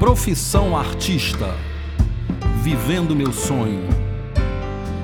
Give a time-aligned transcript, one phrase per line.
[0.00, 1.54] Profissão Artista.
[2.62, 3.86] Vivendo meu sonho.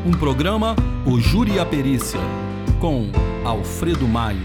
[0.07, 0.75] Um programa
[1.05, 2.19] O Júri e a Perícia,
[2.81, 3.11] com
[3.45, 4.41] Alfredo Maio.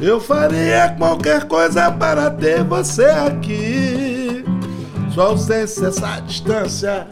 [0.00, 4.44] Eu faria qualquer coisa para ter você aqui.
[5.12, 7.08] Sua ausência, essa distância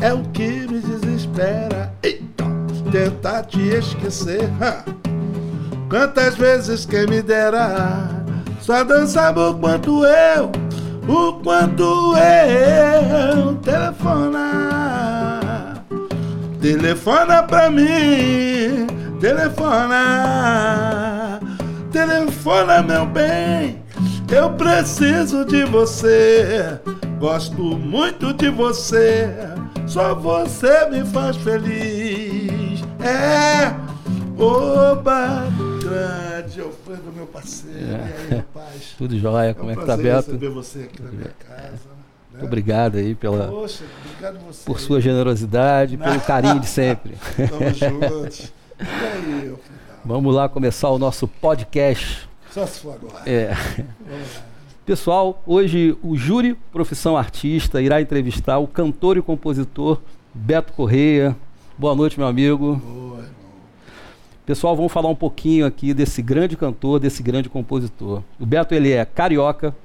[0.00, 1.90] é o que me desespera.
[2.02, 2.44] Eita,
[2.92, 4.50] tentar te esquecer.
[5.88, 8.08] Quantas vezes quem me dera
[8.60, 10.50] só dançava o quanto eu,
[11.08, 14.82] o quanto eu telefona.
[16.60, 18.86] Telefona pra mim,
[19.20, 20.66] telefona.
[21.92, 23.82] Telefona, meu bem,
[24.32, 26.78] eu preciso de você.
[27.18, 29.28] Gosto muito de você,
[29.84, 32.80] só você me faz feliz.
[33.00, 33.74] É,
[34.40, 35.42] oba,
[35.82, 37.78] grande Alfredo, meu parceiro.
[37.78, 37.80] É.
[37.80, 38.94] E aí, meu paz?
[38.96, 40.30] Tudo jóia, É como um é que tá, Beto?
[40.30, 41.72] receber você aqui na minha casa.
[41.72, 41.78] né?
[42.30, 47.16] Muito obrigado aí pela, Poxa, obrigado por sua generosidade, pelo carinho de sempre.
[47.36, 48.52] Tamo juntos.
[48.78, 49.54] E aí?
[50.04, 52.28] Vamos lá começar o nosso podcast.
[52.56, 53.22] Só se for agora.
[53.26, 53.48] É.
[54.08, 54.42] Vamos lá.
[54.86, 60.00] Pessoal, hoje o júri Profissão Artista irá entrevistar o cantor e compositor
[60.32, 61.36] Beto Correia.
[61.76, 62.76] Boa noite, meu amigo.
[62.76, 63.30] Boa, irmão.
[64.46, 68.22] Pessoal, vamos falar um pouquinho aqui desse grande cantor, desse grande compositor.
[68.40, 69.76] O Beto ele é carioca,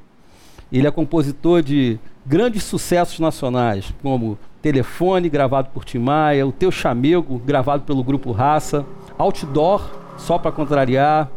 [0.72, 6.72] ele é compositor de grandes sucessos nacionais, como Telefone, gravado por Tim Maia, O Teu
[6.72, 8.86] Chamego, gravado pelo Grupo Raça,
[9.18, 11.30] Outdoor, só para contrariar,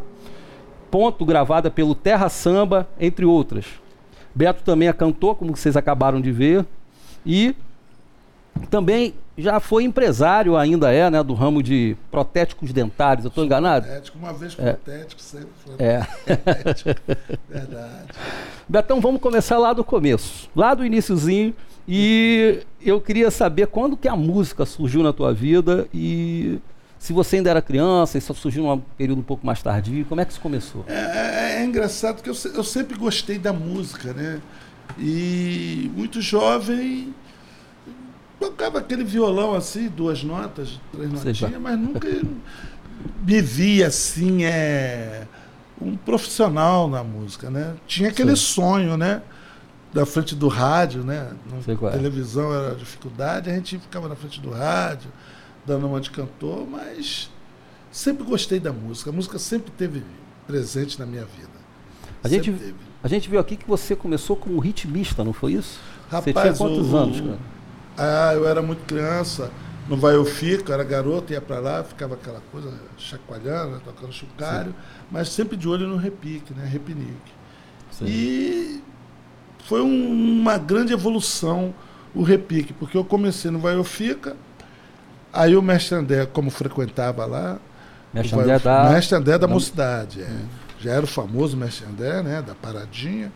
[0.95, 3.65] Ponto, gravada pelo Terra Samba, entre outras.
[4.33, 6.65] Beto também é cantor, como vocês acabaram de ver,
[7.25, 7.53] e
[8.69, 13.25] também já foi empresário, ainda é, né, do ramo de protéticos dentários.
[13.25, 13.85] Eu estou enganado?
[13.85, 14.71] Protético, uma vez É.
[14.71, 16.07] protético, sempre foi É.
[16.25, 17.01] protético.
[17.49, 18.05] Verdade.
[18.65, 21.53] Betão, vamos começar lá do começo, lá do iniciozinho.
[21.85, 26.57] E eu queria saber quando que a música surgiu na tua vida e
[26.97, 30.21] se você ainda era criança, e só surgiu num período um pouco mais tardio, como
[30.21, 30.83] é que isso começou?
[30.87, 34.41] É, é- é engraçado que eu, eu sempre gostei da música, né?
[34.97, 37.13] E muito jovem
[38.39, 42.07] tocava aquele violão assim, duas notas, três notinhas, mas nunca
[43.25, 45.23] me via assim, é,
[45.81, 47.75] um profissional na música, né?
[47.87, 48.53] Tinha aquele Sei.
[48.53, 49.21] sonho, né?
[49.93, 51.31] Da frente do rádio, né?
[51.79, 51.95] Qual é.
[51.95, 55.09] televisão era dificuldade, a gente ficava na frente do rádio,
[55.65, 57.29] dando uma de cantor, mas
[57.91, 59.09] sempre gostei da música.
[59.09, 60.03] A música sempre teve
[60.47, 61.49] presente na minha vida.
[62.23, 62.75] A gente, teve.
[63.03, 65.79] a gente viu aqui que você começou como ritmista, não foi isso?
[66.09, 67.37] você tinha Rapaz, quantos o- anos, cara?
[67.97, 69.51] Ah, eu era muito criança.
[69.87, 74.11] No Vai Eu Fico, era garoto, ia pra lá, ficava aquela coisa chacoalhando, né, tocando
[74.11, 74.73] chocalho,
[75.11, 76.65] mas sempre de olho no repique, né?
[76.65, 77.31] Repinique.
[77.91, 78.05] Sim.
[78.07, 78.83] E
[79.63, 81.71] foi um- uma grande evolução
[82.15, 84.35] o repique, porque eu comecei no Vai Eu Fica,
[85.35, 87.59] aí o mestre André, como frequentava lá,
[88.13, 88.89] Mestre André da...
[88.91, 90.39] mestre André da da- mocidade, é.
[90.79, 93.31] já era o famoso mestre André, né, da paradinha,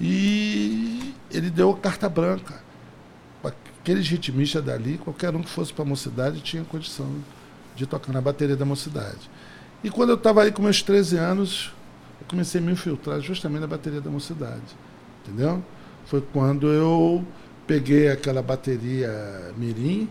[0.00, 2.64] e ele deu carta branca.
[3.82, 7.06] Aqueles ritmistas dali, qualquer um que fosse para a mocidade tinha condição
[7.76, 9.30] de tocar na bateria da mocidade.
[9.84, 11.72] E quando eu estava aí com meus 13 anos,
[12.20, 14.62] eu comecei a me infiltrar justamente na bateria da mocidade.
[15.22, 15.62] Entendeu?
[16.06, 17.24] Foi quando eu
[17.66, 20.08] peguei aquela bateria Mirim,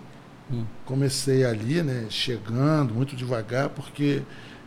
[0.51, 0.63] Hum.
[0.85, 4.21] comecei ali, né, chegando muito devagar, porque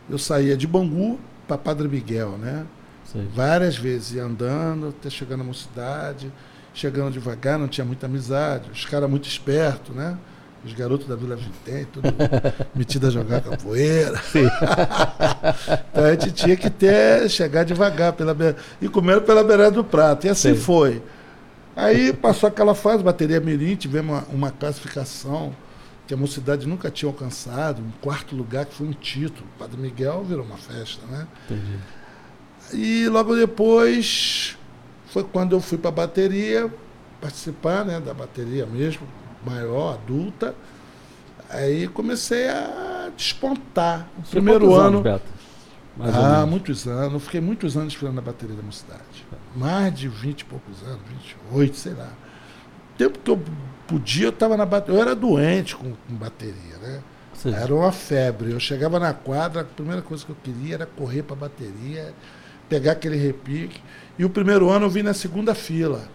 [0.09, 1.17] eu saía de Bangu
[1.47, 2.65] para Padre Miguel, né?
[3.05, 3.27] Sei.
[3.33, 6.31] Várias vezes ia andando até chegar na mocidade,
[6.73, 10.17] chegando devagar, não tinha muita amizade, os caras muito espertos, né?
[10.63, 12.09] Os garotos da Vila Vintém, tudo
[12.75, 14.21] metido a jogar capoeira.
[15.91, 19.83] então a gente tinha que ter, chegar devagar pela beira, e comendo pela beirada do
[19.83, 20.27] prato.
[20.27, 20.59] E assim Sim.
[20.59, 21.01] foi.
[21.75, 25.55] Aí passou aquela fase, bateria mirim, tivemos uma, uma classificação
[26.09, 29.47] que a mocidade nunca tinha alcançado, um quarto lugar que foi um título.
[29.55, 31.27] O Padre Miguel virou uma festa, né?
[31.45, 31.77] Entendi.
[32.73, 34.57] E logo depois
[35.05, 36.73] foi quando eu fui para a bateria,
[37.21, 39.05] participar né, da bateria mesmo,
[39.45, 40.55] maior, adulta.
[41.47, 44.09] Aí comecei a despontar.
[44.17, 45.07] O primeiro ano.
[45.07, 45.21] anos,
[46.01, 47.13] ah, muitos anos.
[47.13, 49.27] Eu fiquei muitos anos esperando na bateria da mocidade.
[49.55, 51.01] Mais de 20 e poucos anos,
[51.51, 52.09] 28, sei lá.
[52.95, 53.39] O tempo que eu
[53.89, 54.99] podia, eu estava na bateria.
[54.99, 57.01] Eu era doente com, com bateria, né?
[57.33, 58.51] Seja, Era uma febre.
[58.51, 62.13] Eu chegava na quadra, a primeira coisa que eu queria era correr para a bateria,
[62.69, 63.81] pegar aquele repique.
[64.17, 66.07] E o primeiro ano eu vim na segunda fila.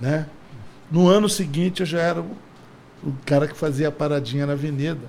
[0.00, 0.26] Né?
[0.90, 2.36] No ano seguinte eu já era o,
[3.02, 5.00] o cara que fazia a paradinha na avenida,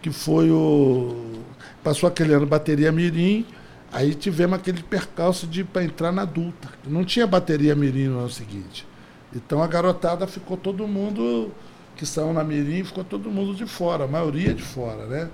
[0.00, 1.42] que foi o.
[1.82, 3.46] Passou aquele ano bateria Mirim,
[3.92, 6.68] aí tivemos aquele percalço de para entrar na adulta.
[6.86, 8.86] Não tinha bateria Mirim no ano seguinte.
[9.34, 11.52] Então a garotada ficou todo mundo
[11.96, 15.28] que saiu na Mirim, ficou todo mundo de fora, a maioria de fora, né?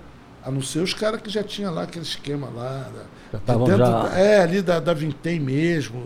[0.44, 2.90] A não ser os caras que já tinham lá aquele esquema lá.
[3.32, 6.04] Já estavam já- é, ali da, da Vintém mesmo.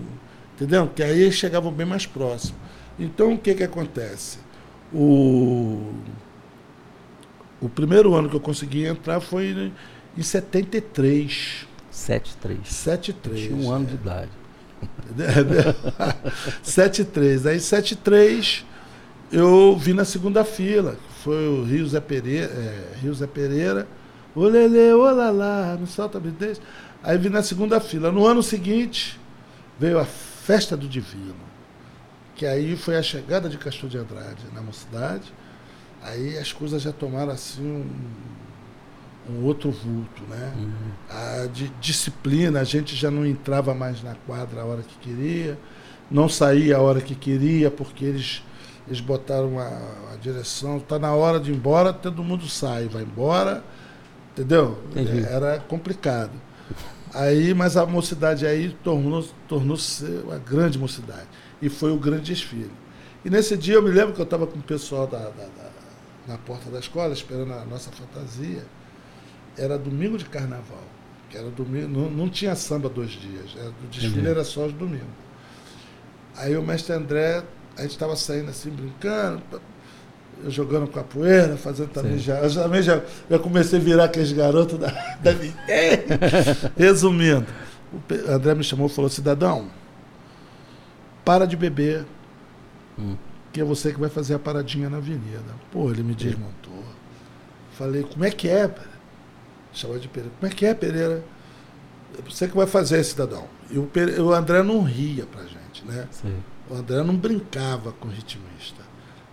[0.54, 0.88] Entendeu?
[0.94, 2.58] Que aí chegavam bem mais próximos.
[2.98, 4.38] Então o que que acontece?
[4.92, 5.92] O,
[7.60, 9.72] o primeiro ano que eu consegui entrar foi
[10.16, 11.66] em 73.
[11.92, 12.58] 7-3.
[12.64, 13.40] 73.
[13.40, 14.30] Tinha um ano de idade.
[16.64, 17.46] 7-3.
[17.46, 18.64] Aí 7-3
[19.32, 23.86] eu vi na segunda fila, foi o Rio Zé Pereira, é, Rio Zé Pereira,
[24.34, 26.60] olele, olalá, no salta bidez.
[27.02, 28.10] Aí vi na segunda fila.
[28.10, 29.18] No ano seguinte
[29.78, 31.34] veio a Festa do Divino,
[32.34, 35.32] que aí foi a chegada de Castor de Andrade na mocidade.
[36.02, 37.86] Aí as coisas já tomaram assim um,
[39.28, 40.52] um outro vulto, né?
[40.56, 40.70] Uhum.
[41.10, 45.58] a di- disciplina, a gente já não entrava mais na quadra a hora que queria,
[46.10, 48.42] não saía a hora que queria, porque eles,
[48.88, 49.66] eles botaram a,
[50.12, 53.62] a direção, está na hora de ir embora, todo mundo sai, vai embora,
[54.32, 54.78] entendeu?
[54.90, 55.22] Entendi.
[55.24, 56.32] Era complicado.
[57.12, 61.26] Aí, mas a mocidade aí tornou- tornou-se uma grande mocidade.
[61.60, 62.70] E foi o grande desfile.
[63.24, 65.70] E nesse dia eu me lembro que eu estava com o pessoal da, da- da-
[66.28, 68.64] na porta da escola, esperando a nossa fantasia
[69.56, 70.84] era domingo de carnaval.
[71.28, 73.54] Que era domingo, não, não tinha samba dois dias.
[73.56, 74.28] Era, o desfile Entendi.
[74.28, 75.06] era só os domingos.
[76.36, 77.42] Aí o mestre André,
[77.76, 79.42] a gente estava saindo assim, brincando,
[80.48, 82.24] jogando capoeira, fazendo também Sim.
[82.24, 82.38] já.
[82.38, 84.88] Eu também já, já comecei a virar aqueles garotos da,
[85.22, 86.18] da Nintendo.
[86.76, 87.46] Resumindo,
[87.92, 89.68] o André me chamou e falou, cidadão,
[91.24, 92.04] para de beber,
[92.98, 93.16] Hum.
[93.52, 95.40] que é você que vai fazer a paradinha na avenida.
[95.72, 96.84] Pô, ele me desmontou.
[97.78, 98.70] Falei, como é que é?
[99.70, 99.74] Pereira?
[99.74, 100.32] Chamou de Pereira.
[100.40, 101.22] Como é que é, Pereira?
[102.28, 103.44] Você que vai fazer, cidadão.
[103.70, 106.06] E o, Pere- o André não ria pra gente, né?
[106.10, 106.32] Sei.
[106.68, 108.82] O André não brincava com o ritmista.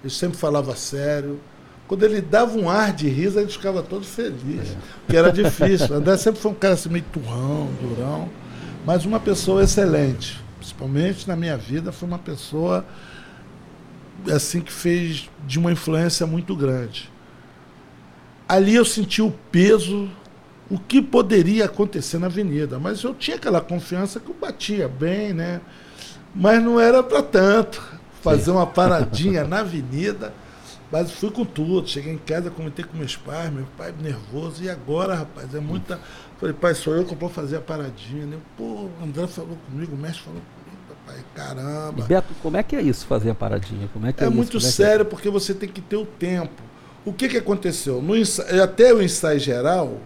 [0.03, 1.39] Ele sempre falava sério.
[1.87, 4.75] Quando ele dava um ar de riso, ele ficava todo feliz.
[5.01, 5.87] Porque era difícil.
[5.89, 8.29] O André sempre foi um cara assim, meio turrão, durão.
[8.85, 10.39] Mas uma pessoa excelente.
[10.57, 12.85] Principalmente na minha vida, foi uma pessoa
[14.33, 17.09] assim que fez de uma influência muito grande.
[18.47, 20.09] Ali eu senti o peso,
[20.69, 22.77] o que poderia acontecer na avenida.
[22.79, 25.61] Mas eu tinha aquela confiança que eu batia bem, né?
[26.35, 27.81] Mas não era para tanto.
[28.21, 30.33] Fazer uma paradinha na avenida.
[30.91, 31.87] Mas fui com tudo.
[31.87, 34.63] Cheguei em casa, comentei com meus pais, meu pai nervoso.
[34.63, 35.53] E agora, rapaz?
[35.53, 35.99] É muita.
[36.39, 38.25] Falei, pai, sou eu que vou fazer a paradinha.
[38.25, 38.37] Né?
[38.57, 41.21] Pô, o André falou comigo, o mestre falou comigo, papai.
[41.21, 42.05] E Caramba.
[42.05, 43.89] Beto, como é que é isso, fazer a paradinha?
[43.93, 44.35] Como é que é, É isso?
[44.35, 44.69] muito é que é?
[44.69, 46.61] sério porque você tem que ter o tempo.
[47.05, 48.01] O que, que aconteceu?
[48.01, 49.97] No ensa- Até o ensaio geral,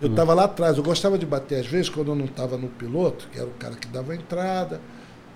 [0.00, 0.76] eu estava lá atrás.
[0.76, 3.52] Eu gostava de bater às vezes quando eu não estava no piloto, que era o
[3.52, 4.80] cara que dava a entrada.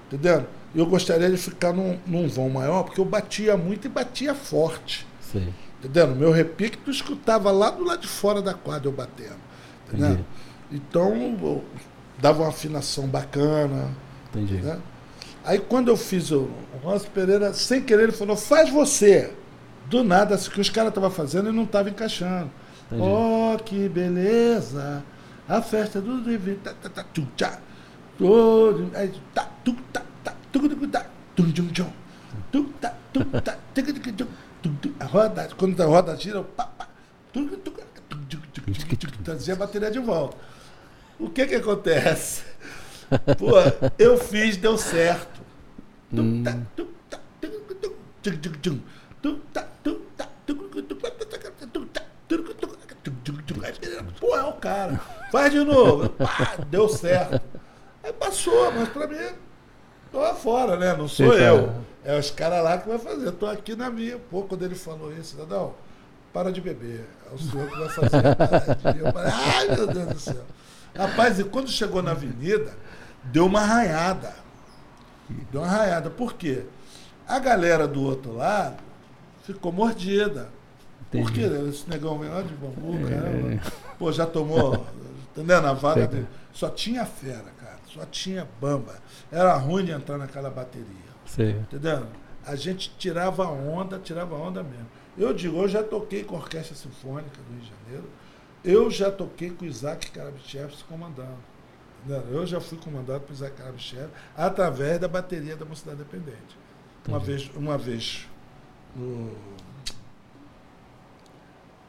[0.07, 0.47] Entendendo?
[0.75, 5.07] Eu gostaria de ficar num, num vão maior, porque eu batia muito e batia forte.
[5.21, 5.53] Sei.
[5.79, 6.17] Entendendo?
[6.17, 9.37] Meu repique tu escutava lá do lado de fora da quadra eu batendo.
[9.87, 10.11] Entendeu?
[10.11, 10.25] Entendi.
[10.71, 11.65] Então, eu
[12.19, 13.91] dava uma afinação bacana.
[14.31, 14.57] Entendi.
[14.57, 14.79] Né?
[15.45, 19.33] Aí quando eu fiz o o Ronaldo Pereira, sem querer, ele falou, faz você.
[19.87, 22.51] Do nada, assim, que os caras estavam fazendo e não estavam encaixando.
[22.91, 23.03] Entendi.
[23.03, 25.05] Oh, que beleza!
[25.49, 26.59] A festa do livro.
[28.19, 28.91] Todo.
[34.99, 36.45] A roda, quando a roda gira,
[39.23, 40.37] trazia a bateria de volta.
[41.19, 42.43] O que que acontece?
[43.39, 43.55] Pô,
[43.99, 45.41] eu fiz, deu certo.
[46.13, 46.43] Hum.
[54.21, 55.01] Pô, é o cara.
[55.31, 56.09] Faz de novo.
[56.11, 57.41] Pá, deu certo.
[58.03, 59.17] Aí passou, mas pra mim,
[60.11, 60.95] tô lá fora, né?
[60.97, 61.67] Não sou Sim, eu.
[61.67, 61.89] cara.
[62.05, 63.27] É os caras lá que vai fazer.
[63.27, 64.19] Eu tô aqui na minha.
[64.19, 65.75] Pô, quando ele falou isso, cidadão,
[66.33, 67.05] para de beber.
[67.31, 68.25] É o senhor que vai fazer.
[68.99, 70.45] Eu ai meu Deus do céu.
[70.97, 72.73] Rapaz, e quando chegou na avenida,
[73.25, 74.35] deu uma arranhada.
[75.53, 76.09] Deu uma arranhada.
[76.09, 76.65] Por quê?
[77.27, 78.83] A galera do outro lado
[79.43, 80.49] ficou mordida.
[81.09, 81.25] Entendi.
[81.25, 81.69] Por quê?
[81.69, 83.11] Esse negão vem lá de bambu, É.
[83.11, 83.63] caramba.
[83.99, 84.87] Pô, já tomou,
[85.33, 85.63] entendeu?
[85.63, 86.27] Na vaga dele.
[86.53, 87.79] Só tinha fera, cara.
[87.87, 88.97] Só tinha bamba.
[89.33, 90.87] Era ruim de entrar naquela bateria.
[91.25, 91.51] Sei.
[91.53, 92.07] Entendeu?
[92.47, 94.87] A gente tirava onda, tirava onda mesmo.
[95.17, 98.11] Eu digo, eu já toquei com a Orquestra Sinfônica do Rio de Janeiro.
[98.65, 101.37] Eu já toquei com o Isaac Karabichev se comandando.
[102.05, 102.25] Entendeu?
[102.41, 106.57] Eu já fui comandado por Isaac Karabichev através da bateria da Mocidade Independente.
[107.07, 108.29] Uma vez, uma vez
[108.95, 109.33] no,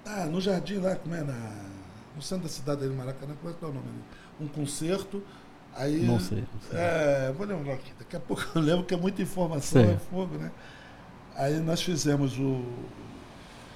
[0.09, 1.23] ah, no jardim lá, como é?
[1.23, 1.33] Na,
[2.15, 4.03] no centro da cidade ali, Maracanã, como é que é o nome ali?
[4.45, 5.23] Um concerto.
[5.75, 6.39] Aí, Não sei.
[6.39, 6.79] Não sei.
[6.79, 9.93] é, vou lembrar aqui, daqui a pouco eu lembro que é muita informação, Sei.
[9.93, 10.51] é fogo, né?
[11.35, 12.65] Aí nós fizemos o,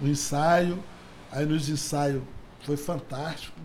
[0.02, 0.84] o ensaio,
[1.32, 2.24] aí nos ensaios
[2.64, 3.56] foi fantástico.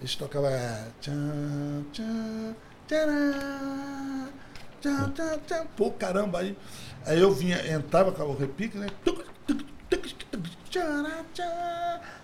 [0.00, 2.54] Eles tocavam é, tchan, tchan,
[2.88, 4.28] tcharam,
[4.80, 5.66] tchan, tchan, tchan.
[5.76, 6.58] Pô, caramba, aí,
[7.06, 8.88] aí eu vinha, entrava com o repique, né?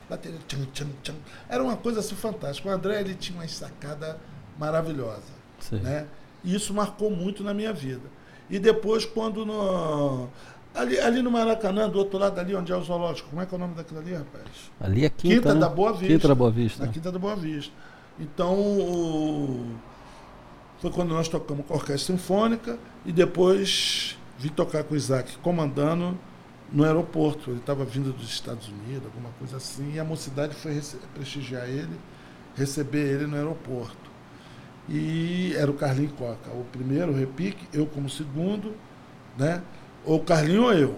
[0.08, 0.38] Bateria.
[1.48, 2.68] Era uma coisa assim fantástica.
[2.68, 4.18] O André ele tinha uma sacada
[4.58, 5.22] maravilhosa
[5.60, 5.78] Sei.
[5.80, 6.06] né?
[6.42, 8.08] E isso marcou muito na minha vida.
[8.48, 10.28] E depois, quando no.
[10.74, 13.52] Ali, ali no Maracanã, do outro lado ali, onde é o zoológico, como é que
[13.54, 14.44] é o nome daquilo ali, rapaz?
[14.80, 15.60] Ali é quinta, Quinta né?
[15.60, 16.06] da Boa Vista.
[16.14, 16.86] Quinta da Boa Vista.
[16.86, 17.72] Na Quinta da Boa Vista.
[18.18, 19.74] Então, o-
[20.80, 25.36] foi quando nós tocamos com a Orquestra Sinfônica e depois vim tocar com o Isaac
[25.38, 26.16] comandando
[26.72, 27.50] no aeroporto.
[27.50, 30.80] Ele estava vindo dos Estados Unidos, alguma coisa assim, e a mocidade foi
[31.14, 31.98] prestigiar ele,
[32.56, 34.10] receber ele no aeroporto.
[34.88, 38.74] E era o Carlinho Coca, o primeiro repique, eu como segundo,
[39.38, 39.62] né?
[40.04, 40.88] Ou o Carlinho ou eu.
[40.90, 40.96] O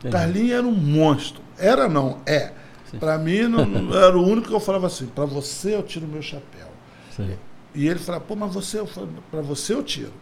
[0.00, 0.12] Entendi.
[0.12, 1.42] Carlinho era um monstro.
[1.58, 2.52] Era não, é.
[2.90, 2.98] Sim.
[2.98, 6.06] Para mim, não, não- era o único que eu falava assim: para você eu tiro
[6.06, 6.68] meu chapéu.
[7.16, 7.38] Sei.
[7.74, 8.82] E ele falava: pô, mas você,
[9.30, 10.12] para você eu tiro.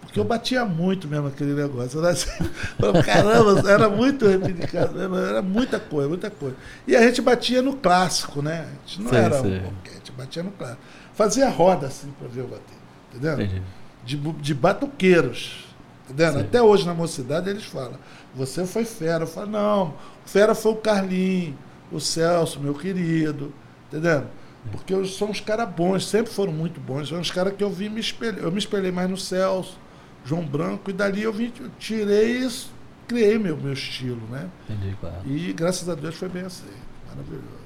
[0.00, 1.98] Porque eu batia muito mesmo aquele negócio.
[2.00, 2.30] Era assim,
[2.78, 6.56] falava, caramba, era muito reivindicado, era muita coisa, muita coisa.
[6.86, 8.66] E a gente batia no clássico, né?
[8.66, 9.58] A gente não Sei, era sei.
[9.58, 10.80] um a gente batia no clássico.
[11.14, 12.76] Fazia roda assim para ver eu bater,
[13.10, 13.34] entendeu?
[13.34, 13.62] Entendi.
[14.04, 15.66] de, de batuqueiros.
[16.08, 16.34] Entendendo?
[16.38, 16.40] Sim.
[16.40, 17.94] Até hoje na mocidade eles falam,
[18.34, 19.22] você foi fera.
[19.24, 19.94] Eu falo, não,
[20.26, 21.56] fera foi o Carlinho,
[21.92, 23.52] o Celso, meu querido.
[23.88, 24.26] Entendendo?
[24.72, 27.08] Porque eu- são uns caras bons, sempre foram muito bons.
[27.08, 28.40] São uns caras que eu vi me espelhar.
[28.42, 29.78] Eu me espelhei mais no Celso,
[30.24, 32.72] João Branco, e dali eu vim, eu tirei isso,
[33.08, 34.48] criei meu, meu estilo, né?
[34.68, 35.16] Entendi, claro.
[35.26, 36.66] E graças a Deus foi bem assim.
[37.08, 37.60] Maravilhoso.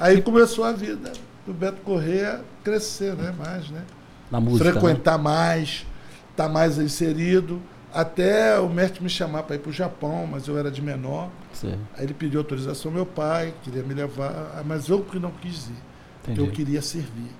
[0.00, 1.12] Aí começou a vida
[1.46, 3.34] do Beto Corrêa crescer, né?
[3.36, 3.82] Mais, né?
[4.30, 4.64] Na música.
[4.64, 4.72] né?
[4.72, 5.86] frequentar mais,
[6.30, 7.60] estar mais inserido,
[7.92, 11.30] até o mestre me chamar para ir para o Japão, mas eu era de menor.
[11.52, 11.74] Sei.
[11.96, 15.68] Aí ele pediu autorização ao meu pai, queria me levar, mas eu que não quis
[15.68, 15.72] ir,
[16.18, 16.48] porque Entendi.
[16.48, 17.30] eu queria servir.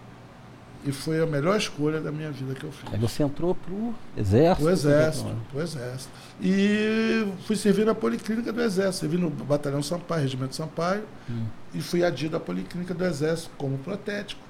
[0.84, 2.92] E foi a melhor escolha da minha vida que eu fiz.
[2.92, 4.66] Aí você entrou pro exército.
[4.66, 6.10] O exército, o exército.
[6.40, 9.00] E fui servir na Policlínica do Exército.
[9.00, 11.44] Servi no Batalhão Sampaio, Regimento Sampaio, Hum.
[11.74, 14.40] e fui adido à Policlínica do Exército como protético.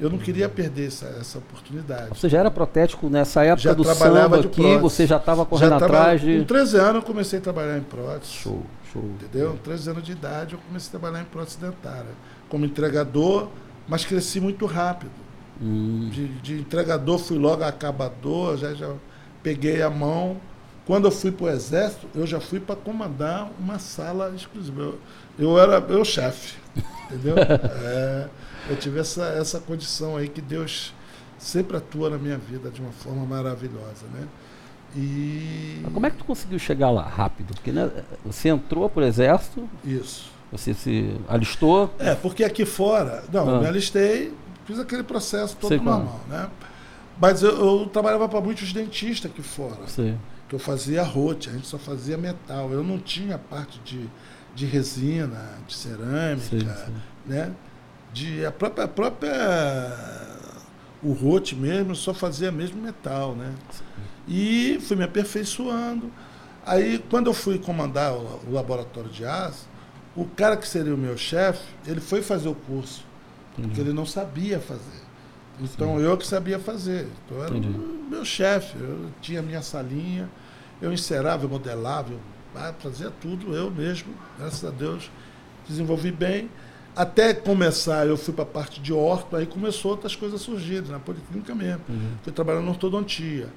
[0.00, 2.18] Eu não queria perder essa, essa oportunidade.
[2.18, 4.80] Você já era protético nessa época Já do trabalhava samba de aqui, prótese.
[4.80, 6.38] você já estava correndo Já atrás de.
[6.38, 8.32] Com 13 anos eu comecei a trabalhar em prótese.
[8.32, 8.62] Show,
[8.92, 9.02] show.
[9.04, 9.50] Entendeu?
[9.52, 12.10] Com 13 anos de idade eu comecei a trabalhar em prótese dentária.
[12.48, 13.48] Como entregador,
[13.88, 15.12] mas cresci muito rápido.
[15.60, 18.92] Hum, De, de entregador fui logo acabador, já, já
[19.42, 20.36] peguei a mão.
[20.86, 24.80] Quando eu fui para o exército, eu já fui para comandar uma sala exclusiva.
[24.82, 24.98] Eu,
[25.38, 26.56] eu era eu chefe,
[27.06, 27.36] entendeu?
[27.38, 28.28] É,
[28.68, 30.92] eu tive essa, essa condição aí que Deus
[31.38, 34.26] sempre atua na minha vida de uma forma maravilhosa, né?
[34.96, 37.52] E Mas como é que tu conseguiu chegar lá rápido?
[37.54, 37.90] Porque né,
[38.24, 40.30] você entrou pro exército, isso.
[40.52, 41.92] você se alistou.
[41.98, 43.60] É, porque aqui fora, não, Ah.
[43.60, 44.32] me alistei,
[44.64, 46.48] fiz aquele processo todo Sei normal, né?
[47.20, 49.86] Mas eu, eu trabalhava para muitos dentistas aqui fora.
[50.48, 52.70] Que eu fazia rote, a gente só fazia metal.
[52.70, 54.08] Eu não tinha parte de,
[54.54, 56.94] de resina, de cerâmica, Sim, sim.
[57.26, 57.52] né?
[58.12, 59.32] De a própria, a própria
[61.02, 63.52] o rote mesmo, eu só fazia mesmo metal, né?
[64.26, 66.10] E fui me aperfeiçoando.
[66.64, 69.68] Aí, quando eu fui comandar o, o laboratório de aço,
[70.16, 73.04] o cara que seria o meu chefe, ele foi fazer o curso,
[73.54, 73.80] porque entendi.
[73.80, 75.02] ele não sabia fazer.
[75.60, 77.08] Então eu que sabia fazer.
[77.24, 77.78] Então eu era Entendi.
[77.78, 78.76] o meu chefe.
[78.78, 80.28] Eu tinha minha salinha,
[80.82, 82.20] eu encerava, eu modelava, eu
[82.56, 84.12] ah, fazia tudo eu mesmo.
[84.38, 85.10] Graças a Deus
[85.68, 86.50] desenvolvi bem.
[86.96, 90.82] Até começar, eu fui para a parte de orto, aí começou outras coisas a surgir,
[90.82, 91.80] na policlínica mesmo.
[91.88, 92.06] Entendi.
[92.22, 93.48] Fui trabalhando na ortodontia.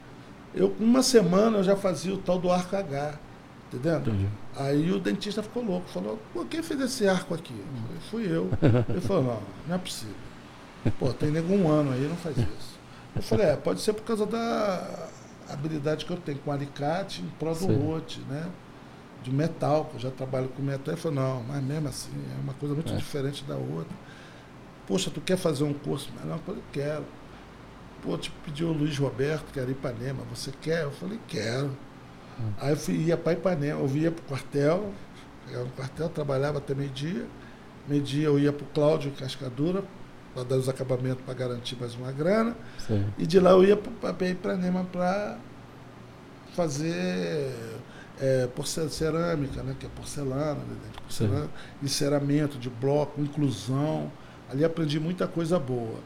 [0.56, 3.20] Eu, uma semana, eu já fazia o tal do arco H,
[3.72, 4.10] Entendendo?
[4.10, 4.28] Entendi.
[4.60, 7.54] Aí o dentista ficou louco, falou, pô, quem fez esse arco aqui?
[7.54, 8.50] Eu falei, fui eu.
[8.90, 10.16] Ele falou, não, não é possível.
[10.98, 12.78] Pô, tem nego um ano aí, não faz isso.
[13.16, 15.10] Eu falei, é, pode ser por causa da
[15.50, 18.48] habilidade que eu tenho com alicate em prol do rote, né?
[19.24, 20.94] De metal, que eu já trabalho com metal.
[20.94, 22.96] Ele falou, não, mas mesmo assim, é uma coisa muito É.
[22.96, 23.96] diferente da outra.
[24.88, 26.10] Poxa, tu quer fazer um curso?
[26.26, 27.06] Não, eu falei, quero.
[28.02, 30.84] Pô, te pediu o Luiz Roberto, que era Ipanema, você quer?
[30.84, 31.72] Eu falei, quero.
[32.60, 34.92] Aí eu fui, ia para Ipanema, eu ia para o quartel,
[35.46, 37.26] chegava no quartel, trabalhava até meio-dia.
[37.88, 39.84] Meio-dia eu ia para o Cláudio em Cascadura,
[40.34, 42.56] para dar os acabamentos para garantir mais uma grana.
[42.86, 43.06] Sim.
[43.18, 45.38] E de lá eu ia para Ipanema para
[46.56, 47.54] fazer
[48.20, 48.50] é,
[48.90, 51.50] cerâmica, né, que é porcelana, né, de porcelana,
[51.82, 54.12] enceramento de bloco, inclusão.
[54.50, 56.00] Ali aprendi muita coisa boa.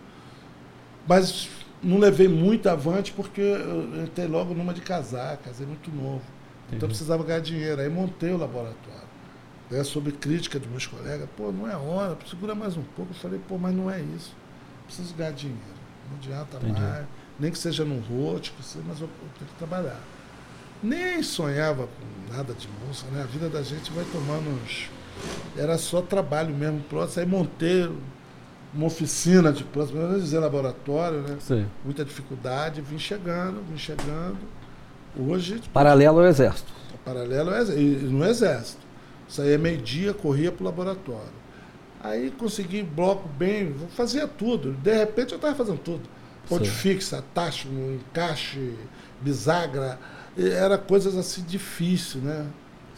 [1.08, 1.50] Mas
[1.84, 6.22] não levei muito avante porque eu entrei logo numa de casar, casei muito novo.
[6.68, 6.84] Então Entendi.
[6.84, 7.82] eu precisava ganhar dinheiro.
[7.82, 9.12] Aí montei o laboratório.
[9.70, 13.12] Né, sob crítica dos meus colegas, pô, não é hora, segura mais um pouco.
[13.12, 14.36] Eu falei, pô, mas não é isso.
[14.86, 15.62] Preciso ganhar dinheiro.
[16.10, 16.82] Não adianta Entendi.
[16.82, 17.06] mais.
[17.40, 18.54] Nem que seja num rote,
[18.86, 20.00] mas eu, eu tenho que trabalhar.
[20.84, 23.24] Nem sonhava com nada de música, né?
[23.24, 24.90] A vida da gente vai tomando uns.
[25.56, 27.22] Era só trabalho mesmo, próximo.
[27.22, 27.90] Aí montei
[28.74, 31.38] uma oficina de próximo, não dizer laboratório, né?
[31.40, 31.66] Sim.
[31.84, 34.38] Muita dificuldade, vim chegando, vim chegando.
[35.18, 36.72] Hoje, Paralelo ao exército.
[37.04, 38.80] paralelo ao exé- e no exército.
[39.28, 41.42] Saía meio-dia, corria para o laboratório.
[42.04, 44.72] Aí consegui bloco bem, fazia tudo.
[44.74, 46.01] De repente eu estava fazendo tudo.
[46.50, 46.72] Ponte Sim.
[46.74, 48.74] fixa, tacho, encaixe,
[49.22, 50.00] bisagra.
[50.38, 52.46] Era coisas assim difíceis, né?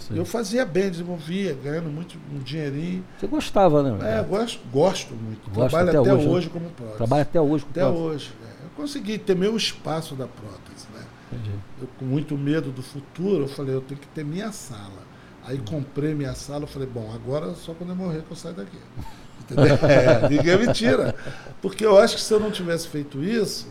[0.07, 0.17] Sim.
[0.17, 3.05] Eu fazia bem, desenvolvia, ganhando muito um dinheirinho.
[3.17, 4.19] Você gostava, né?
[4.19, 5.50] É, gosto, gosto muito.
[5.50, 6.53] Gosta Trabalho até até, hoje, hoje, né?
[6.53, 6.98] como prótese.
[6.98, 8.03] Trabalha até hoje com até prótese.
[8.03, 8.33] hoje.
[8.45, 8.65] é.
[8.65, 11.05] Eu consegui ter meu espaço da prótese, né?
[11.31, 11.51] Entendi.
[11.81, 15.03] Eu, com muito medo do futuro, eu falei, eu tenho que ter minha sala.
[15.45, 18.55] Aí comprei minha sala, eu falei, bom, agora só quando eu morrer que eu saio
[18.55, 18.77] daqui.
[19.39, 19.77] Entendeu?
[19.88, 21.15] É, ninguém me tira.
[21.62, 23.67] Porque eu acho que se eu não tivesse feito isso,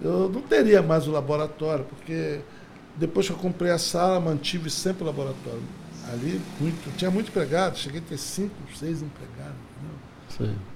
[0.00, 2.40] eu não teria mais o laboratório, porque
[2.98, 5.62] depois que eu comprei a sala, mantive sempre o laboratório.
[6.12, 9.56] Ali, muito, tinha muito empregado, cheguei a ter cinco, seis empregados.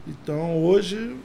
[0.07, 1.17] Então hoje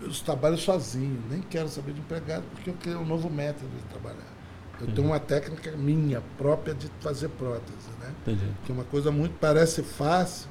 [0.00, 3.82] eu trabalho sozinho, nem quero saber de empregado, porque eu quero um novo método de
[3.84, 4.32] trabalhar.
[4.80, 8.12] Eu tenho uma técnica minha própria de fazer prótese, né?
[8.22, 8.44] Entendi.
[8.64, 10.48] Que é uma coisa muito, parece fácil,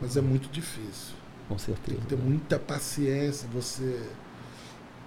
[0.00, 1.14] mas é muito difícil.
[1.48, 1.96] Com certeza.
[1.96, 4.02] Tem que ter muita paciência, você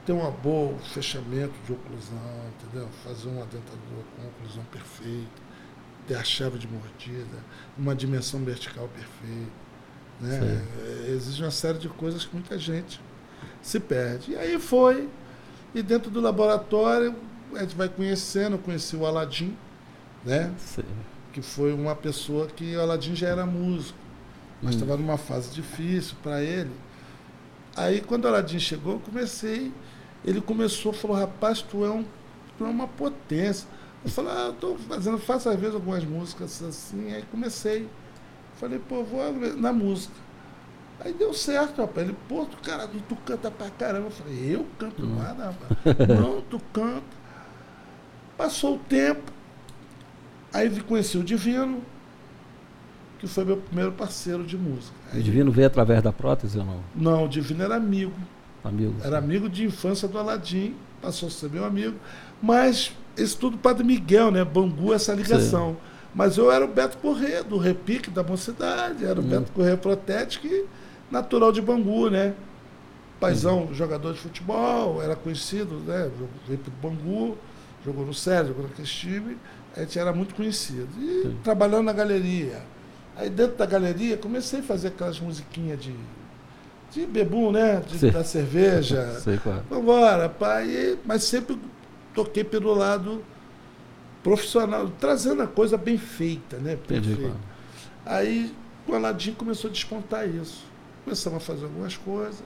[0.06, 2.20] ter um bom fechamento de oclusão,
[2.62, 2.88] entendeu?
[3.04, 5.42] Fazer uma dentadura com oclusão perfeita,
[6.08, 7.38] ter a chave de mordida,
[7.78, 9.52] uma dimensão vertical perfeita.
[10.22, 10.64] Né?
[11.08, 13.02] É, Exige uma série de coisas que muita gente
[13.62, 14.32] se perde.
[14.32, 15.10] E aí foi,
[15.74, 17.16] e dentro do laboratório
[17.56, 19.56] a gente vai conhecendo, eu conheci o Aladim,
[20.24, 20.54] né?
[20.58, 20.84] Sim.
[21.34, 23.98] que foi uma pessoa que o Aladim já era músico,
[24.62, 24.78] mas Hum.
[24.80, 26.72] estava numa fase difícil para ele.
[27.76, 29.72] Aí quando o Aladim chegou, eu comecei,
[30.24, 32.06] ele começou, falou, rapaz, tu é, um,
[32.58, 33.68] tu é uma potência.
[34.04, 37.88] Eu falei, ah, eu tô fazendo, faço às vezes algumas músicas assim, aí comecei.
[38.56, 40.14] Falei, pô, vou na música.
[41.00, 42.08] Aí deu certo, rapaz.
[42.08, 44.08] Ele, pô, tu, cara, tu canta pra caramba.
[44.08, 45.16] Eu falei, eu canto Hum.
[45.18, 45.72] nada, rapaz.
[46.08, 47.04] Não, tu canta.
[48.38, 49.32] Passou o tempo,
[50.54, 51.82] aí vi- conheci o Divino,
[53.28, 54.94] que foi meu primeiro parceiro de música.
[55.14, 56.80] O Divino veio através da prótese ou não?
[56.96, 58.14] não, o Divino era amigo.
[58.64, 58.94] Amigo?
[59.04, 61.96] Era amigo de infância do Aladim, passou a ser meu amigo.
[62.42, 64.44] Mas isso tudo Padre Miguel, né?
[64.44, 65.78] Bangu, essa ligação.
[66.14, 69.04] Mas eu era o Beto Corrêa, do Repique da Mocidade.
[69.06, 69.28] Era o Hum.
[69.28, 70.66] Beto Corrêa Protético, e
[71.12, 72.34] natural de Bangu, né?
[73.20, 76.10] Paizão, jogador de futebol, era conhecido, né?
[76.48, 77.38] Veio pro Bangu,
[77.86, 79.38] jogou no Sérgio, jogou naquele time.
[79.76, 80.88] A gente era muito conhecido.
[81.00, 81.38] E Sim.
[81.44, 82.62] trabalhando na galeria.
[83.16, 85.96] Aí dentro da galeria comecei a fazer aquelas musiquinhas de,
[86.92, 87.82] de bebum, né?
[87.88, 88.12] De, Sim.
[88.12, 89.20] da cerveja.
[89.24, 89.62] Sei qual é.
[89.70, 90.98] Vambora, pai.
[91.06, 91.58] Mas sempre
[92.14, 93.24] toquei pelo lado
[94.22, 96.78] profissional, trazendo a coisa bem feita, né?
[96.88, 97.34] Qual é.
[98.06, 98.54] Aí
[98.88, 100.66] o Aladim começou a despontar isso.
[101.04, 102.44] Começamos a fazer algumas coisas.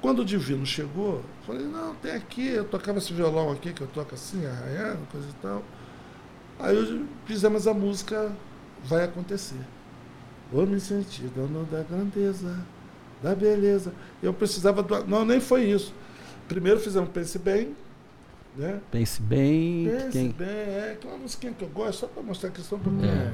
[0.00, 3.86] Quando o Divino chegou, falei, não, tem aqui, eu tocava esse violão aqui, que eu
[3.86, 5.62] toco assim, arranhando, coisa e tal.
[6.58, 8.32] Aí fizemos a música
[8.84, 9.60] Vai Acontecer.
[10.52, 12.58] Vou me sentir dono da grandeza,
[13.22, 13.92] da beleza.
[14.22, 15.04] Eu precisava do.
[15.04, 15.94] Não, nem foi isso.
[16.46, 17.74] Primeiro fizemos Pense Bem,
[18.54, 18.80] né?
[18.90, 19.88] Pense bem.
[19.88, 20.30] Pense Quem...
[20.30, 22.82] Bem, é, que é uma musiquinha que eu gosto, só para mostrar que são um
[22.82, 23.10] pouquinho.
[23.10, 23.32] É.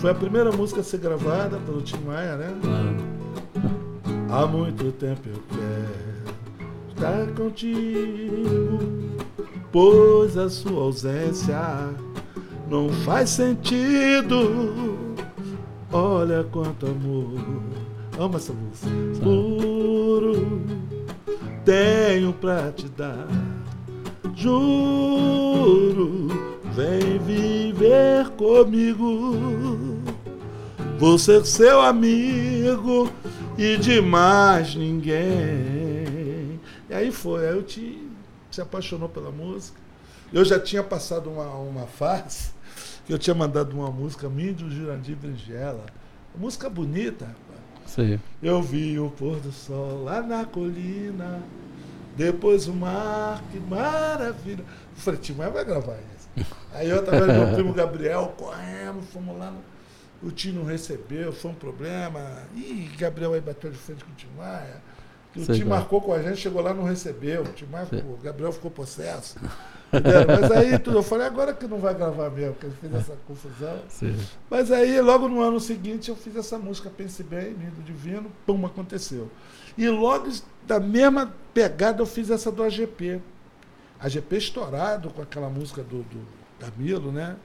[0.00, 2.48] Foi a primeira música a ser gravada pelo Tim Maia, né?
[4.30, 6.10] Ah, Há muito tempo eu quero
[6.90, 8.78] estar contigo,
[9.72, 11.56] pois a sua ausência
[12.70, 15.16] não faz sentido.
[15.92, 17.34] Olha quanto amor.
[18.18, 18.88] Ama essa música.
[19.22, 20.62] Puro
[21.64, 23.26] tenho pra te dar.
[24.34, 26.28] Juro,
[26.72, 29.98] vem viver comigo.
[30.98, 33.10] Vou ser seu amigo
[33.58, 36.60] e de mais ninguém.
[36.88, 38.08] E aí foi, aí eu te
[38.50, 39.78] se apaixonou pela música.
[40.32, 42.50] Eu já tinha passado uma, uma fase
[43.10, 45.84] que eu tinha mandado uma música minha do Jurandir Brigela.
[46.38, 47.26] Música bonita,
[47.84, 48.20] Sim.
[48.40, 51.42] Eu vi o pôr do sol lá na colina,
[52.16, 54.60] depois o mar, que maravilha.
[54.60, 55.96] Eu falei, Tim vai gravar
[56.36, 56.46] isso.
[56.72, 59.50] Aí eu tava com meu primo Gabriel, corremos, fomos lá.
[59.50, 59.58] No...
[60.22, 62.44] O Tim não recebeu, foi um problema.
[62.54, 64.76] Ih, Gabriel aí bateu de frente com o Tim Maia.
[65.34, 67.42] O Tim marcou com a gente, chegou lá não recebeu.
[67.42, 69.36] O Tim marcou, o Gabriel ficou possesso.
[69.92, 73.16] Mas aí tudo, eu falei, agora que não vai gravar mesmo, porque eu fiz essa
[73.26, 73.78] confusão.
[73.88, 74.16] Sim.
[74.48, 78.64] Mas aí, logo no ano seguinte, eu fiz essa música Pense Bem, Lindo Divino, pum,
[78.64, 79.30] aconteceu.
[79.76, 80.30] E logo
[80.66, 83.20] da mesma pegada eu fiz essa do AGP.
[83.98, 86.26] AGP estourado com aquela música do, do
[86.58, 87.36] Camilo, né?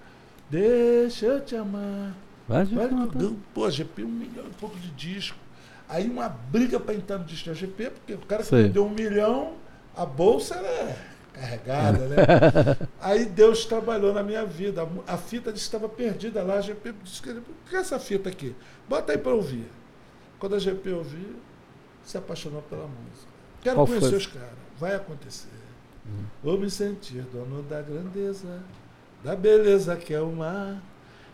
[0.50, 2.14] Deixa eu te amar.
[2.48, 2.90] Vai, vai,
[3.54, 5.38] Pô, AGP, um milhão e pouco de disco.
[5.90, 8.90] Aí uma briga para entrar no disco da AGP, porque o cara que deu um
[8.90, 9.54] milhão,
[9.96, 10.96] a bolsa era
[11.36, 12.18] carregada, né?
[13.00, 14.88] Aí Deus trabalhou na minha vida.
[15.08, 16.56] A fita estava perdida lá.
[16.56, 18.56] A GP disse que, o que é essa fita aqui?
[18.88, 19.68] Bota aí para ouvir.
[20.40, 21.36] Quando a GP ouviu,
[22.04, 23.28] se apaixonou pela música.
[23.62, 24.18] Quero Qual conhecer foi?
[24.18, 24.50] os caras.
[24.80, 25.48] Vai acontecer.
[26.06, 26.26] Hum.
[26.44, 28.62] Vou me sentir dono da grandeza,
[29.24, 30.82] da beleza que é o mar.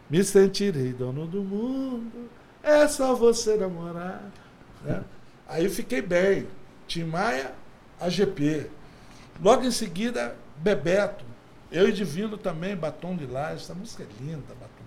[0.09, 2.29] Me sentirei dono do mundo.
[2.63, 4.31] É só você namorar.
[4.83, 5.03] Né?
[5.47, 6.47] Aí fiquei bem.
[6.87, 7.53] Tim Maia,
[7.99, 8.69] AGP.
[9.41, 11.25] Logo em seguida, Bebeto.
[11.71, 13.63] Eu e Divino também, Batom de Laje.
[13.63, 14.83] Essa música é linda, Batom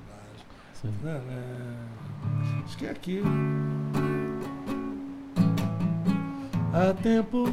[0.85, 0.97] de Laje.
[1.03, 1.21] Né?
[2.64, 3.23] Acho que é aqui.
[6.73, 7.53] Há tempo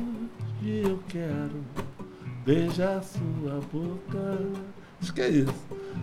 [0.60, 1.64] que eu quero
[2.46, 4.38] beijar sua boca.
[5.02, 5.56] Acho que é isso.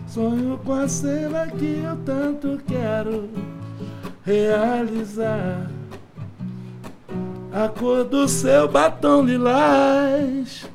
[0.05, 3.29] Sonho com a cena que eu tanto quero
[4.25, 5.69] realizar.
[7.53, 10.69] A cor do seu batom lilás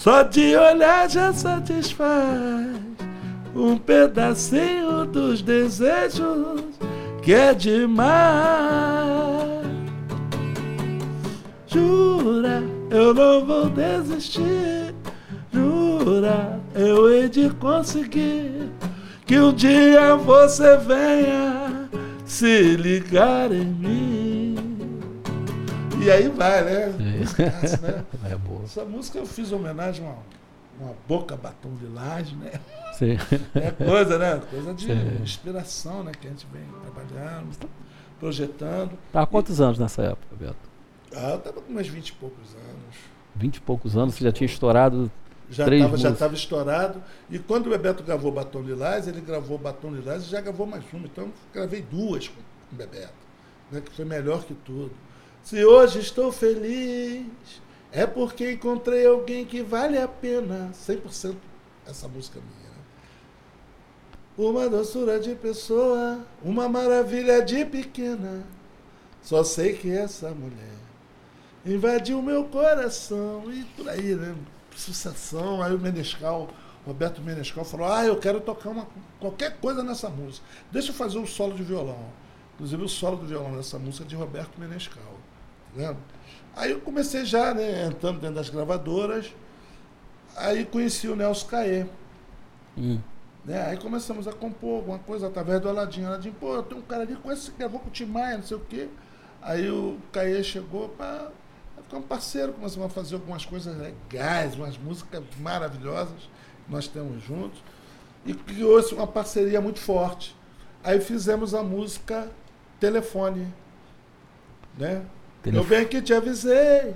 [0.00, 2.74] só de olhar já satisfaz
[3.54, 6.62] um pedacinho dos desejos
[7.22, 8.08] que é demais.
[11.66, 14.94] Jura, eu não vou desistir.
[15.52, 18.70] Jura, eu hei de conseguir
[19.26, 21.90] que um dia você venha
[22.24, 24.39] se ligar em mim.
[26.00, 26.86] E aí vai, né?
[27.18, 27.44] Música,
[27.82, 28.04] né?
[28.30, 28.64] É boa.
[28.64, 30.18] Essa música eu fiz homenagem a uma,
[30.80, 32.52] uma boca batom de laje, né?
[32.94, 33.16] Sim.
[33.54, 34.40] É coisa, né?
[34.50, 35.22] Coisa de Sim.
[35.22, 36.12] inspiração, né?
[36.18, 37.56] Que a gente vem trabalhando,
[38.18, 38.92] projetando.
[39.12, 39.62] Tá há quantos e...
[39.62, 40.70] anos nessa época, Beto?
[41.14, 42.96] Ah, eu estava com mais 20 e poucos anos.
[43.34, 45.10] 20 e poucos anos, você já tinha estourado
[45.50, 47.02] já estava já estourado.
[47.28, 50.84] E quando o Bebeto gravou Batom Lilás, ele gravou Batom Lilás e já gravou mais
[50.92, 51.06] uma.
[51.06, 53.12] Então gravei duas com o Bebeto,
[53.70, 54.92] né, que foi melhor que tudo.
[55.42, 57.26] Se hoje estou feliz,
[57.92, 60.70] é porque encontrei alguém que vale a pena.
[60.72, 61.34] 100%
[61.86, 62.70] essa música minha.
[62.70, 62.76] Né?
[64.38, 68.44] Uma doçura de pessoa, uma maravilha de pequena.
[69.22, 70.80] Só sei que essa mulher
[71.64, 73.44] invadiu meu coração.
[73.52, 74.34] E por aí, né?
[74.74, 75.62] Sucessão.
[75.62, 76.48] Aí o Menescal,
[76.86, 78.86] Roberto Menescal, falou: Ah, eu quero tocar uma,
[79.18, 80.46] qualquer coisa nessa música.
[80.70, 82.06] Deixa eu fazer um solo de violão.
[82.54, 85.19] Inclusive o solo do violão dessa música é de Roberto Menescal.
[85.74, 85.96] Né?
[86.56, 89.32] Aí eu comecei já, né, entrando dentro das gravadoras,
[90.36, 91.86] aí conheci o Nelson Caê.
[92.76, 92.98] Hum.
[93.44, 93.66] Né?
[93.66, 96.04] Aí começamos a compor alguma coisa através do Aladim.
[96.04, 98.56] Aladim, pô, tenho um cara ali, conhece que gravou com o Tim Maia, não sei
[98.56, 98.88] o quê.
[99.40, 101.30] Aí o Caê chegou para
[101.82, 106.28] ficar um parceiro, começamos a fazer algumas coisas legais, umas músicas maravilhosas
[106.66, 107.62] que nós temos juntos.
[108.26, 110.36] E criou-se uma parceria muito forte.
[110.84, 112.30] Aí fizemos a música
[112.78, 113.46] Telefone.
[114.76, 115.04] Né?
[115.44, 116.94] Eu bem que te avisei,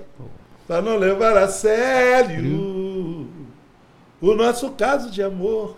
[0.67, 3.05] para não levar a sério
[4.21, 5.77] o nosso caso de amor.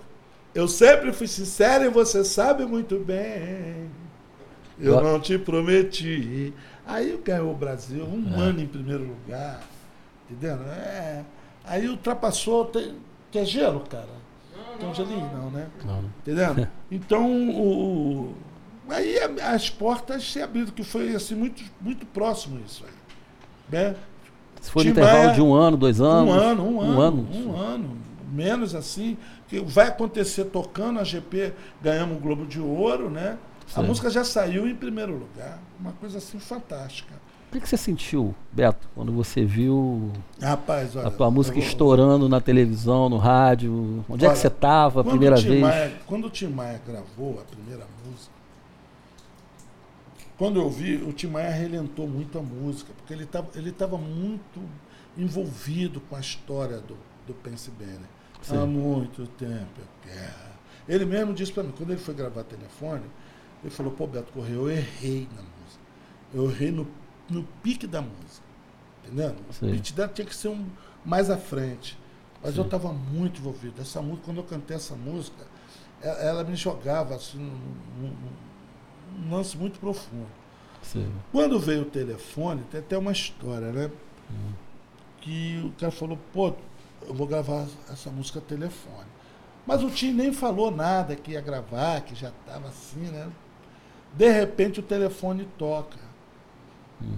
[0.53, 3.89] Eu sempre fui sincero e você sabe muito bem.
[4.79, 6.53] Eu não te prometi.
[6.85, 8.41] Aí ganhou o Brasil, um é.
[8.41, 9.61] ano em primeiro lugar.
[10.29, 10.57] Entendeu?
[10.71, 11.23] É.
[11.65, 12.65] Aí ultrapassou.
[12.65, 12.95] Tem,
[13.31, 14.07] quer gelo, cara?
[14.55, 15.67] Não, tem um gelinho, não, né?
[15.85, 16.03] Não.
[16.21, 16.67] Entendeu?
[16.89, 18.33] Então, o,
[18.89, 22.93] Aí as portas se abriram, que foi assim, muito, muito próximo isso aí.
[23.69, 23.95] Né?
[24.61, 26.33] Se foi no intervalo de um ano, dois anos?
[26.33, 27.27] Um ano, um, um ano, ano.
[27.47, 27.97] Um ano.
[28.31, 33.37] menos assim, que vai acontecer tocando a GP, ganhamos o Globo de Ouro, né?
[33.75, 37.13] A música já saiu em primeiro lugar, uma coisa assim fantástica.
[37.49, 41.63] O que, que você sentiu, Beto, quando você viu Rapaz, olha, a tua música eu-
[41.63, 44.03] estourando na televisão, no rádio?
[44.09, 45.61] Onde é Olha, que você estava a primeira vez?
[45.61, 48.31] Maia- quando o Tim Maia gravou a primeira música,
[50.37, 53.97] quando eu vi, o Tim Maia relentou muito a música, porque ele estava ele tava
[53.97, 54.61] muito
[55.17, 58.05] envolvido com a história do, do Pense Bene.
[58.41, 58.57] Sim.
[58.57, 60.47] Há muito tempo eu quero.
[60.87, 63.03] Ele mesmo disse para mim, quando ele foi gravar telefone,
[63.63, 65.81] ele falou, pô, Beto Correia, eu errei na música.
[66.33, 66.87] Eu errei no,
[67.29, 68.45] no pique da música.
[69.03, 69.37] Entendendo?
[69.51, 69.69] Sim.
[69.69, 70.65] O pitch dela tinha que ser um,
[71.03, 71.97] mais à frente.
[72.43, 72.59] Mas Sim.
[72.59, 73.81] eu estava muito envolvido.
[73.81, 75.45] Essa música, quando eu cantei essa música,
[76.03, 78.46] e- ela me jogava assim, num, num-
[79.15, 80.27] num lance muito profundo.
[80.81, 81.11] Sim.
[81.31, 83.91] Quando veio o telefone, tem até uma história, né?
[85.21, 86.53] Que o cara falou, pô,
[87.07, 89.07] eu vou gravar essa música telefone.
[89.65, 93.29] Mas o Tim nem falou nada que ia gravar, que já estava assim, né?
[94.13, 95.99] De repente o telefone toca.
[97.01, 97.17] Hum.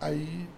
[0.00, 0.48] Aí,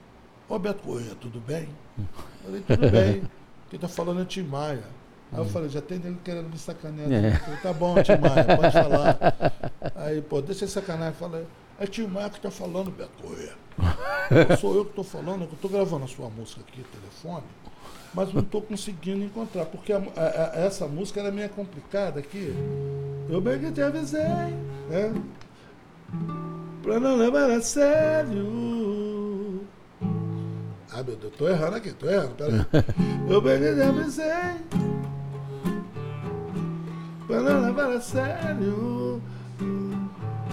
[0.49, 1.69] ô Beto Corrêa, tudo bem?
[1.99, 2.07] Eu
[2.45, 3.23] falei, tudo bem.
[3.69, 4.85] Quem tá falando é o Tim Maia.
[5.33, 7.11] Aí eu falei, já tem ele querendo me sacanear.
[7.11, 7.31] É.
[7.39, 9.19] Falei, tá bom, Tim Maia, pode falar.
[9.97, 11.15] Aí, pô, deixa esse sacanagem.
[11.15, 11.47] Falei,
[11.81, 12.93] é Tim Maia que tá falando.
[14.31, 17.45] Não sou eu que tô falando, que eu tô gravando a sua música aqui, telefone,
[18.13, 22.55] mas não tô conseguindo encontrar, porque a- a- a- essa música era meio complicada aqui.
[23.31, 24.21] Eu bem que te avisei,
[24.91, 25.15] né?
[26.83, 29.63] Pra não levar a sério.
[30.93, 32.67] Ah, meu Deus, tô errando aqui, tô errando, peraí.
[33.31, 35.02] Eu bem que te avisei.
[37.33, 39.23] Pra não levar a sério.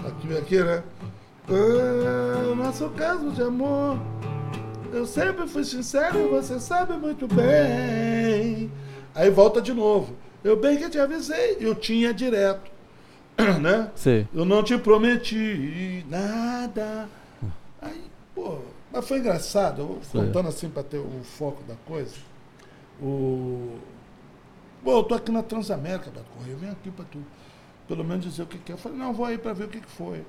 [0.08, 0.82] Aqui, aqui, né?
[1.50, 3.98] Ah, nosso caso de amor.
[4.94, 8.72] Eu sempre fui sincero e você sabe muito bem.
[9.14, 10.16] Aí volta de novo.
[10.42, 12.72] Eu bem que te avisei, eu tinha direto.
[13.62, 13.90] Né?
[13.96, 14.28] Sim.
[14.34, 17.08] Eu não te prometi nada.
[17.82, 18.04] Aí,
[18.36, 18.60] pô,
[18.92, 22.16] mas foi engraçado, eu- contando assim para ter o foco da coisa.
[23.02, 23.78] O...
[24.84, 27.20] Pô, eu tô aqui na Transamérica, Beto Correia, vem aqui para tu,
[27.88, 28.76] pelo menos dizer o que, que é.
[28.76, 30.24] Eu falei, não, vou aí para ver o que, que foi.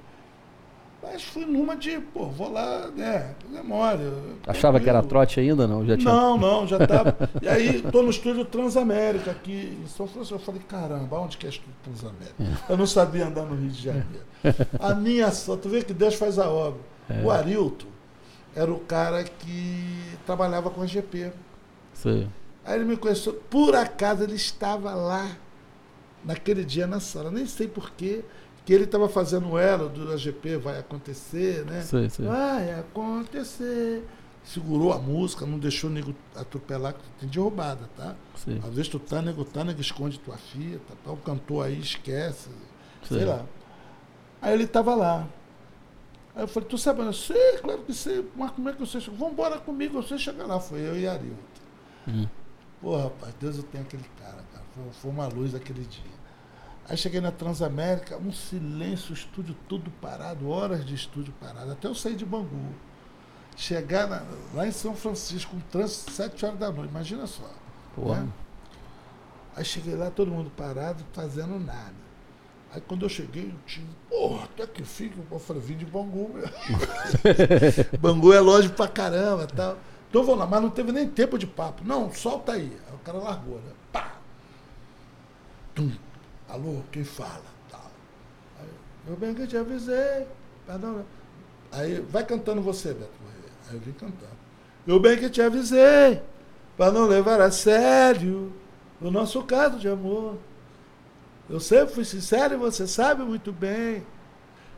[1.02, 3.34] Mas fui numa de, pô, vou lá, né?
[3.50, 4.00] Demora.
[4.46, 5.66] Achava que era trote ainda?
[5.66, 6.12] Não, já tinha.
[6.12, 7.16] Não, não, já estava.
[7.40, 10.34] E aí, tô no estúdio Transamérica aqui em São Francisco.
[10.34, 12.34] Eu falei, caramba, onde que é estúdio Transamérica?
[12.68, 14.26] Eu não sabia andar no Rio de Janeiro.
[14.78, 16.80] A minha só, tu vê que Deus faz a obra.
[17.08, 17.22] É.
[17.24, 17.86] O Arilton
[18.54, 19.84] era o cara que
[20.26, 21.32] trabalhava com a GP.
[21.94, 22.28] Sim.
[22.70, 25.36] Aí ele me conheceu, por acaso ele estava lá
[26.24, 27.28] naquele dia na sala.
[27.28, 28.24] Nem sei porquê,
[28.64, 31.80] que ele estava fazendo o elo do AGP, vai acontecer, né?
[31.82, 32.22] Sim, sim.
[32.26, 34.04] Vai acontecer.
[34.44, 38.14] Segurou a música, não deixou o nego atropelar, que tem de roubada, tá?
[38.36, 38.60] Sim.
[38.62, 41.10] Às vezes tu tá, nego tá, nego esconde tua fita, tá?
[41.10, 42.50] o cantor aí esquece,
[43.02, 43.24] sei Sim.
[43.24, 43.46] lá.
[44.40, 45.26] Aí ele tava lá.
[46.36, 47.00] Aí eu falei, tu sabe?
[47.00, 49.28] Eu sei, claro que sei, mas como é que você chegou?
[49.28, 50.60] Vambora comigo, você chega lá.
[50.60, 51.34] Foi eu e Arilton.
[52.06, 52.26] Hum.
[52.80, 54.64] Pô, rapaz, Deus eu tenho aquele cara, cara.
[54.74, 56.20] Foi, foi uma luz aquele dia.
[56.88, 61.70] Aí cheguei na Transamérica, um silêncio, o estúdio tudo parado, horas de estúdio parado.
[61.72, 62.74] Até eu sair de Bangu.
[63.56, 67.48] Chegar na- lá em São Francisco, um trânsito, sete horas da noite, imagina só.
[67.94, 68.20] Porra.
[68.22, 68.28] né?
[69.56, 71.94] Aí cheguei lá, todo mundo parado, fazendo nada.
[72.72, 75.16] Aí quando eu cheguei, eu tinha, porra, até que fica.
[75.30, 76.30] Eu falei, vim de Bangu.
[78.00, 79.76] Bangu é longe pra caramba tal.
[80.10, 81.84] Então vou lá, mas não teve nem tempo de papo.
[81.84, 82.76] Não, solta aí.
[82.88, 83.72] Aí o cara largou, né?
[83.92, 84.12] Pá!
[85.72, 85.90] Tum.
[86.48, 87.44] Alô, quem fala?
[88.58, 88.68] Aí,
[89.06, 90.26] eu bem que te avisei.
[90.66, 90.94] Perdão.
[90.94, 91.04] né?
[91.70, 93.10] Aí, vai cantando você, Beto.
[93.68, 94.40] Aí eu vim cantando.
[94.84, 96.20] Eu bem que te avisei,
[96.76, 98.52] para não levar a sério
[99.00, 100.36] o nosso caso de amor.
[101.48, 104.04] Eu sempre fui sincero e você sabe muito bem.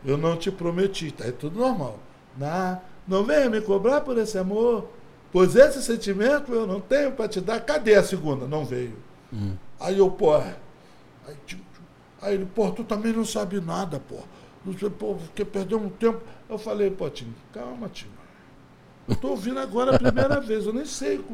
[0.04, 1.24] Eu não te prometi, tá?
[1.26, 1.98] É tudo normal.
[2.36, 4.88] Não, não venha me cobrar por esse amor,
[5.32, 7.60] pois esse sentimento eu não tenho para te dar.
[7.60, 8.46] Cadê a segunda?
[8.46, 8.96] Não veio.
[9.32, 9.54] Hum.
[9.80, 10.54] Aí eu, pô, aí,
[11.46, 11.62] tipo,
[12.20, 14.18] aí ele, pô, tu também não sabe nada, pô.
[14.64, 16.20] Não sei, pô, porque perdeu um tempo.
[16.48, 18.10] Eu falei, pô, Tim, calma, Tim.
[19.08, 21.24] Eu tô ouvindo agora a primeira vez, eu nem sei.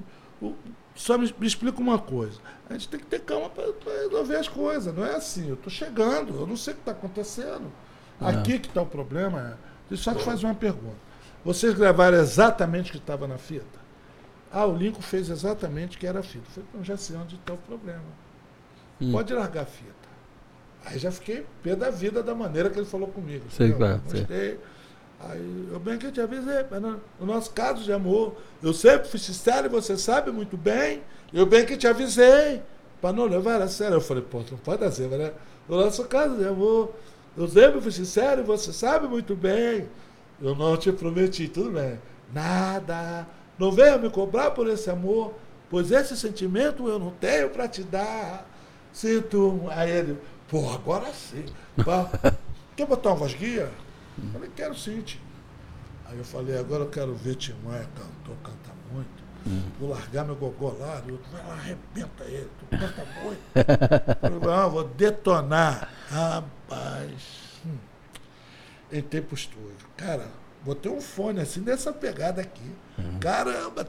[0.95, 2.41] Só me, me explica uma coisa.
[2.69, 3.65] A gente tem que ter calma para
[4.03, 4.95] resolver as coisas.
[4.95, 7.71] Não é assim, eu tô chegando, eu não sei o que está acontecendo.
[8.21, 9.41] Aqui que está o problema.
[9.41, 9.55] É,
[9.89, 10.97] deixa eu só te fazer uma pergunta.
[11.45, 13.78] Vocês gravaram exatamente o que estava na fita?
[14.53, 16.45] Ah, o Lincoln fez exatamente o que era a fita.
[16.49, 18.03] Eu falei, então já sei onde está o problema.
[19.01, 19.13] Hum.
[19.13, 19.93] Pode largar a fita.
[20.85, 23.45] Aí já fiquei pé da vida da maneira que ele falou comigo.
[23.51, 24.21] Sei, claro, sei.
[24.21, 24.61] Gostei.
[25.21, 29.09] Aí eu bem que eu te avisei, no, no nosso caso de amor, eu sempre
[29.09, 31.03] fui sincero e você sabe muito bem.
[31.33, 32.63] Eu bem que te avisei,
[33.01, 33.97] para não levar a sério.
[33.97, 35.33] Eu falei, pô, não pode dar zebra, né?
[35.69, 36.95] No nosso caso de amor,
[37.37, 39.89] eu sempre fui sincero você sabe muito bem.
[40.41, 41.99] Eu não te prometi, tudo bem.
[42.33, 43.27] Nada.
[43.59, 45.35] Não venha me cobrar por esse amor,
[45.69, 48.47] pois esse sentimento eu não tenho para te dar.
[48.93, 49.63] Sinto.
[49.71, 50.19] Aí ele,
[50.49, 51.45] pô, agora sim.
[52.77, 53.71] Quer botar uma voz guia?
[54.17, 55.21] Eu falei, quero sim, tio.
[56.07, 59.29] Aí eu falei, agora eu quero ver Tim Maia cantor, canta muito.
[59.47, 59.63] Hum.
[59.79, 61.19] Vou largar meu gogó lá, eu,
[61.53, 63.41] arrebenta ele, tu canta muito.
[63.55, 65.93] eu falei, ah, vou detonar.
[66.09, 67.61] Rapaz.
[67.67, 67.77] Hum.
[68.93, 69.87] Entrei pro estúdio.
[69.97, 70.29] Cara,
[70.65, 72.73] botei um fone assim, dessa pegada aqui.
[72.99, 73.19] Hum.
[73.21, 73.87] Caramba!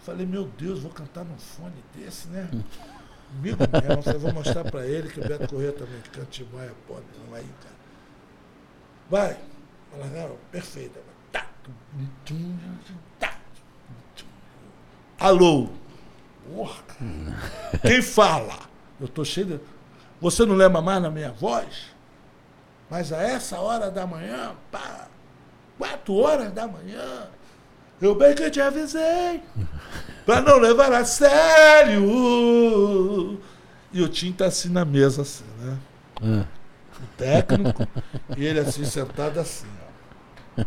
[0.00, 2.48] Falei, meu Deus, vou cantar num fone desse, né?
[2.52, 2.62] Hum.
[3.28, 6.72] Comigo mesmo, eu vou mostrar pra ele que o Beto Corrêa também canta Tim Maia,
[6.86, 7.74] pode não aí, cara.
[9.10, 9.36] Vai.
[9.90, 11.00] Fala, perfeita.
[11.30, 11.46] Tá.
[15.18, 15.68] Alô?
[16.48, 16.82] Porra.
[17.82, 18.58] Quem fala?
[19.00, 19.60] Eu estou cheio de.
[20.20, 21.94] Você não lembra mais na minha voz?
[22.90, 25.07] Mas a essa hora da manhã, pá,
[25.78, 27.28] quatro horas da manhã,
[28.00, 29.42] eu bem que te avisei,
[30.26, 32.02] para não levar a sério.
[33.92, 35.78] E o Tim tá assim na mesa, assim, né?
[36.22, 36.58] É
[37.02, 37.86] o técnico,
[38.36, 39.66] e ele assim, sentado assim.
[40.58, 40.62] Ó.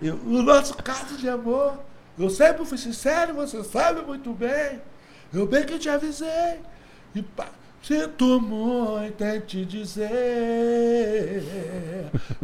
[0.00, 1.78] Eu, o nosso caso de amor,
[2.18, 4.80] eu sempre fui sincero, você sabe muito bem.
[5.32, 6.60] Eu bem que te avisei.
[7.14, 7.48] E pá,
[7.82, 10.10] sinto muito em te dizer.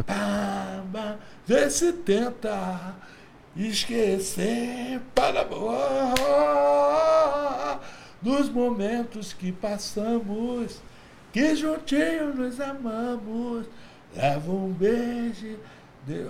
[0.06, 0.82] Pá,
[1.46, 2.94] vê se tenta
[3.56, 6.14] esquecer para amor
[8.20, 10.80] dos momentos que passamos
[11.36, 13.66] que juntinhos nos amamos.
[14.14, 15.58] Leva um beijo.
[16.06, 16.24] De,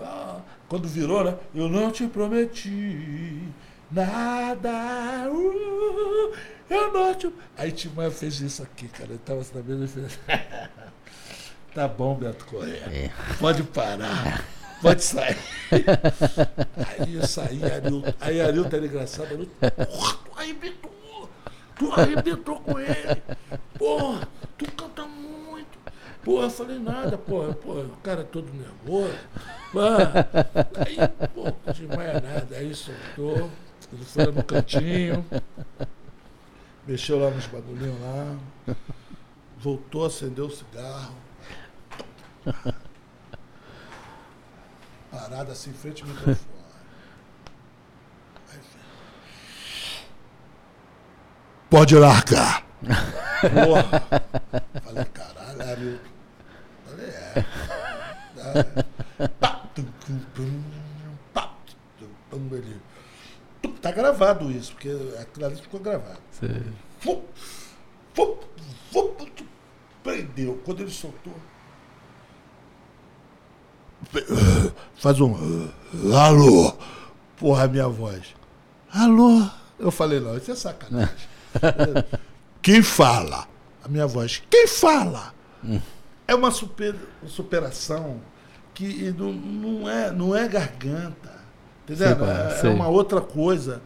[0.69, 1.37] quando virou, né?
[1.55, 3.40] Eu não te prometi
[3.88, 5.31] nada.
[5.31, 6.33] Uh,
[6.68, 7.33] eu não te.
[7.57, 9.11] Aí Timóteo fez isso aqui, cara.
[9.11, 10.18] Ele estava na mesa e fez.
[11.74, 12.85] tá bom, Beto Correia.
[12.90, 13.11] É.
[13.38, 14.44] Pode parar.
[14.83, 15.37] Pode sair.
[16.98, 18.14] aí eu saí, Arilton.
[18.20, 19.26] Aí Arilton era engraçado.
[19.26, 21.31] Arilton, porra, tu arrebentou.
[21.79, 23.22] Tu arrebentou com ele.
[23.79, 24.29] Porra.
[24.59, 25.79] Tu canta muito.
[26.24, 29.16] Porra, eu falei nada, porra, porra, o cara é todo nervoso.
[29.70, 30.29] Porra.
[30.85, 30.96] Aí,
[31.29, 32.57] pô, não mais nada.
[32.57, 33.50] Aí soltou,
[33.92, 35.24] ele foi no cantinho,
[36.87, 38.38] mexeu lá nos bagulhinhos lá,
[39.59, 41.16] voltou, acendeu o cigarro.
[45.11, 46.57] Parada assim, frente ao microfone.
[51.68, 52.64] Pode largar.
[53.40, 54.22] Porra.
[54.85, 56.01] Falei, caralho, Ari.
[56.85, 57.44] Falei, é.
[62.57, 62.81] Ele,
[63.81, 66.19] tá gravado isso, porque aquilo ali ficou gravado.
[67.01, 67.23] Fu,
[68.15, 68.39] fu,
[68.93, 69.17] fu,
[70.03, 70.61] prendeu.
[70.65, 71.35] Quando ele soltou.
[74.97, 75.69] Faz um.
[76.15, 76.75] Alô!
[77.37, 78.35] Porra, minha voz.
[78.93, 79.47] Alô?
[79.79, 81.15] Eu falei, não, isso é sacanagem.
[82.62, 83.47] Quem fala?
[83.85, 84.43] A minha voz.
[84.51, 85.35] Quem fala?
[85.62, 85.81] Hum.
[86.27, 86.95] É uma super,
[87.27, 88.21] superação
[88.75, 91.36] que não, não, é, não é garganta.
[91.88, 92.09] Entendeu?
[92.27, 93.81] é, é uma outra coisa.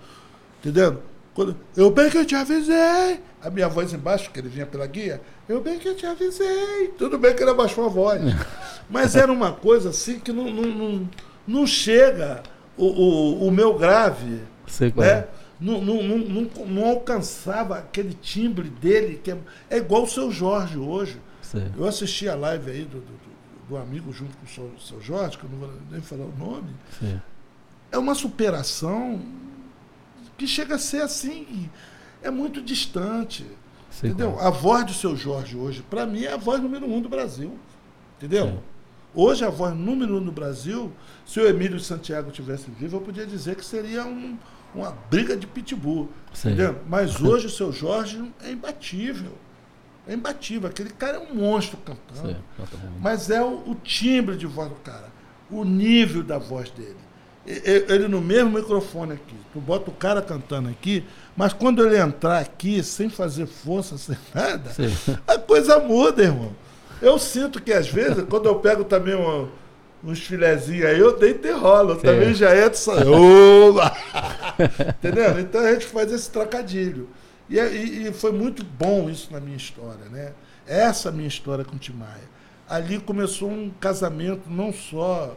[0.59, 1.03] Entendeu?
[1.35, 3.21] Quando, eu bem que eu te avisei.
[3.43, 6.89] A minha voz embaixo, que ele vinha pela guia, eu bem que eu te avisei.
[6.99, 8.21] Tudo bem que ele abaixou a voz.
[8.91, 11.11] Mas era uma coisa assim que não, não, não,
[11.47, 12.43] não chega
[12.77, 14.41] o, o, o meu grave.
[14.67, 15.13] Sei qual né?
[15.13, 15.29] é
[15.61, 19.37] não, não, não, não, alcançava aquele timbre dele, que é,
[19.69, 21.21] é igual o seu Jorge hoje.
[21.77, 23.21] Eu assisti a live aí do, do,
[23.69, 26.35] do, amigo junto com o seu, seu Jorge, que eu não vou nem falar o
[26.39, 26.71] nome.
[26.99, 27.21] Sim.
[27.91, 29.21] É uma superação
[30.39, 31.69] que chega a ser assim,
[32.23, 33.47] é muito distante.
[33.99, 34.39] entendeu?
[34.41, 37.59] A voz do seu Jorge hoje, para mim, é a voz número um do Brasil.
[38.17, 38.47] Entendeu?
[38.47, 38.59] Sim.
[39.15, 40.93] Hoje, a voz número um do Brasil,
[41.27, 44.39] se o Emílio Santiago tivesse vivo, eu podia dizer que seria um,
[44.75, 46.09] uma briga de pitbull.
[46.37, 46.79] Entendeu?
[46.89, 49.33] Mas hoje o seu Jorge é imbatível.
[50.07, 50.69] É imbatível.
[50.69, 52.37] Aquele cara é um monstro cantando.
[53.01, 55.09] Mas é o, o, timbre de voz do cara.
[55.51, 56.97] O nível da voz dele.
[57.47, 59.35] Ele no mesmo microfone aqui.
[59.53, 61.05] Tu bota o cara cantando aqui,
[61.37, 64.95] mas quando ele entrar aqui, sem fazer força, sem nada, Sim.
[65.27, 66.53] a coisa muda, irmão.
[67.01, 69.49] Eu sinto que às vezes, quando eu pego também uma
[70.03, 71.93] uns filezinhos aí, eu deito e rolo.
[71.93, 72.95] Eu também já entro só.
[74.99, 75.39] Entendeu?
[75.39, 77.09] Então a gente faz esse trocadilho.
[77.49, 80.33] E, e, e, foi muito bom isso na minha história, né?
[80.67, 82.31] Essa minha história com o Timaya.
[82.69, 85.37] Ali começou um casamento não só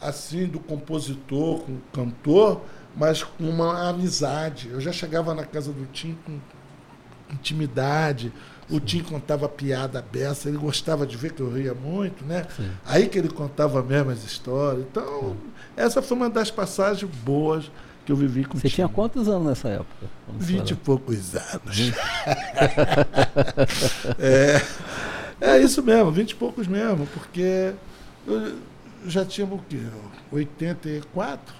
[0.00, 2.60] assim do compositor com o cantor,
[2.96, 4.68] mas com uma amizade.
[4.70, 6.38] Eu já chegava na casa do Tim com
[7.32, 8.32] intimidade.
[8.70, 12.46] O Tim contava piada beça, ele gostava de ver que eu ria muito, né?
[12.54, 12.70] Sim.
[12.84, 14.84] Aí que ele contava mesmo as histórias.
[14.90, 15.36] Então,
[15.76, 17.70] essa foi uma das passagens boas
[18.04, 20.06] que eu vivi com Você tinha quantos anos nessa época?
[20.38, 21.92] Vinte e poucos anos.
[24.18, 24.62] é,
[25.40, 27.72] é isso mesmo, vinte e poucos mesmo, porque
[28.26, 28.54] eu
[29.06, 29.80] já tinha o quê?
[30.32, 31.54] 84?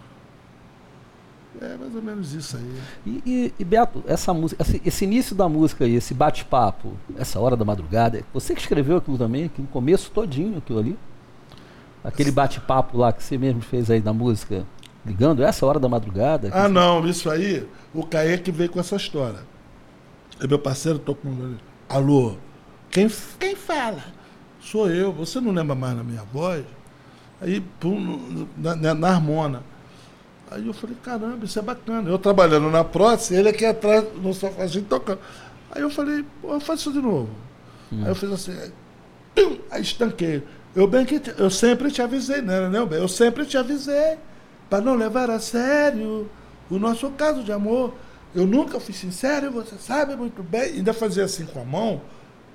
[1.60, 2.80] É mais ou menos isso aí.
[3.04, 7.40] E, e, e Beto, essa música, esse, esse, início da música aí, esse bate-papo, essa
[7.40, 10.98] hora da madrugada, você que escreveu aquilo também, aqui no começo todinho aquilo ali?
[12.04, 14.64] Aquele bate-papo lá que você mesmo fez aí da música?
[15.08, 16.50] ligando essa hora da madrugada?
[16.52, 19.40] Ah, não, isso aí, o Caê que veio com essa história.
[20.40, 21.56] É meu parceiro, tô com.
[21.88, 22.36] Alô,
[22.90, 23.08] quem,
[23.38, 24.04] quem fala?
[24.60, 26.64] Sou eu, você não lembra mais da minha voz?
[27.40, 29.62] Aí, pum, na, na, na harmona.
[30.50, 32.08] Aí eu falei, caramba, isso é bacana.
[32.08, 35.20] Eu trabalhando na prótese, ele aqui atrás no sofazinho tocando.
[35.70, 37.28] Aí eu falei, pô, eu faço isso de novo.
[37.92, 38.02] Hum.
[38.02, 38.72] Aí eu fiz assim, aí,
[39.34, 40.42] pum, aí estanquei.
[40.74, 44.18] Eu bem que eu sempre te avisei, né, né, Eu sempre te avisei
[44.68, 46.30] para não levar a sério
[46.70, 47.94] o nosso caso de amor.
[48.34, 50.74] Eu nunca fui sincero, você sabe muito bem.
[50.74, 52.00] Ainda fazia assim com a mão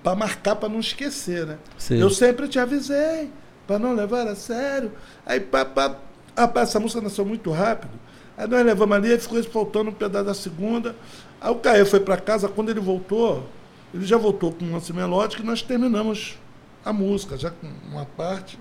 [0.04, 1.58] para marcar, para não esquecer, né?
[1.78, 1.98] Sim.
[1.98, 3.30] Eu sempre te avisei
[3.68, 4.92] para não levar a sério.
[5.26, 5.96] Aí, pá, pá,
[6.36, 7.94] ah, essa música nasceu muito rápido.
[8.38, 10.96] Aí nós levamos ali, ficou faltando um pedaço da segunda.
[11.40, 13.48] Aí o Caio foi para casa, quando ele voltou,
[13.94, 16.38] ele já voltou com um lance melódico e nós terminamos
[16.84, 18.58] a música, já com uma parte.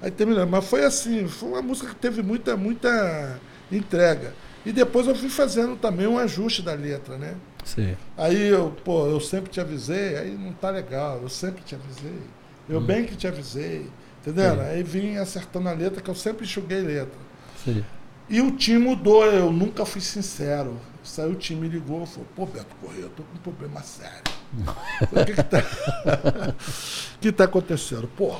[0.00, 0.50] Aí terminamos.
[0.50, 4.32] Mas foi assim, foi uma música que teve muita, muita entrega.
[4.64, 7.34] E depois eu fui fazendo também um ajuste da letra, né?
[7.64, 7.96] Sim.
[8.16, 12.20] Aí eu, pô, eu sempre te avisei, aí não tá legal, eu sempre te avisei.
[12.68, 12.82] Eu hum.
[12.82, 13.86] bem que te avisei.
[14.20, 14.60] Entendeu?
[14.60, 17.18] Aí vim acertando a letra, que eu sempre enxuguei letra.
[17.64, 17.84] Sim.
[18.28, 20.78] E o time mudou, eu nunca fui sincero.
[21.02, 24.22] Saiu o time, me ligou, falou, pô, Beto Correia, eu tô com um problema sério.
[25.10, 25.62] o que que tá,
[27.20, 28.08] que tá acontecendo?
[28.16, 28.36] Pô,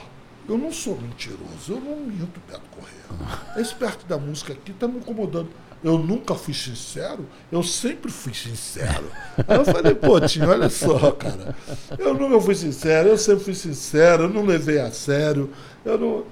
[0.49, 3.41] eu não sou mentiroso, eu não minto, Beto Correia.
[3.57, 5.49] Esse perto da música aqui tá me incomodando.
[5.83, 9.11] Eu nunca fui sincero, eu sempre fui sincero.
[9.49, 11.57] Aí eu falei, pô, Tinho, olha só, cara.
[11.99, 15.51] Eu nunca fui sincero, eu sempre fui sincero, eu não levei a sério.
[15.85, 16.25] Eu não.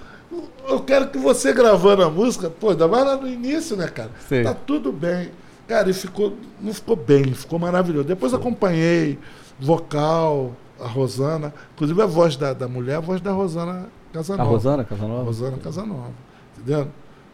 [0.68, 4.11] Eu quero que você gravando a música, pô, ainda mais lá no início, né, cara?
[4.28, 4.42] Sim.
[4.42, 5.30] Tá tudo bem.
[5.66, 8.07] Cara, e ficou, não ficou bem, ficou maravilhoso.
[8.07, 9.18] Depois acompanhei
[9.59, 14.49] vocal, a Rosana, inclusive a voz da, da mulher, a voz da Rosana Casanova.
[14.49, 15.22] A Rosana Casanova?
[15.24, 16.11] Rosana Casanova.
[16.57, 16.88] Entendeu?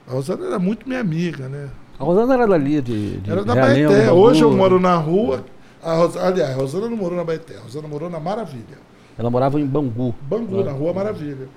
[0.09, 1.69] A Rosana era muito minha amiga, né?
[1.99, 3.19] A Rosana era dali de.
[3.19, 4.13] de era da Baeté.
[4.13, 5.45] Hoje eu moro na rua.
[5.83, 6.17] A Ros...
[6.17, 7.57] Aliás, a Rosana não morou na Baeté.
[7.57, 8.79] A Rosana morou na Maravilha.
[9.19, 10.15] Ela morava em Bangu.
[10.23, 11.49] Bangu, na Rua Maravilha.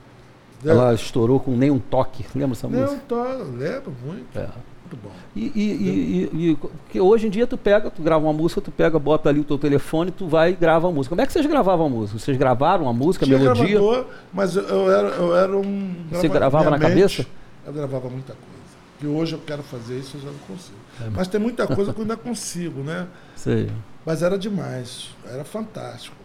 [0.66, 2.26] Ela estourou com nem um toque.
[2.36, 2.96] Lembra essa nem música?
[2.96, 4.38] Nem um toque, lembro muito.
[4.38, 4.48] É.
[4.88, 5.12] Muito bom.
[5.36, 8.72] E, e, e, e, porque hoje em dia tu pega, tu grava uma música, tu
[8.72, 11.10] pega, bota ali o teu telefone, tu vai e grava a música.
[11.10, 12.18] Como é que vocês gravavam a música?
[12.18, 13.80] Vocês gravaram a música, a melodia?
[13.80, 15.94] Gravador, mas eu era, eu era um.
[16.10, 17.26] Você gravava na mente, cabeça?
[17.66, 18.58] Eu gravava muita coisa.
[19.02, 20.78] E hoje eu quero fazer isso, eu já não consigo.
[21.06, 21.10] É.
[21.14, 23.08] Mas tem muita coisa que eu ainda consigo, né?
[23.36, 23.70] Sei.
[24.06, 26.16] Mas era demais, era fantástico.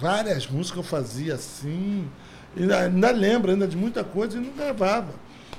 [0.00, 2.06] Várias músicas eu fazia assim.
[2.56, 5.14] Ainda, ainda lembro ainda de muita coisa e não gravava.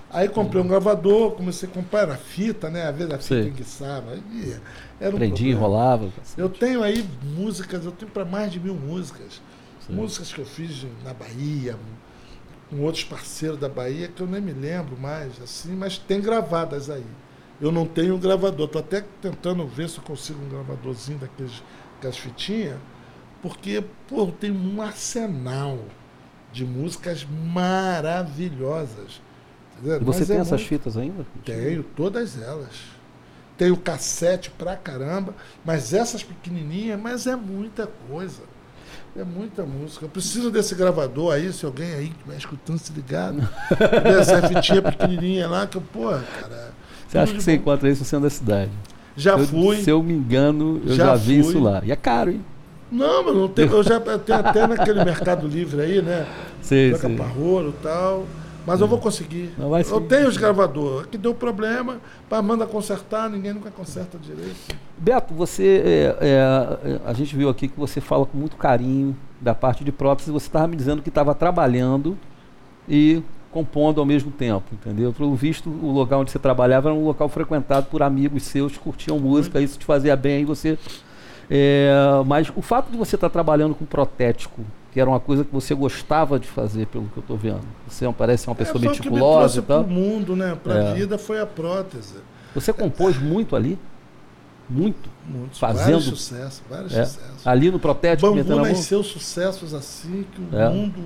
[0.09, 2.83] Aí comprei um gravador, comecei a comprar a fita, né?
[2.83, 4.17] Às vezes a fita enguiçava.
[4.99, 6.09] Era um Prendia, enrolava.
[6.37, 9.41] Eu tenho aí músicas, eu tenho para mais de mil músicas.
[9.87, 9.93] Sim.
[9.93, 11.77] Músicas que eu fiz na Bahia,
[12.69, 16.89] com outros parceiros da Bahia, que eu nem me lembro mais, assim, mas tem gravadas
[16.89, 17.05] aí.
[17.61, 21.63] Eu não tenho gravador, estou até tentando ver se eu consigo um gravadorzinho daqueles,
[21.95, 22.77] daquelas fitinhas,
[23.41, 25.79] porque, pô, tem um arsenal
[26.51, 29.21] de músicas maravilhosas
[29.83, 30.69] e você Mas tem é essas muito...
[30.69, 31.25] fitas ainda?
[31.43, 32.69] Tenho, todas elas.
[33.57, 35.33] Tenho cassete pra caramba,
[35.65, 38.41] mas essas pequenininhas, mas é muita coisa.
[39.15, 40.05] É muita música.
[40.05, 43.47] Eu preciso desse gravador aí, se alguém aí que vai escutando, se ligado.
[44.19, 46.73] Essa fitinha pequenininha lá, que eu, porra, cara.
[47.07, 48.71] Você acha que você encontra isso no centro da cidade?
[49.17, 49.83] Já eu, fui.
[49.83, 51.81] Se eu me engano, eu já, já vi isso lá.
[51.83, 52.45] E é caro, hein?
[52.91, 56.27] Não, mas não tem, eu já tenho até naquele Mercado Livre aí, né?
[56.61, 57.15] Sim, sim.
[57.15, 58.25] e tal.
[58.65, 59.51] Mas eu vou conseguir.
[59.89, 61.07] eu tenho os gravadores.
[61.07, 64.75] Que deu problema, para manda consertar, ninguém nunca conserta direito.
[64.97, 69.55] Beto, você, é, é, a gente viu aqui que você fala com muito carinho da
[69.55, 70.31] parte de prótese.
[70.31, 72.15] Você estava me dizendo que estava trabalhando
[72.87, 75.11] e compondo ao mesmo tempo, entendeu?
[75.11, 78.79] Pelo visto, o local onde você trabalhava era um local frequentado por amigos seus que
[78.79, 80.77] curtiam música, isso te fazia bem, você.
[81.53, 81.91] É,
[82.25, 85.73] mas o fato de você estar trabalhando com protético que era uma coisa que você
[85.73, 87.61] gostava de fazer, pelo que eu estou vendo.
[87.87, 89.83] Você não parece uma pessoa é, meticulosa e tal.
[89.83, 90.57] O mundo, né?
[90.61, 90.93] Para a é.
[90.93, 92.15] vida foi a prótese.
[92.53, 93.79] Você compôs muito ali?
[94.69, 95.09] Muito?
[95.25, 97.05] Muitos, fazendo vários sucessos, vários é.
[97.05, 97.47] sucessos.
[97.47, 100.69] Ali no Protético Bambu nasceu sucessos assim que o é.
[100.69, 101.01] mundo,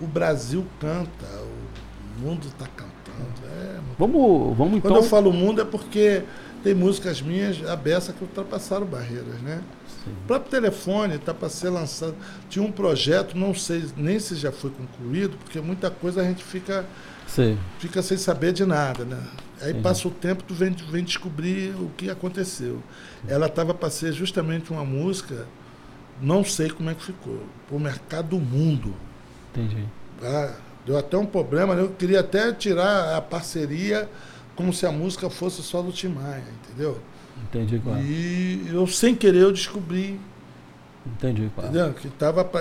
[0.00, 1.26] o Brasil canta,
[2.18, 2.90] o mundo está cantando.
[3.46, 4.90] É, vamos, vamos então.
[4.90, 6.22] Quando eu falo mundo é porque
[6.62, 9.62] tem músicas minhas, a beça, que ultrapassaram barreiras, né?
[10.04, 10.12] Sim.
[10.24, 12.14] O próprio telefone está para ser lançado.
[12.48, 16.42] Tinha um projeto, não sei nem se já foi concluído, porque muita coisa a gente
[16.42, 16.86] fica,
[17.26, 17.58] Sim.
[17.78, 19.22] fica sem saber de nada, né?
[19.60, 19.82] Aí Sim.
[19.82, 22.82] passa o tempo, tu vem, vem descobrir o que aconteceu.
[23.28, 25.46] Ela estava para ser justamente uma música,
[26.20, 28.94] não sei como é que ficou, para o mercado do mundo.
[29.52, 29.84] Entendi.
[30.22, 30.54] Ah,
[30.86, 31.82] deu até um problema, né?
[31.82, 34.08] eu queria até tirar a parceria
[34.56, 37.00] como se a música fosse só do Tim Maia, entendeu?
[37.50, 38.00] Entendi, claro.
[38.00, 40.20] E eu, sem querer, eu descobri.
[41.04, 41.70] Entendi, claro.
[41.70, 41.94] Entendeu?
[41.94, 42.60] Que tava pra,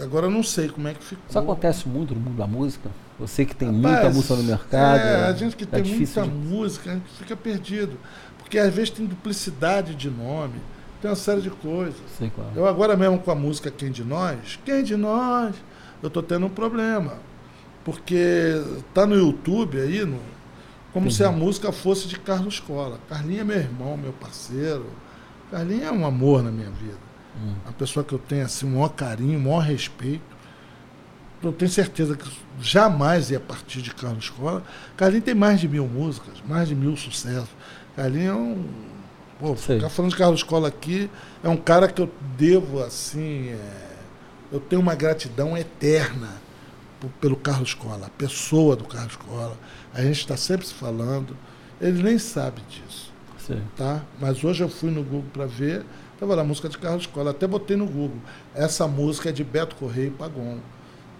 [0.00, 1.24] agora eu não sei como é que ficou.
[1.28, 2.88] Isso acontece muito no mundo da música?
[3.18, 4.98] Você que tem Rapaz, muita música no mercado.
[4.98, 6.30] É, a gente que é tem muita de...
[6.30, 7.98] música, a gente fica perdido.
[8.38, 10.54] Porque às vezes tem duplicidade de nome,
[11.02, 12.00] tem uma série de coisas.
[12.18, 12.50] Sim, claro.
[12.56, 15.54] Eu agora mesmo com a música Quem de Nós, Quem de Nós,
[16.02, 17.14] eu tô tendo um problema.
[17.84, 18.62] Porque
[18.94, 20.18] tá no YouTube aí, no,
[20.92, 21.16] como Entendi.
[21.16, 22.98] se a música fosse de Carlos Cola.
[23.08, 24.86] Carlinho é meu irmão, meu parceiro.
[25.50, 26.98] Carlinho é um amor na minha vida.
[27.36, 27.54] Hum.
[27.64, 30.22] Uma pessoa que eu tenho assim, um maior carinho, um maior respeito.
[31.42, 32.28] Eu tenho certeza que
[32.60, 34.62] jamais ia partir de Carlos Cola.
[34.96, 37.48] Carlinho tem mais de mil músicas, mais de mil sucessos.
[37.96, 38.64] Carlinho é um.
[39.38, 41.08] Pô, ficar falando de Carlos Cola aqui
[41.42, 43.48] é um cara que eu devo, assim.
[43.48, 43.90] É,
[44.52, 46.28] eu tenho uma gratidão eterna
[47.20, 49.56] pelo Carlos Cola, a pessoa do Carlos Cola
[49.92, 51.36] a gente está sempre se falando.
[51.80, 53.12] Ele nem sabe disso.
[53.38, 53.62] Sim.
[53.76, 54.02] Tá?
[54.20, 55.84] Mas hoje eu fui no Google para ver,
[56.14, 57.30] estava lá a música de Carlos Cola.
[57.30, 58.18] Até botei no Google.
[58.54, 60.58] Essa música é de Beto Correia e Pagon.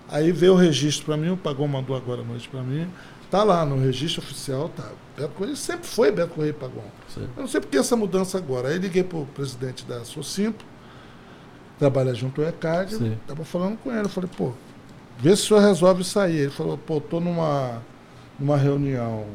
[0.09, 2.89] Aí veio o registro para mim, o Pagon mandou agora à noite para mim.
[3.31, 4.91] Tá lá no registro oficial, tá.
[5.17, 6.85] Beto Correia sempre foi Beto Correia e Pagon.
[7.09, 7.29] Sim.
[7.37, 8.69] Eu não sei por que essa mudança agora.
[8.69, 10.65] Aí liguei para o presidente da Socimpo,
[11.79, 14.05] trabalha junto ao ECAD, estava falando com ele.
[14.05, 14.53] Eu falei, pô,
[15.19, 16.39] vê se o senhor resolve sair.
[16.39, 17.81] Ele falou, pô, estou numa
[18.41, 19.27] numa reunião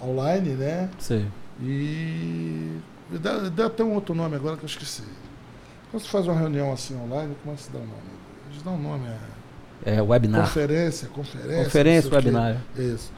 [0.00, 0.90] online, né?
[0.98, 1.26] Sim.
[1.60, 2.78] E
[3.20, 5.02] dá, dá até um outro nome agora que eu esqueci.
[5.90, 8.18] Quando você faz uma reunião assim online, como é que se dá o nome?
[8.50, 9.08] Eles dão um nome.
[9.84, 10.42] É, é webinar.
[10.42, 11.64] Conferência, conferência.
[11.64, 12.62] Conferência, webinar.
[12.76, 13.10] Isso.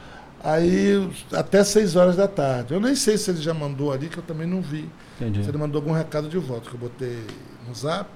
[0.43, 2.73] Aí, até 6 horas da tarde.
[2.73, 4.89] Eu nem sei se ele já mandou ali, que eu também não vi.
[5.21, 5.43] Entendi.
[5.43, 7.27] Se ele mandou algum recado de volta, que eu botei
[7.69, 8.09] no zap.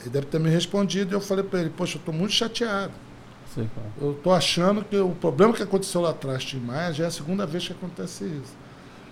[0.00, 2.92] Ele deve ter me respondido e eu falei para ele, poxa, eu estou muito chateado.
[3.54, 3.68] Sei.
[4.00, 7.10] Eu estou achando que o problema que aconteceu lá atrás de Maia já é a
[7.10, 8.54] segunda vez que acontece isso.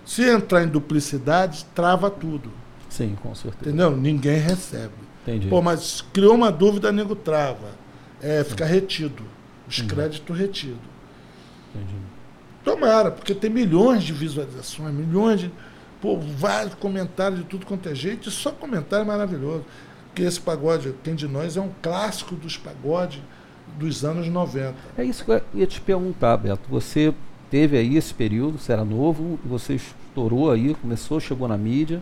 [0.05, 2.51] Se entrar em duplicidade, trava tudo.
[2.89, 3.69] Sim, com certeza.
[3.69, 3.95] Entendeu?
[3.95, 4.93] Ninguém recebe.
[5.21, 5.47] Entendi.
[5.47, 7.69] Pô, mas criou uma dúvida, nego trava.
[8.21, 9.23] É, fica retido.
[9.67, 9.93] Os Entendi.
[9.93, 10.79] créditos retidos.
[11.73, 11.95] Entendi.
[12.63, 15.51] Tomara, porque tem milhões de visualizações, milhões de.
[16.01, 19.63] Pô, vários comentários de tudo quanto é jeito, e só comentário maravilhoso.
[20.07, 23.21] Porque esse pagode, quem de nós, é um clássico dos pagodes
[23.77, 24.75] dos anos 90.
[24.97, 26.69] É isso que eu ia te perguntar, Beto.
[26.69, 27.13] Você
[27.49, 32.01] teve aí esse período, você era novo, você estourou aí, começou, chegou na mídia,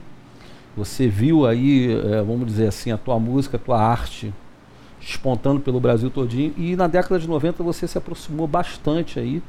[0.76, 4.34] você viu aí, é, vamos dizer assim, a tua música, a tua arte
[5.00, 9.42] despontando pelo Brasil todinho, e na década de 90 você se aproximou bastante aí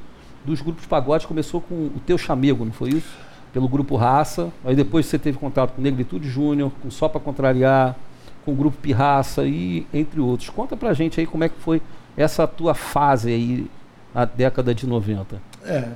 [0.45, 3.19] dos grupos pagode, começou com o teu chamego, não foi isso?
[3.53, 7.97] Pelo grupo Raça, aí depois você teve contato com Negritude Júnior, com Só Pra Contrariar,
[8.45, 10.49] com o grupo Pirraça e entre outros.
[10.49, 11.83] Conta pra gente aí como é que foi
[12.17, 13.71] essa tua fase aí
[14.15, 15.41] na década de 90?
[15.65, 15.89] É.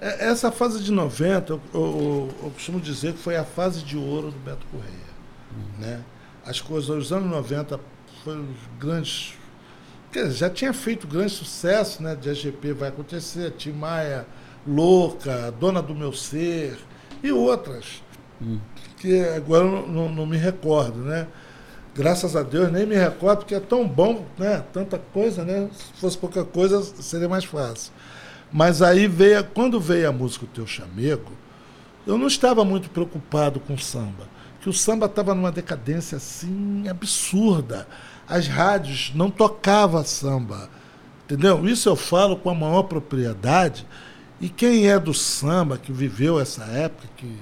[0.00, 3.96] é essa fase de 90, eu, eu, eu, costumo dizer que foi a fase de
[3.96, 5.10] ouro do Beto Correia.
[5.56, 5.80] Uhum.
[5.80, 6.00] Né?
[6.44, 7.78] As coisas, os anos 90
[8.24, 9.34] foram os grandes.
[10.12, 12.16] Dizer, já tinha feito grande sucesso, né?
[12.16, 14.26] De AGP vai acontecer, Tim Maia,
[14.66, 16.78] Louca, Dona do Meu Ser
[17.22, 18.02] e outras.
[18.40, 18.58] Uhum.
[18.98, 21.26] Que agora eu não, não, não me recordo, né?
[21.94, 24.64] Graças a Deus, nem me recordo, porque é tão bom, né?
[24.72, 25.68] Tanta coisa, né?
[25.72, 27.92] Se fosse pouca coisa, seria mais fácil.
[28.52, 31.32] Mas aí veio, quando veio a música O Teu Chamego,
[32.06, 34.28] eu não estava muito preocupado com o samba.
[34.60, 37.86] Que o samba estava numa decadência assim absurda.
[38.28, 40.68] As rádios não tocavam samba.
[41.24, 41.64] Entendeu?
[41.66, 43.86] Isso eu falo com a maior propriedade.
[44.40, 47.38] E quem é do samba, que viveu essa época, que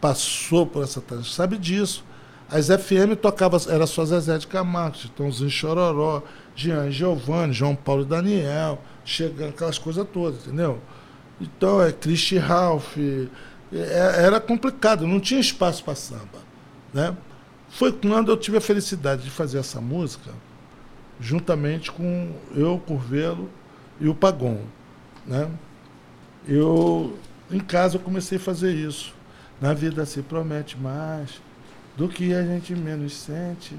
[0.00, 2.04] passou por essa sabe disso.
[2.50, 6.22] As FM tocava, era só Zezé de Camargo, Chitãozinho Chororó,
[6.56, 10.80] Jean Giovanni, João Paulo e Daniel, chegando aquelas coisas todas, entendeu?
[11.38, 16.38] Então, é Christy Ralph, é, era complicado, não tinha espaço para samba,
[16.92, 17.14] né?
[17.68, 20.30] Foi quando eu tive a felicidade de fazer essa música
[21.20, 23.50] juntamente com eu, Curvelo
[24.00, 24.62] e o Pagon.
[25.26, 25.50] Né?
[26.46, 27.18] Eu,
[27.50, 29.14] em casa, eu comecei a fazer isso.
[29.60, 31.42] Na vida se promete mais
[31.98, 33.76] do que a gente menos sente.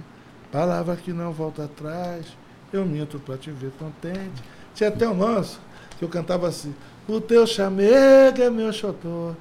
[0.51, 2.25] Palavra que não volta atrás.
[2.71, 4.43] Eu minto para te ver contente.
[4.75, 5.59] Tinha até um nosso
[5.97, 6.75] que eu cantava assim:
[7.07, 9.33] O teu chamego é meu xodó,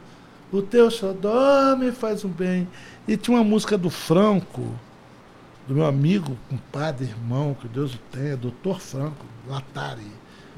[0.50, 2.66] o teu xodó me faz um bem.
[3.06, 4.74] E tinha uma música do Franco,
[5.66, 10.06] do meu amigo, compadre, irmão, que Deus o tenha, doutor Franco, Latari.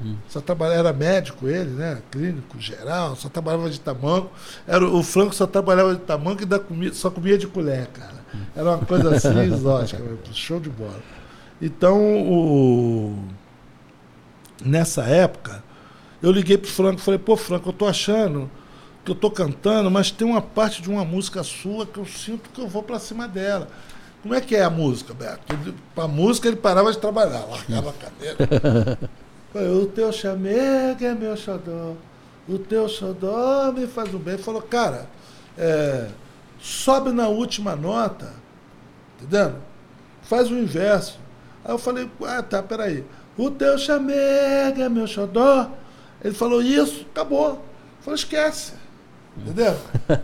[0.03, 0.15] Hum.
[0.27, 2.01] Só trabalhava, era médico ele, né?
[2.09, 4.31] Clínico, geral, só trabalhava de tamanco.
[4.67, 8.21] Era, o Franco só trabalhava de tamanco e da comida, só comia de colher, cara.
[8.55, 10.01] Era uma coisa assim exótica,
[10.33, 10.99] show de bola.
[11.61, 13.15] Então, o,
[14.65, 15.63] nessa época,
[16.21, 18.49] eu liguei pro Franco e falei, pô, Franco, eu tô achando
[19.05, 22.49] que eu tô cantando, mas tem uma parte de uma música sua que eu sinto
[22.49, 23.67] que eu vou para cima dela.
[24.21, 25.55] Como é que é a música, Beto?
[25.95, 28.99] Para a música ele parava de trabalhar, largava a cadeira.
[29.53, 31.95] o teu chamego é meu xodó,
[32.47, 34.35] o teu xodó me faz um bem.
[34.35, 35.07] Ele falou, cara,
[35.57, 36.07] é,
[36.59, 38.33] sobe na última nota,
[39.17, 39.55] entendendo?
[40.23, 41.19] Faz o inverso.
[41.63, 43.03] Aí eu falei, ah, tá, peraí.
[43.37, 45.69] O teu chamego é meu xodó.
[46.23, 47.49] Ele falou, isso, acabou.
[47.49, 47.59] Eu
[48.01, 48.73] falei, esquece.
[49.37, 49.75] Entendeu?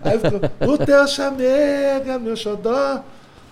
[0.03, 3.03] Aí ficou, o teu chamego é meu xodó.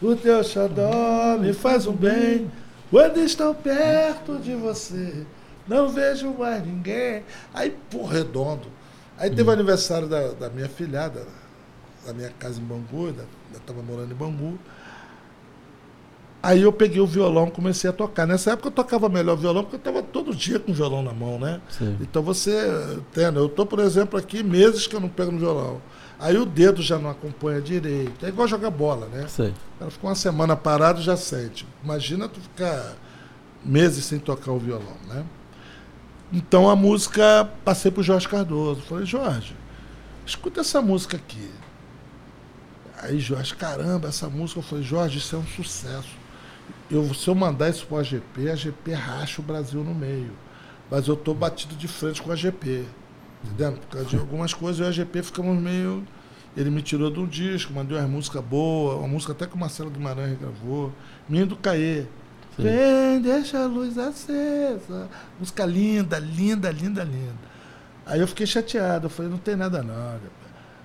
[0.01, 2.51] O teu xodó me faz um bem.
[2.91, 5.26] Quando estou perto de você,
[5.68, 7.24] não vejo mais ninguém.
[7.53, 8.68] Aí, pô, redondo.
[9.18, 11.26] Aí teve o aniversário da, da minha filhada,
[12.05, 14.59] da minha casa em Bangu, eu estava morando em Bangu.
[16.45, 18.28] Aí eu peguei o violão comecei a tocar.
[18.28, 21.11] Nessa época eu tocava melhor violão, porque eu estava todo dia com o violão na
[21.11, 21.59] mão, né?
[21.72, 21.97] Sim.
[21.99, 22.51] Então você,
[22.97, 23.38] entende?
[23.38, 25.82] Eu estou, por exemplo, aqui meses que eu não pego no violão.
[26.20, 28.24] Aí o dedo já não acompanha direito.
[28.24, 29.28] É igual jogar bola, né?
[29.28, 29.53] Sim.
[29.82, 31.66] Ela ficou uma semana parado já sente.
[31.84, 32.93] Imagina tu ficar
[33.63, 35.26] meses sem tocar o violão, né?
[36.32, 38.82] Então a música, passei pro Jorge Cardoso.
[38.82, 39.55] Falei, Jorge,
[40.26, 41.49] escuta essa música aqui.
[43.01, 44.59] Aí Jorge, caramba, essa música.
[44.59, 46.26] Eu falei, Jorge, isso é um sucesso
[46.89, 50.32] eu, se eu mandar isso para a GP, a GP racha o Brasil no meio.
[50.89, 52.86] Mas eu estou batido de frente com a GP.
[53.43, 53.80] Entendendo?
[53.80, 56.03] Por causa de algumas coisas, eu e a GP ficamos meio.
[56.55, 59.57] Ele me tirou de um disco, mandou uma música boa, uma música até que o
[59.57, 60.91] Marcelo Guimarães gravou.
[61.28, 62.05] Menino do Caê.
[62.58, 65.10] Vem, deixa a luz acesa.
[65.39, 67.56] Música linda, linda, linda, linda.
[68.06, 70.20] Aí eu fiquei chateado, eu falei, não tem nada não,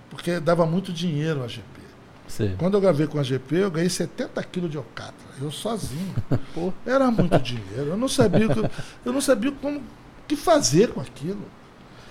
[0.09, 1.81] porque dava muito dinheiro a GP.
[2.27, 2.55] Sim.
[2.59, 5.14] Quando eu gravei com a GP, eu ganhei 70 quilos de alcatra.
[5.41, 6.14] Eu sozinho.
[6.55, 6.73] Pô.
[6.87, 7.91] Era muito dinheiro.
[7.91, 8.59] Eu não sabia que,
[9.05, 9.83] eu não sabia como
[10.29, 11.43] que fazer com aquilo.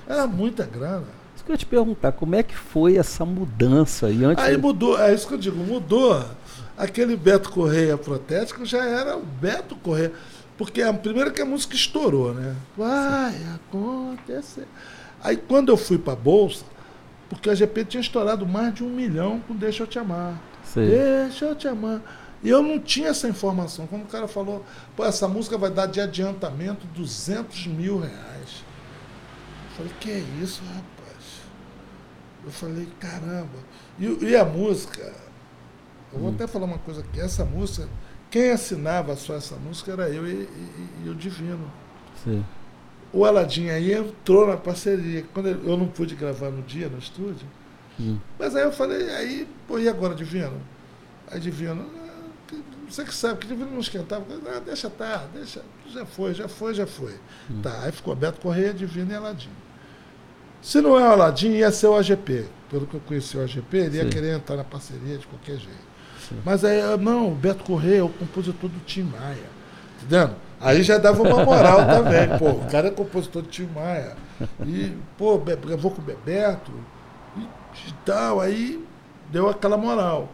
[0.07, 1.05] Era muita grana.
[1.35, 4.43] Isso que eu ia te perguntar, como é que foi essa mudança aí antes?
[4.43, 6.25] Aí mudou, é isso que eu digo, mudou.
[6.79, 10.13] Aquele Beto Correia protético já era o Beto Correia.
[10.57, 12.55] Porque a primeira que a música estourou, né?
[12.77, 14.65] Vai acontecer.
[15.21, 16.63] Aí quando eu fui para Bolsa,
[17.29, 20.41] porque a GP tinha estourado mais de um milhão com Deixa Eu Te Amar.
[20.63, 20.87] Sim.
[20.87, 22.01] Deixa Eu Te Amar.
[22.41, 23.85] E eu não tinha essa informação.
[23.85, 24.65] Quando o cara falou,
[24.95, 28.63] pô, essa música vai dar de adiantamento 200 mil reais.
[29.65, 31.25] Eu falei, que é isso, rapaz?
[32.45, 33.59] Eu falei, caramba.
[33.99, 35.13] E, e a música,
[36.13, 36.33] eu vou hum.
[36.35, 37.87] até falar uma coisa aqui, essa música,
[38.29, 41.71] quem assinava só essa música era eu e, e, e o Divino.
[42.23, 42.43] Sim
[43.11, 45.25] o Aladim aí entrou na parceria.
[45.33, 47.47] Quando eu não pude gravar no dia no estúdio,
[47.99, 48.17] hum.
[48.37, 50.61] mas aí eu falei, aí, pô, e agora, Divino?
[51.29, 52.55] Aí Divino, ah,
[52.87, 56.73] você que sabe, que Divino não esquentava, ah, deixa tá, deixa, já foi, já foi,
[56.73, 57.15] já foi.
[57.49, 57.61] Hum.
[57.61, 59.49] Tá, aí ficou Beto Correia, Divino e Aladim.
[60.61, 62.45] Se não é o Aladim, ia ser o AGP.
[62.69, 64.09] Pelo que eu conheci o AGP, ele ia Sim.
[64.09, 65.88] querer entrar na parceria de qualquer jeito.
[66.29, 66.39] Sim.
[66.45, 69.49] Mas aí, não, o Beto Correia é o compositor do Tim Maia.
[69.97, 70.35] Entendendo?
[70.61, 72.37] Aí já dava uma moral também.
[72.37, 74.15] Pô, o cara é compositor de Tim Maia.
[74.65, 76.71] E, pô, gravou com o Bebeto
[77.35, 78.39] e, e tal.
[78.39, 78.85] Aí
[79.31, 80.29] deu aquela moral.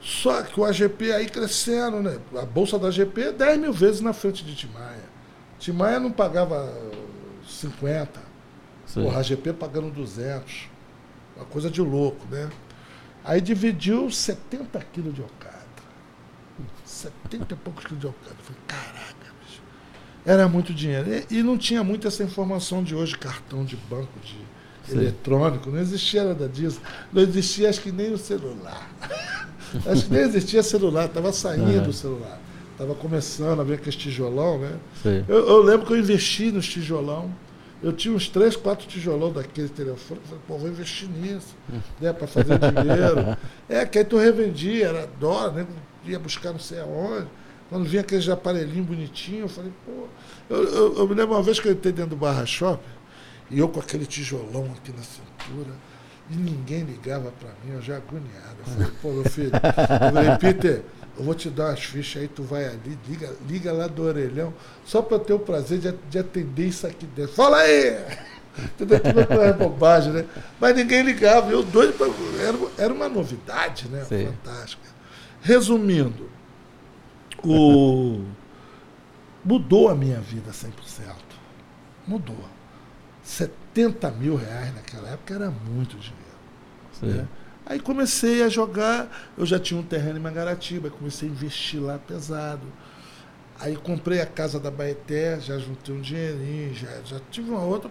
[0.00, 2.18] Só que o AGP aí crescendo, né?
[2.36, 5.04] A bolsa da AGP é 10 mil vezes na frente de Timaya.
[5.58, 6.70] Timaya não pagava
[7.48, 8.20] 50.
[8.86, 9.02] Sim.
[9.02, 10.68] Porra, a AGP pagando 200.
[11.36, 12.50] Uma coisa de louco, né?
[13.24, 15.64] Aí dividiu 70 quilos de alcatra.
[16.84, 18.36] 70 e poucos quilos de alcatra.
[18.38, 19.62] Eu falei, caraca, bicho.
[20.26, 21.06] Era muito dinheiro.
[21.30, 24.36] E, e, não tinha muito essa informação de hoje, cartão de banco, de
[24.90, 24.98] Sim.
[24.98, 25.70] eletrônico.
[25.70, 26.82] Não existia nada disso.
[27.10, 28.90] Não existia, acho que nem o celular.
[29.86, 32.38] acho que nem existia celular, estava saindo o celular.
[32.72, 34.76] Estava começando a ver aquele tijolão, né?
[35.28, 37.30] Eu, eu, lembro que eu investi nos tijolão.
[37.84, 40.18] Eu tinha uns três, quatro tijolão daquele telefone.
[40.24, 41.54] Falei, pô, vou investir nisso,
[42.00, 42.14] né?
[42.14, 43.36] Para fazer dinheiro.
[43.68, 45.66] é, que aí tu revendia, era dólar, né?
[46.06, 47.26] ia buscar não sei aonde.
[47.68, 50.06] Quando vinha aqueles aparelhinhos bonitinhos, eu falei, pô.
[50.48, 52.82] Eu, eu, eu, me lembro uma vez que eu entrei dentro do Barra Shopping,
[53.50, 55.74] e eu com aquele tijolão aqui na cintura,
[56.30, 58.56] e ninguém ligava para mim, eu já agoniado.
[58.60, 60.82] Eu falei, pô, meu filho, eu falei, Peter,
[61.16, 64.52] eu vou te dar umas fichas aí, tu vai ali, liga, liga lá do orelhão,
[64.84, 67.34] só para ter o prazer de, de atender isso aqui dentro.
[67.34, 68.04] Fala aí!
[68.78, 70.26] Tudo aquilo é bobagem, né?
[70.60, 71.50] Mas ninguém ligava.
[71.50, 72.06] Eu doido pra...
[72.40, 74.04] era, era uma novidade, né?
[74.04, 74.26] Sim.
[74.26, 74.88] Fantástica.
[75.42, 76.30] Resumindo,
[77.42, 78.24] o...
[79.44, 80.70] mudou a minha vida 100%.
[82.06, 82.36] Mudou.
[83.22, 86.24] 70 mil reais naquela época era muito dinheiro.
[87.02, 87.28] Né?
[87.66, 89.08] Aí comecei a jogar,
[89.38, 92.66] eu já tinha um terreno em Mangaratiba, comecei a investir lá pesado.
[93.58, 97.90] Aí comprei a casa da Baeté, já juntei um dinheirinho, já, já tive uma outra.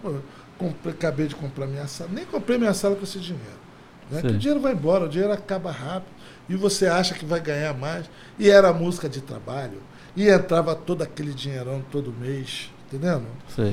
[0.56, 3.64] Comprei, acabei de comprar minha sala, nem comprei minha sala com esse dinheiro.
[4.10, 4.20] Né?
[4.22, 6.12] o dinheiro vai embora, o dinheiro acaba rápido
[6.46, 8.08] e você acha que vai ganhar mais.
[8.38, 9.80] E era música de trabalho,
[10.16, 13.26] e entrava todo aquele dinheirão todo mês, entendendo?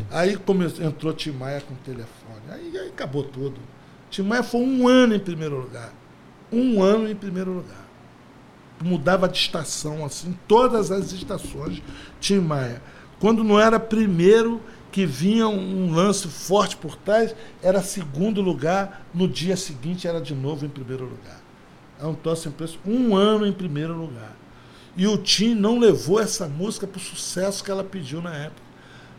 [0.09, 3.59] Aí começou, entrou Tim Maia com o telefone, aí, aí acabou tudo.
[4.11, 5.91] Tim Maia foi um ano em primeiro lugar.
[6.51, 7.87] Um ano em primeiro lugar.
[8.83, 11.81] Mudava de estação, assim, todas as estações,
[12.19, 12.81] Tim Maia.
[13.19, 17.33] Quando não era primeiro, que vinha um lance forte por trás,
[17.63, 21.41] era segundo lugar, no dia seguinte era de novo em primeiro lugar.
[21.99, 24.35] É um tosse preço um ano em primeiro lugar.
[24.97, 28.61] E o Tim não levou essa música para o sucesso que ela pediu na época.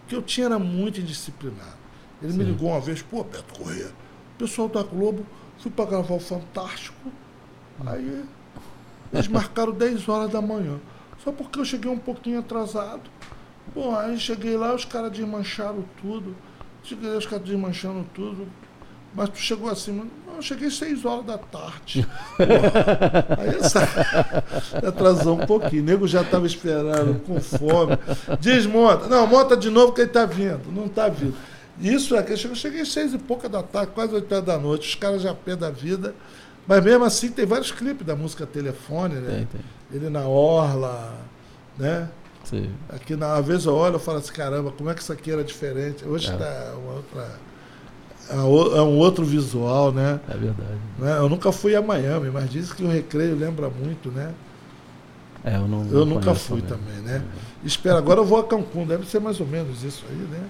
[0.00, 1.80] Porque o Tim era muito indisciplinado.
[2.20, 2.38] Ele Sim.
[2.38, 3.90] me ligou uma vez, pô, Beto Corrêa,
[4.42, 5.24] pessoal da Globo,
[5.58, 7.12] fui para gravar o Fantástico.
[7.86, 8.24] Aí
[9.12, 10.80] eles marcaram 10 horas da manhã.
[11.22, 13.02] Só porque eu cheguei um pouquinho atrasado.
[13.72, 16.34] Bom, aí cheguei lá, os caras desmancharam tudo.
[16.82, 18.48] Cheguei lá, os caras desmanchando tudo.
[19.14, 20.10] Mas tu chegou assim, mano.
[20.34, 22.04] Eu cheguei seis horas da tarde.
[23.38, 23.86] aí essa,
[24.84, 25.82] atrasou um pouquinho.
[25.82, 27.96] O nego já estava esperando, com fome.
[28.40, 29.06] Desmonta.
[29.06, 30.72] Não, monta de novo que ele está vindo.
[30.72, 31.36] Não está vindo.
[31.82, 34.88] Isso é que eu cheguei seis e pouca da tarde, quase oito horas da noite.
[34.88, 36.14] Os caras já pé da vida.
[36.66, 39.46] Mas mesmo assim tem vários clipes da música telefone, né?
[39.50, 39.60] Tem, tem.
[39.92, 41.12] Ele na orla,
[41.76, 42.08] né?
[42.44, 42.70] Sim.
[42.88, 45.30] Aqui, na, às vezes eu olho e falo assim, caramba, como é que isso aqui
[45.30, 46.04] era diferente?
[46.06, 46.72] Hoje está é.
[46.72, 47.30] uma outra.
[48.30, 50.20] É, é um outro visual, né?
[50.28, 50.78] É verdade.
[50.98, 51.18] Né?
[51.18, 54.32] Eu nunca fui a Miami, mas dizem que o recreio lembra muito, né?
[55.44, 57.24] É, eu não, eu nunca fui também, né?
[57.64, 57.66] É.
[57.66, 60.48] Espera, agora eu vou a Cancún, deve ser mais ou menos isso aí, né?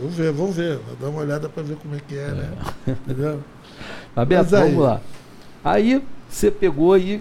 [0.00, 2.50] Vou ver, vou ver, vou dar uma olhada para ver como é que é, né?
[2.86, 2.90] é.
[3.10, 3.40] Entendeu?
[4.14, 5.00] Mas, vamos lá.
[5.64, 7.20] Aí você pegou e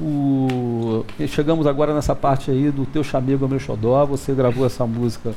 [0.00, 1.04] o...
[1.28, 4.04] Chegamos agora nessa parte aí do Teu Chamego Meu Xodó.
[4.06, 5.34] Você gravou essa música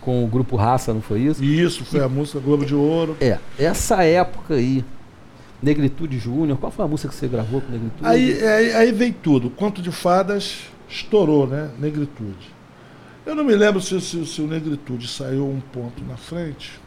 [0.00, 1.42] com o grupo Raça, não foi isso?
[1.42, 2.02] Isso, foi e...
[2.02, 3.16] a música Globo de Ouro.
[3.20, 4.84] É, essa época aí,
[5.62, 8.04] Negritude Júnior, qual foi a música que você gravou com Negritude?
[8.04, 9.50] Aí, aí, aí veio tudo.
[9.50, 11.70] Conto de Fadas estourou, né?
[11.78, 12.52] Negritude.
[13.24, 16.80] Eu não me lembro se, se, se o Negritude saiu um ponto na frente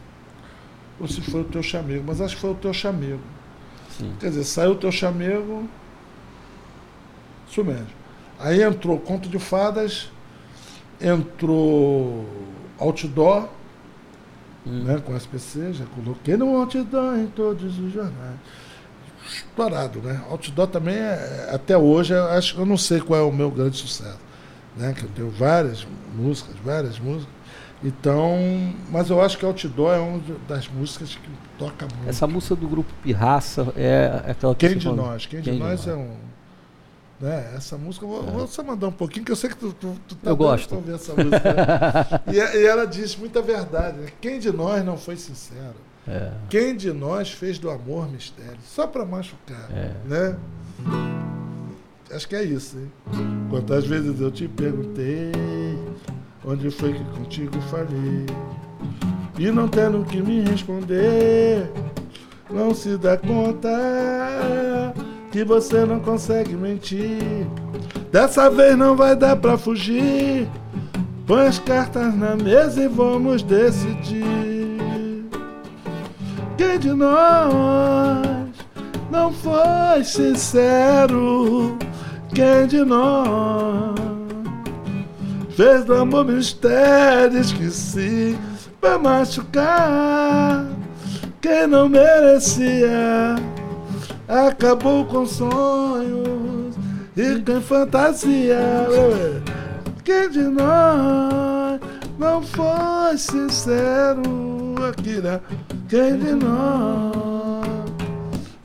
[1.00, 3.22] ou se foi o Teu Chamego, mas acho que foi o Teu Chamego.
[3.90, 4.14] Sim.
[4.20, 5.68] Quer dizer, saiu o Teu Chamego
[7.48, 7.86] isso mesmo.
[8.38, 10.10] Aí entrou Conto de Fadas,
[11.00, 12.26] entrou
[12.78, 13.48] Outdoor,
[14.66, 14.84] hum.
[14.84, 18.36] né, com SPC, já coloquei no Outdoor em todos os jornais.
[19.26, 20.22] Estourado, né?
[20.28, 24.25] Outdoor também, é, até hoje, acho, eu não sei qual é o meu grande sucesso.
[24.76, 24.92] Né?
[24.92, 27.34] Que eu tenho várias músicas, várias músicas.
[27.84, 28.38] Então,
[28.90, 32.08] mas eu acho que Outdoor é uma das músicas que toca muito.
[32.08, 35.26] Essa música do grupo Pirraça é aquela que Quem de nós?
[35.26, 36.16] Quem, Quem de, nós, nós é um
[37.20, 37.52] né?
[37.56, 38.30] Essa música, vou, é.
[38.30, 40.74] vou só mandar um pouquinho, que eu sei que tu, tu, tu tá eu gosto.
[40.74, 41.54] ouvir essa música.
[42.26, 42.32] Né?
[42.32, 43.98] e, e, ela diz muita verdade.
[43.98, 44.08] Né?
[44.20, 45.76] Quem de nós não foi sincero?
[46.06, 46.30] É.
[46.48, 48.58] Quem de nós fez do amor mistério?
[48.64, 49.68] Só para machucar.
[49.72, 49.92] É.
[50.04, 50.36] Né?
[52.10, 52.76] Acho que é isso.
[52.78, 52.90] Hein?
[53.50, 55.32] Quantas vezes eu te perguntei
[56.44, 58.26] onde foi que contigo falei
[59.38, 61.70] e não tendo que me responder,
[62.50, 64.94] não se dá conta
[65.30, 67.46] que você não consegue mentir.
[68.10, 70.48] Dessa vez não vai dar pra fugir.
[71.26, 74.78] Põe as cartas na mesa e vamos decidir.
[76.56, 78.24] Quem de nós
[79.10, 81.76] não foi sincero?
[82.36, 83.98] Quem de nós
[85.56, 87.40] fez do amor mistério?
[87.40, 88.38] Esqueci
[88.78, 90.66] pra machucar
[91.40, 93.36] quem não merecia
[94.28, 96.76] acabou com sonhos
[97.16, 98.60] e com fantasia.
[100.04, 101.80] Quem de nós
[102.18, 105.40] não foi sincero aqui, né?
[105.88, 107.35] Quem de nós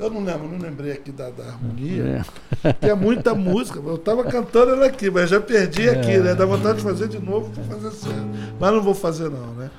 [0.02, 2.26] Eu não lembro, não lembrei aqui da, da harmonia,
[2.64, 2.74] é.
[2.74, 3.80] que é muita música.
[3.80, 5.92] Eu estava cantando ela aqui, mas já perdi é.
[5.92, 6.34] aqui, né?
[6.34, 8.28] Dá vontade de fazer de novo, vou fazer certo.
[8.60, 9.70] Mas não vou fazer não, né?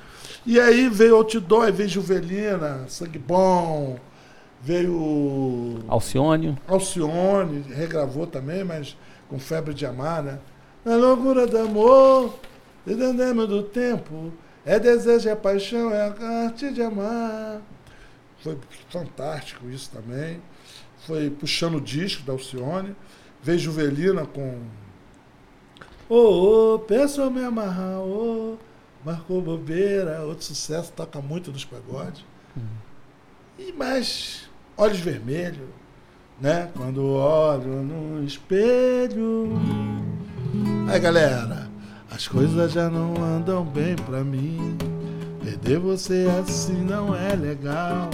[0.45, 3.97] E aí veio Outdoor, veio Juvelina, Sangue Bom,
[4.61, 5.79] veio...
[5.89, 6.57] Alcione.
[6.69, 8.95] Alcione, regravou também, mas
[9.27, 10.39] com Febre de Amar, né?
[10.85, 12.39] Na loucura do amor,
[12.85, 14.31] dentro do tempo,
[14.65, 17.61] é desejo, é paixão, é a arte de amar.
[18.43, 18.57] Foi
[18.89, 20.41] fantástico isso também.
[21.07, 22.93] Foi puxando o disco da Alcione.
[23.41, 24.61] Veio Juvelina com.
[26.09, 28.57] Ô, oh, oh, peço me amarrar, ô, oh,
[29.05, 32.23] marcou bobeira, outro sucesso, toca muito nos pagodes.
[32.55, 32.63] Uhum.
[33.57, 35.69] E mais Olhos Vermelhos,
[36.41, 36.69] né?
[36.75, 39.53] Quando olho no espelho.
[40.89, 41.69] Aí galera,
[42.11, 44.77] as coisas já não andam bem pra mim.
[45.43, 48.09] Perder você assim não é legal.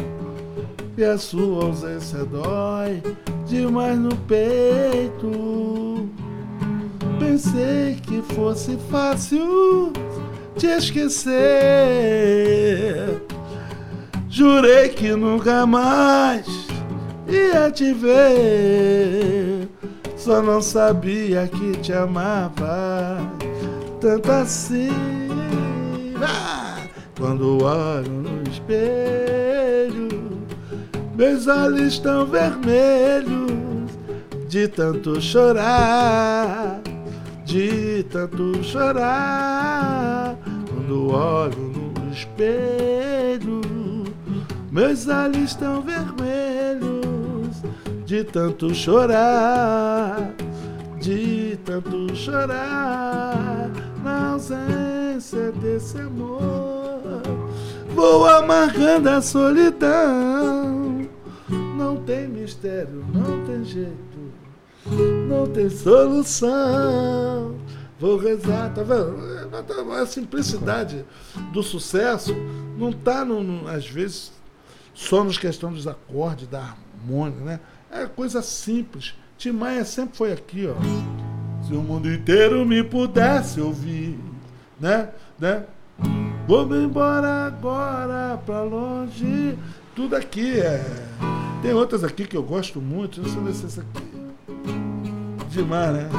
[0.97, 3.03] E a sua ausência dói
[3.47, 6.09] demais no peito.
[7.19, 9.93] Pensei que fosse fácil
[10.57, 11.29] te esquecer.
[14.27, 16.47] Jurei que nunca mais
[17.27, 19.69] ia te ver.
[20.17, 23.19] Só não sabia que te amava
[24.01, 24.89] tanto assim.
[26.21, 26.78] Ah!
[27.19, 29.29] Quando olho no espelho
[31.19, 33.91] meus olhos estão vermelhos
[34.47, 36.79] de tanto chorar,
[37.43, 40.37] de tanto chorar.
[40.69, 43.59] Quando olho no espelho,
[44.71, 47.61] meus olhos estão vermelhos
[48.05, 50.33] de tanto chorar,
[51.01, 57.01] de tanto chorar na ausência desse amor.
[57.95, 60.79] Vou amargando a solidão
[61.79, 64.33] não tem mistério, não tem jeito,
[65.27, 67.55] não tem solução.
[67.97, 69.17] Vou rezar, tá vendo?
[69.93, 71.05] A simplicidade
[71.51, 72.35] do sucesso
[72.77, 73.25] não está,
[73.73, 74.31] às vezes,
[74.93, 77.59] só nos questões dos acordes, da harmônica, né?
[77.89, 79.15] É coisa simples.
[79.37, 80.75] Tim Maia sempre foi aqui, ó.
[81.61, 84.19] Se o mundo inteiro me pudesse ouvir,
[84.79, 85.09] né?
[85.37, 85.63] né?
[86.47, 89.57] Vou me embora agora pra longe.
[89.95, 90.83] Tudo aqui é
[91.61, 93.21] tem outras aqui que eu gosto muito.
[93.21, 94.09] Deixa eu ver se essa aqui.
[95.49, 96.09] Demais, né?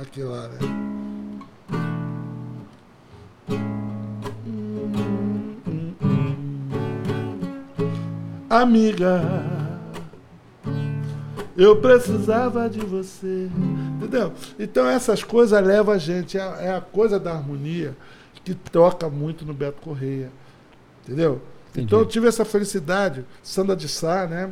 [0.00, 0.58] Aqui lá, né?
[8.50, 9.20] Amiga,
[11.56, 13.48] eu precisava de você.
[13.96, 14.32] Entendeu?
[14.58, 16.38] Então essas coisas levam a gente.
[16.38, 17.96] É, é a coisa da harmonia
[18.44, 20.30] que toca muito no Beto Correia.
[21.02, 21.40] Entendeu?
[21.70, 21.86] Entendi.
[21.86, 24.50] Então eu tive essa felicidade, Sandra de Sá, né?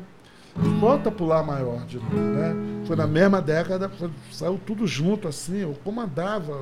[0.80, 2.54] Volta pro Lá Maior de novo, né?
[2.84, 6.58] Foi na mesma década, foi, saiu tudo junto assim, eu comandava.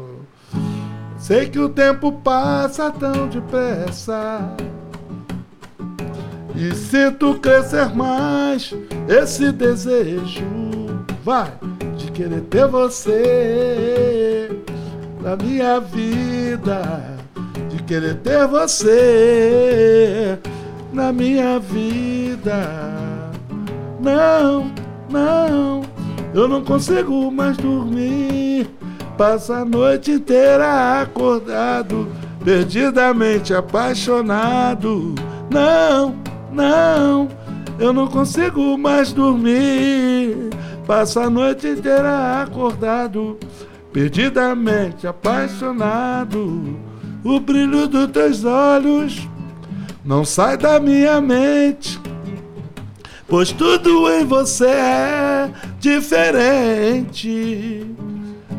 [1.18, 4.57] Sei que o tempo passa tão depressa.
[6.61, 8.74] E sinto crescer mais
[9.08, 10.44] esse desejo,
[11.24, 11.50] vai,
[11.96, 14.50] de querer ter você
[15.22, 17.20] na minha vida
[17.90, 20.38] querer ter você
[20.92, 22.68] na minha vida.
[24.00, 24.70] Não,
[25.11, 25.82] não,
[26.32, 28.70] eu não consigo mais dormir.
[29.18, 32.06] Passa a noite inteira acordado,
[32.44, 35.16] perdidamente apaixonado.
[35.50, 36.14] Não,
[36.53, 37.28] não,
[37.78, 40.51] eu não consigo mais dormir.
[40.86, 43.38] Passa a noite inteira acordado,
[43.92, 46.78] perdidamente apaixonado.
[47.22, 49.28] O brilho dos teus olhos
[50.05, 52.01] não sai da minha mente,
[53.28, 57.86] pois tudo em você é diferente.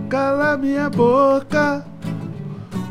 [0.09, 1.85] Cala minha boca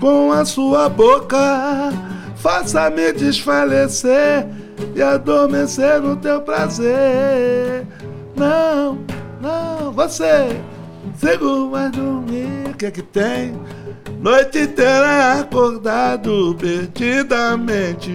[0.00, 1.92] com a sua boca,
[2.36, 4.46] faça-me desfalecer
[4.94, 7.86] e adormecer no teu prazer.
[8.36, 8.98] Não,
[9.40, 10.60] não, você,
[11.16, 13.54] seguro mais dormir, o que é que tem?
[14.20, 18.10] Noite inteira acordado perdidamente.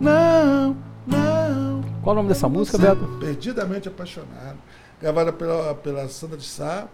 [0.00, 0.76] Não,
[1.06, 1.84] não.
[2.02, 3.06] Qual o nome dessa música, Beto?
[3.20, 4.58] Perdidamente apaixonado.
[5.00, 6.88] Gravada pela, pela Sandra de Sá.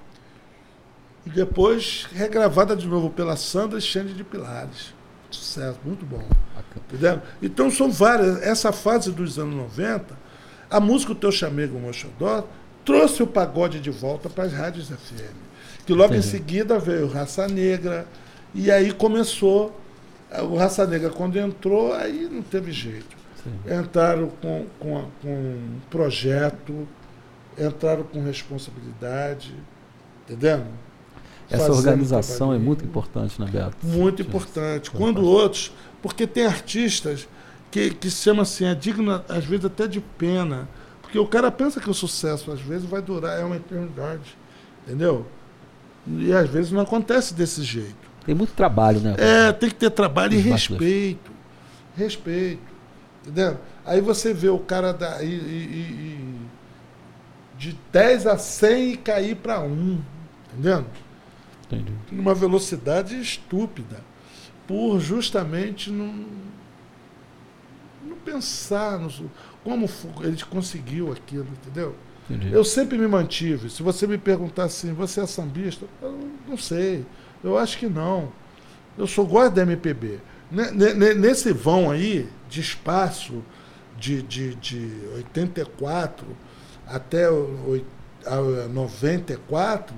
[1.25, 4.93] E depois regravada de novo pela Sandra Xande de Pilares.
[5.31, 6.23] Sucesso, muito bom.
[6.77, 7.21] Entendeu?
[7.43, 8.43] Então são várias.
[8.43, 10.17] Essa fase dos anos 90,
[10.71, 12.47] a música O Teu Chamego Mochodó
[12.85, 15.37] trouxe o pagode de volta para as rádios FM.
[15.85, 16.27] Que logo Entendi.
[16.27, 18.07] em seguida veio Raça Negra.
[18.55, 19.79] E aí começou.
[20.43, 23.17] O Raça Negra, quando entrou, aí não teve jeito.
[23.43, 23.81] Sim.
[23.81, 26.89] entraram com, com, com um projeto,
[27.57, 29.55] entraram com responsabilidade,
[30.25, 30.67] entendendo?
[31.51, 33.77] Essa organização é muito importante, né, Beto?
[33.83, 34.91] Muito importante.
[34.91, 35.73] Quando outros,
[36.03, 37.27] porque tem artistas
[37.71, 40.69] que, que se chama assim, é digno, às vezes, até de pena.
[41.01, 44.37] Porque o cara pensa que o sucesso, às vezes, vai durar, é uma eternidade.
[44.87, 45.27] Entendeu?
[46.07, 48.09] E às vezes não acontece desse jeito.
[48.25, 49.15] Tem muito trabalho, né?
[49.19, 51.31] É, tem que ter trabalho e respeito.
[51.97, 52.63] Respeito.
[53.23, 53.59] Entendeu?
[53.85, 56.39] Aí você vê o cara da, e, e, e,
[57.59, 60.01] de 10 a 100 e cair para 1.
[60.53, 60.85] Entendeu?
[61.71, 61.93] Entendi.
[62.11, 64.01] Numa velocidade estúpida.
[64.67, 66.27] Por justamente não,
[68.05, 69.11] não pensar no,
[69.65, 69.89] como
[70.23, 71.95] ele conseguiu aquilo, entendeu?
[72.29, 72.53] Entendi.
[72.53, 73.71] Eu sempre me mantive.
[73.71, 75.87] Se você me perguntar assim, você é sambista?
[76.03, 77.07] Eu não sei.
[77.43, 78.31] Eu acho que não.
[78.97, 80.21] Eu sou gosto da MPB.
[80.51, 83.43] Nesse vão aí, de espaço,
[83.97, 86.27] de, de, de 84
[86.87, 87.27] até
[88.71, 89.95] 94,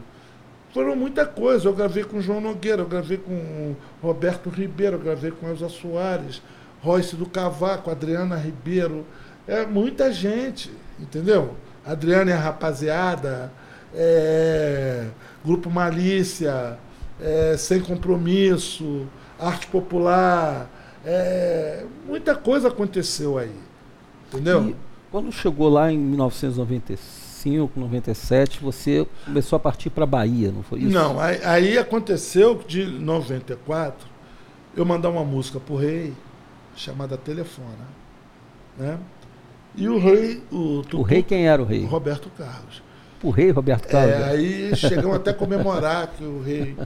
[0.73, 1.68] foram muita coisa.
[1.68, 6.43] Eu gravei com João Nogueira, eu gravei com Roberto Ribeiro, eu gravei com Elza Soares,
[6.83, 9.05] Royce do Cavaco, Adriana Ribeiro.
[9.47, 11.55] É muita gente, entendeu?
[11.85, 13.53] Adriana e a rapaziada,
[13.95, 15.07] é,
[15.45, 16.79] Grupo Malícia,
[17.21, 19.07] é, Sem Compromisso,
[19.39, 20.68] Arte Popular.
[21.05, 23.55] É, muita coisa aconteceu aí.
[24.29, 24.68] Entendeu?
[24.68, 24.77] E
[25.11, 25.99] quando chegou lá em
[27.49, 30.91] 1995, 97, você começou a partir para a Bahia, não foi isso?
[30.91, 34.09] Não, aí, aí aconteceu de 94
[34.76, 36.12] eu mandar uma música pro rei
[36.76, 37.88] chamada Telefona.
[38.76, 38.99] Né?
[39.74, 40.43] E o rei.
[40.51, 41.84] O, Tutu, o rei quem era o rei?
[41.84, 42.82] Roberto Carlos.
[43.22, 44.14] O rei Roberto Carlos?
[44.14, 46.76] É, aí chegamos até a comemorar que o rei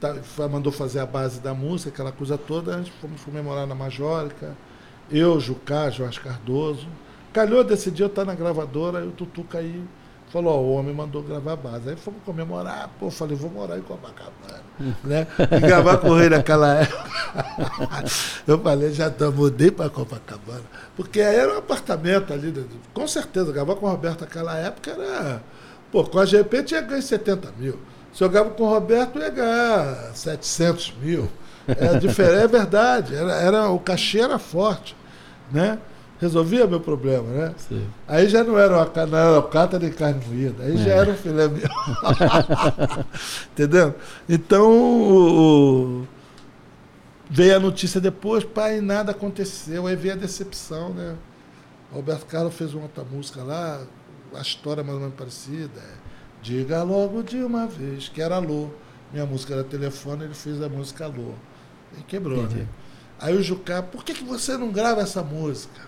[0.00, 0.14] tá,
[0.50, 2.74] mandou fazer a base da música, aquela coisa toda.
[2.74, 4.56] A gente fomos comemorar na Majórica.
[5.10, 6.88] Eu, Jucá, Jorge Cardoso.
[7.36, 9.86] Calhou desse dia eu estar na gravadora e o Tutu caiu
[10.32, 11.90] Falou, ó, o homem mandou gravar a base.
[11.90, 14.60] Aí fomos comemorar, pô, falei, vou morar em Copacabana.
[15.04, 15.26] né?
[15.52, 17.04] E gravar com o rei naquela época.
[18.48, 20.62] eu falei, já tô, mudei para Copacabana.
[20.96, 22.52] Porque aí era um apartamento ali,
[22.92, 25.42] com certeza, gravar com o Roberto naquela época era.
[25.92, 27.78] Pô, com a GP tinha ganho 70 mil.
[28.14, 31.28] Se eu gravo com o Roberto, ia ganhar 700 mil.
[31.68, 34.96] É, diferente, é verdade, era, era, o cachê era forte.
[35.52, 35.78] Né?
[36.18, 37.54] Resolvia meu problema, né?
[37.56, 37.86] Sim.
[38.08, 40.78] Aí já não era, uma, não era cata nem carne moída, aí é.
[40.78, 41.68] já era um filé meu.
[43.52, 43.94] Entendeu?
[44.28, 46.06] Então, o, o,
[47.28, 51.16] veio a notícia depois, pai, nada aconteceu, aí veio a decepção, né?
[51.92, 53.80] Roberto Carlos fez uma outra música lá,
[54.34, 55.80] a história mais ou menos parecida.
[55.80, 56.06] É,
[56.42, 58.70] Diga logo de uma vez, que era Alô.
[59.12, 61.32] Minha música era telefone, ele fez a música Alô.
[61.98, 62.60] E quebrou, Entendi.
[62.60, 62.68] né?
[63.18, 65.80] Aí o Jucá, por que, que você não grava essa música?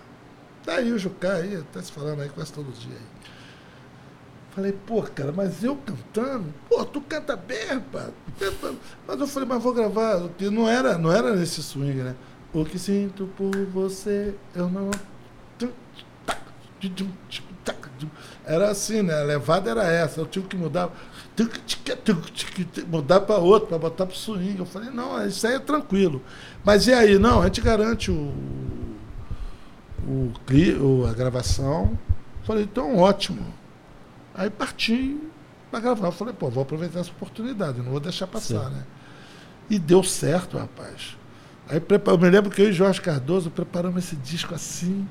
[0.65, 3.19] Tá aí o Jucá aí, tá se falando aí quase todo dia aí.
[4.51, 6.53] Falei, pô, cara, mas eu cantando?
[6.67, 8.09] Pô, tu canta bem, rapaz.
[9.07, 10.21] Mas eu falei, mas vou gravar.
[10.51, 12.15] Não era, não era nesse swing, né?
[12.51, 14.89] O que sinto por você, eu não.
[18.43, 19.21] Era assim, né?
[19.21, 20.19] A levada era essa.
[20.19, 20.89] Eu tive que mudar.
[22.87, 24.57] Mudar para outro, para botar para swing.
[24.57, 26.21] Eu falei, não, isso aí é tranquilo.
[26.65, 27.19] Mas e aí?
[27.19, 28.33] Não, a gente garante o
[30.09, 31.97] o, a gravação.
[32.43, 33.45] Falei, então ótimo.
[34.33, 35.17] Aí parti
[35.69, 36.11] para gravar.
[36.11, 38.75] Falei, pô, vou aproveitar essa oportunidade, não vou deixar passar, Sim.
[38.75, 38.83] né?
[39.69, 41.15] E deu certo, rapaz.
[41.69, 45.07] Aí eu me lembro que eu e Jorge Cardoso preparamos esse disco assim,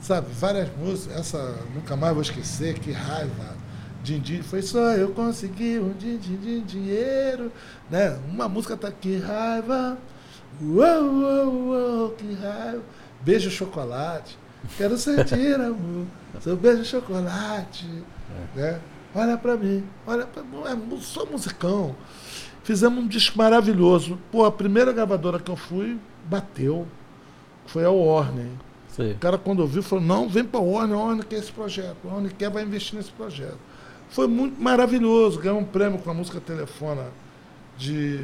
[0.00, 0.28] sabe?
[0.32, 3.60] Várias músicas, essa nunca mais vou esquecer, que raiva.
[4.02, 7.52] Din, din, foi só eu consegui um din, din, din, dinheiro,
[7.90, 8.18] né?
[8.26, 9.98] Uma música tá que raiva,
[10.62, 12.82] uou, uou, uou, que raiva.
[13.20, 14.38] Beijo chocolate.
[14.76, 16.06] Quero sentir amor.
[16.40, 17.86] Seu beijo chocolate.
[18.56, 18.60] É.
[18.60, 18.80] Né?
[19.14, 19.84] Olha para mim.
[20.06, 20.58] Olha pra mim.
[20.64, 21.94] É, sou musicão.
[22.62, 24.18] Fizemos um disco maravilhoso.
[24.30, 26.86] Pô, a primeira gravadora que eu fui bateu.
[27.66, 28.50] Foi a Warner.
[28.88, 29.12] Sim.
[29.12, 31.96] O cara, quando ouviu, falou: não, vem para a Warner, a Warner quer esse projeto.
[32.04, 33.58] A Warner quer, vai investir nesse projeto.
[34.10, 35.40] Foi muito maravilhoso.
[35.40, 37.06] Ganhou um prêmio com a música Telefona
[37.78, 38.20] de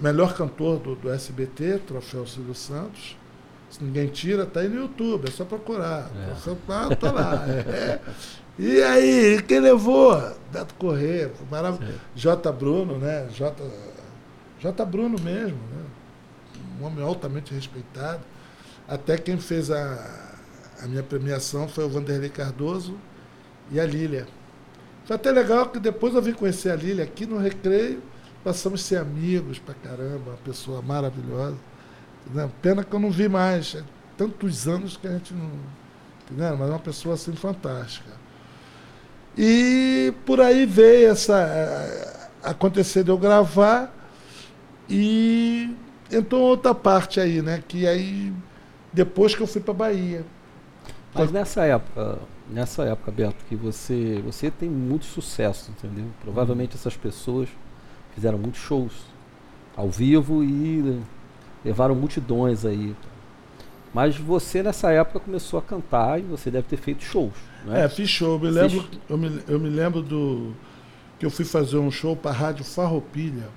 [0.00, 3.16] melhor cantor do, do SBT, Troféu Silvio Santos.
[3.70, 6.10] Se ninguém tira, tá aí no YouTube, é só procurar.
[6.30, 6.34] É.
[6.34, 7.44] Só, ah, tá lá.
[7.48, 8.00] É.
[8.58, 10.20] E aí, quem levou?
[10.52, 11.98] Beto Corrêa, maravilhoso.
[12.14, 12.52] J.
[12.52, 13.26] Bruno, né?
[13.32, 13.54] J.
[14.58, 14.84] J.
[14.84, 15.84] Bruno mesmo, né?
[16.78, 18.20] Um homem altamente respeitado.
[18.88, 20.36] Até quem fez a,
[20.82, 22.98] a minha premiação foi o Vanderlei Cardoso
[23.70, 24.26] e a Lília.
[25.04, 28.02] Foi até legal que depois eu vim conhecer a Lília aqui no Recreio,
[28.44, 31.56] passamos a ser amigos pra caramba, uma pessoa maravilhosa.
[32.62, 33.76] Pena que eu não vi mais.
[34.16, 35.50] tantos anos que a gente não.
[36.24, 36.56] Entendeu?
[36.56, 38.10] Mas é uma pessoa assim fantástica.
[39.36, 41.40] E por aí veio essa.
[41.40, 43.92] Eh, acontecer de eu gravar
[44.88, 45.74] e
[46.10, 47.62] entrou outra parte aí, né?
[47.66, 48.32] Que aí.
[48.92, 50.24] Depois que eu fui para Bahia.
[51.14, 52.18] Mas nessa época,
[52.48, 56.06] nessa época, Beto, que você, você tem muito sucesso, entendeu?
[56.20, 57.48] Provavelmente essas pessoas
[58.14, 58.92] fizeram muitos shows
[59.76, 61.00] ao vivo e
[61.64, 62.94] levaram multidões aí.
[63.92, 67.32] Mas você nessa época começou a cantar e você deve ter feito shows,
[67.64, 67.84] né?
[67.84, 68.34] É, fiz show.
[68.34, 70.54] Eu me lembro, eu me, eu me lembro do
[71.18, 73.48] que eu fui fazer um show para a Rádio Farroupilha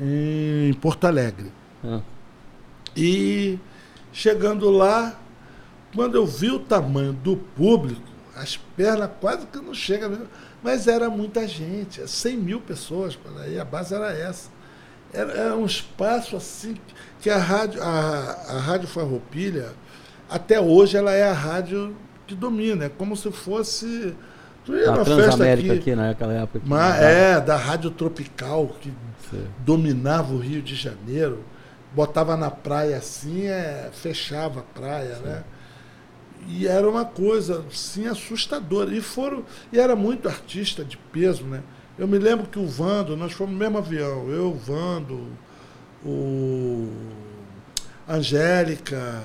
[0.00, 1.52] em Porto Alegre.
[1.84, 2.00] Ah.
[2.96, 3.58] E
[4.12, 5.18] chegando lá,
[5.94, 8.00] quando eu vi o tamanho do público,
[8.34, 10.28] as pernas quase que não chegam mesmo,
[10.62, 14.50] mas era muita gente, 100 mil pessoas por aí, a base era essa.
[15.12, 16.76] Era, era um espaço assim
[17.20, 19.70] que a rádio, a, a rádio Farroupilha,
[20.28, 21.96] até hoje ela é a rádio
[22.26, 24.14] que domina, é como se fosse
[24.64, 26.60] tu ia na festa aqui, aqui naquela época.
[26.66, 28.92] Mas, é, da Rádio Tropical, que
[29.30, 29.46] Sim.
[29.60, 31.42] dominava o Rio de Janeiro,
[31.94, 35.22] botava na praia assim, é, fechava a praia, Sim.
[35.22, 35.44] né?
[36.46, 38.94] E era uma coisa, sim, assustadora.
[38.94, 39.44] E foram.
[39.72, 41.62] E era muito artista de peso, né?
[41.98, 45.26] Eu me lembro que o Vando, nós fomos no mesmo avião, eu, o Vando,
[46.04, 46.92] o
[48.08, 49.20] Angélica,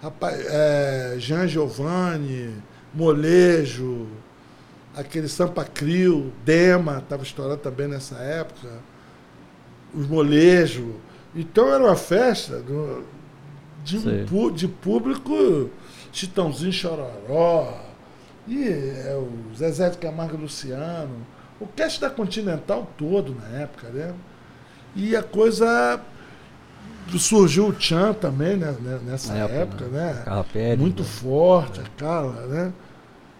[0.00, 2.54] rapaz, é, Jean Giovanni,
[2.94, 4.06] Molejo,
[4.94, 8.68] aquele Sampa Crio, Dema, estava estourando também nessa época,
[9.92, 10.94] os Molejo.
[11.34, 13.02] Então era uma festa do,
[13.82, 15.68] de, um, de público
[16.12, 17.76] Chitãozinho Chororó,
[18.46, 21.26] e é, o Zezé de Camargo Luciano,
[21.60, 24.12] o cast da Continental todo na época, né?
[24.94, 26.00] E a coisa
[27.18, 30.22] surgiu o Chan também né, né nessa época, época, né?
[30.24, 31.08] Carla Pérez, Muito né?
[31.08, 32.72] forte, a Carla, né?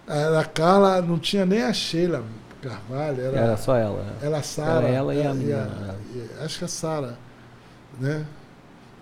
[0.07, 2.23] A Carla não tinha nem a Sheila
[2.65, 4.01] Carvalho, era, era só ela.
[4.01, 4.13] Né?
[4.23, 4.87] Era a Sara.
[4.87, 5.95] ela e a menina.
[6.41, 7.17] Acho que a Sara,
[7.99, 8.25] né?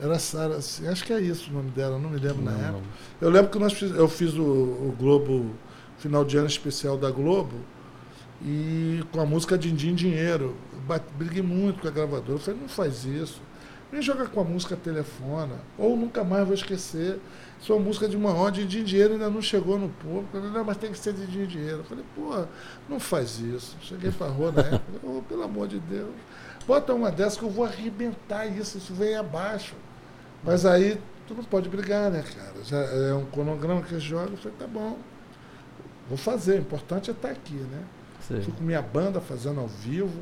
[0.01, 2.83] Era Sara, acho que é isso o nome dela, não me lembro não, na época.
[3.21, 5.51] Eu lembro que nós fiz, eu fiz o, o Globo
[5.97, 7.55] final de ano especial da Globo,
[8.41, 10.55] e com a música Dindim Dinheiro.
[10.85, 12.37] Bate, briguei muito com a gravadora.
[12.39, 13.41] Falei, não faz isso.
[13.89, 15.55] Nem joga com a música telefona.
[15.77, 17.19] Ou nunca mais vou esquecer.
[17.61, 20.37] Sua música de uma hora de dinheiro ainda não chegou no público.
[20.37, 21.85] Não, mas tem que ser de dinheiro.
[21.85, 22.45] Falei, pô,
[22.89, 23.77] não faz isso.
[23.81, 24.99] Cheguei pra rua na época.
[25.03, 26.09] Oh, pelo amor de Deus.
[26.67, 28.77] Bota uma dessa que eu vou arrebentar isso.
[28.77, 29.73] Isso vem abaixo.
[30.43, 32.63] Mas aí tu não pode brigar, né, cara?
[32.65, 34.31] Já é um cronograma que joga.
[34.31, 34.97] Eu falei, tá bom.
[36.07, 37.83] Vou fazer, o importante é estar aqui, né?
[38.27, 38.41] Sim.
[38.41, 40.21] Fui com minha banda fazendo ao vivo.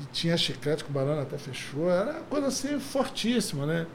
[0.00, 1.90] E tinha chiclete que o até fechou.
[1.90, 3.86] Era uma coisa assim fortíssima, né?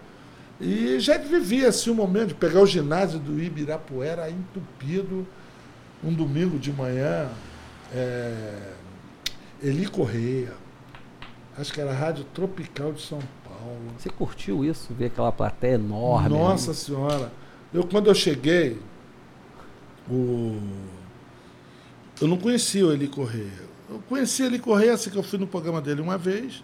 [0.59, 5.27] E já vivia assim um momento de pegar o ginásio do Ibirapuera entupido,
[6.03, 7.29] um domingo de manhã,
[7.93, 8.73] é,
[9.61, 10.53] Eli Correia,
[11.57, 13.79] acho que era a Rádio Tropical de São Paulo.
[13.97, 14.93] Você curtiu isso?
[14.93, 16.29] Ver aquela plateia enorme?
[16.29, 16.73] Nossa.
[16.73, 17.31] Senhora!
[17.73, 18.79] Eu, quando eu cheguei,
[20.09, 20.57] o...
[22.19, 23.65] Eu não conhecia o Eli Correia.
[23.89, 26.63] Eu conhecia Eli Correia assim que eu fui no programa dele uma vez.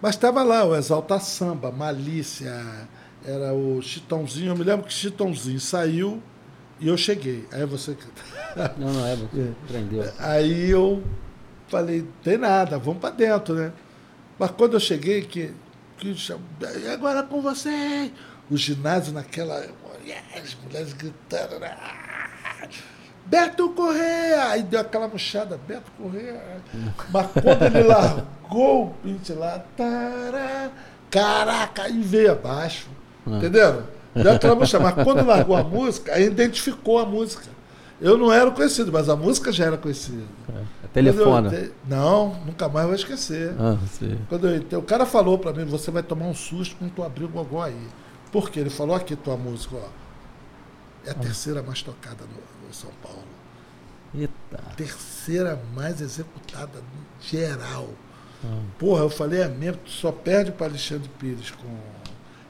[0.00, 2.88] Mas estava lá o Exalta Samba, Malícia,
[3.24, 4.52] era o Chitãozinho.
[4.52, 6.22] Eu me lembro que Chitãozinho saiu
[6.78, 7.46] e eu cheguei.
[7.50, 7.96] Aí você.
[8.78, 10.12] Não, não é, você prendeu.
[10.18, 11.02] Aí eu
[11.68, 13.72] falei, tem nada, vamos para dentro, né?
[14.36, 15.52] Mas quando eu cheguei, que,
[15.98, 16.16] que
[16.92, 18.10] agora com você,
[18.50, 19.64] o ginásio naquela.
[20.34, 21.76] As mulheres gritando, né?
[23.28, 24.48] Beto Correia!
[24.50, 26.40] Aí deu aquela murchada, Beto Correia.
[27.10, 30.70] Mas quando ele largou o pinte lá, tará,
[31.10, 32.88] caraca, e veio abaixo.
[33.26, 33.36] Ah.
[33.36, 33.82] Entendeu?
[34.14, 34.84] Deu aquela murchada.
[34.84, 37.44] Mas quando largou a música, aí identificou a música.
[38.00, 40.22] Eu não era conhecido, mas a música já era conhecida.
[40.48, 41.52] É, é telefona.
[41.52, 43.52] Eu, não, nunca mais vou esquecer.
[43.58, 43.76] Ah,
[44.28, 47.24] quando eu, o cara falou para mim, você vai tomar um susto quando tu abrir
[47.24, 47.88] o gogó aí.
[48.30, 48.60] Por quê?
[48.60, 49.88] Ele falou aqui tua música, ó.
[51.04, 53.24] É a terceira mais tocada no, no São Paulo.
[54.14, 54.62] Eita.
[54.76, 56.82] Terceira mais executada
[57.20, 57.88] geral.
[58.44, 58.60] Ah.
[58.78, 61.78] Porra, eu falei, é mesmo, só perde para Alexandre Pires com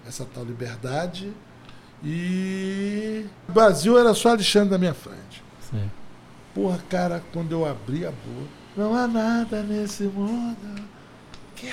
[0.07, 1.33] essa tal liberdade.
[2.03, 5.43] E o Brasil era só Alexandre na minha frente.
[5.71, 5.91] Sim.
[6.55, 10.89] Porra, cara, quando eu abri a boca, não há nada nesse mundo
[11.57, 11.69] que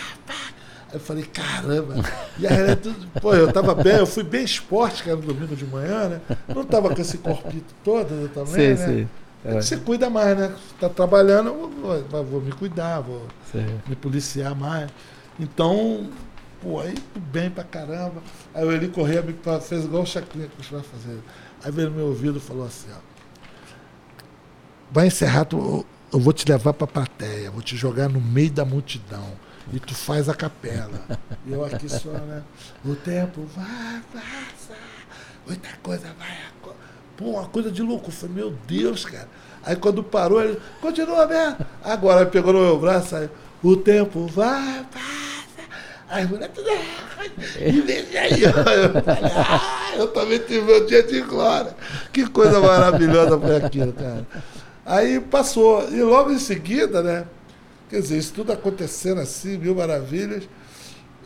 [0.95, 1.95] eu falei, caramba.
[2.37, 5.55] E aí, né, tudo, pô, eu tava bem, eu fui bem esporte, era no domingo
[5.55, 6.21] de manhã, né?
[6.47, 8.87] Não tava com esse corpito todo também, sim, né?
[8.87, 9.09] Sim.
[9.45, 9.61] É.
[9.61, 10.55] Você cuida mais, né?
[10.79, 13.65] Tá trabalhando, eu vou, vou me cuidar, vou sim.
[13.87, 14.89] me policiar mais.
[15.39, 16.09] Então,
[16.65, 16.95] Pô, aí
[17.31, 18.23] bem pra caramba.
[18.51, 21.19] Aí o Eli Correia me fez igual o Chacrinha que vai fazer.
[21.63, 22.97] Aí veio no meu ouvido e falou assim, ó.
[24.91, 28.65] Vai encerrar, tu, eu vou te levar pra plateia, vou te jogar no meio da
[28.65, 29.33] multidão.
[29.73, 31.01] E tu faz a capela.
[31.45, 32.43] E eu aqui só, né?
[32.83, 34.77] O tempo vai passar,
[35.45, 36.75] muita coisa vai
[37.17, 38.09] Pô, uma coisa de louco.
[38.09, 39.27] Eu falei, meu Deus, cara.
[39.63, 41.57] Aí quando parou, ele, continua mesmo.
[41.83, 43.29] Agora ele pegou no meu braço, aí,
[43.63, 45.25] o tempo vai, passa.
[46.07, 46.51] Aí mulher,
[47.59, 51.75] e veja aí, eu, falei, ah, eu também tive meu dia de glória.
[52.13, 54.27] Que coisa maravilhosa foi aquilo, cara.
[54.85, 55.89] Aí passou.
[55.89, 57.25] E logo em seguida, né?
[57.89, 60.47] Quer dizer, isso tudo acontecendo assim, mil maravilhas.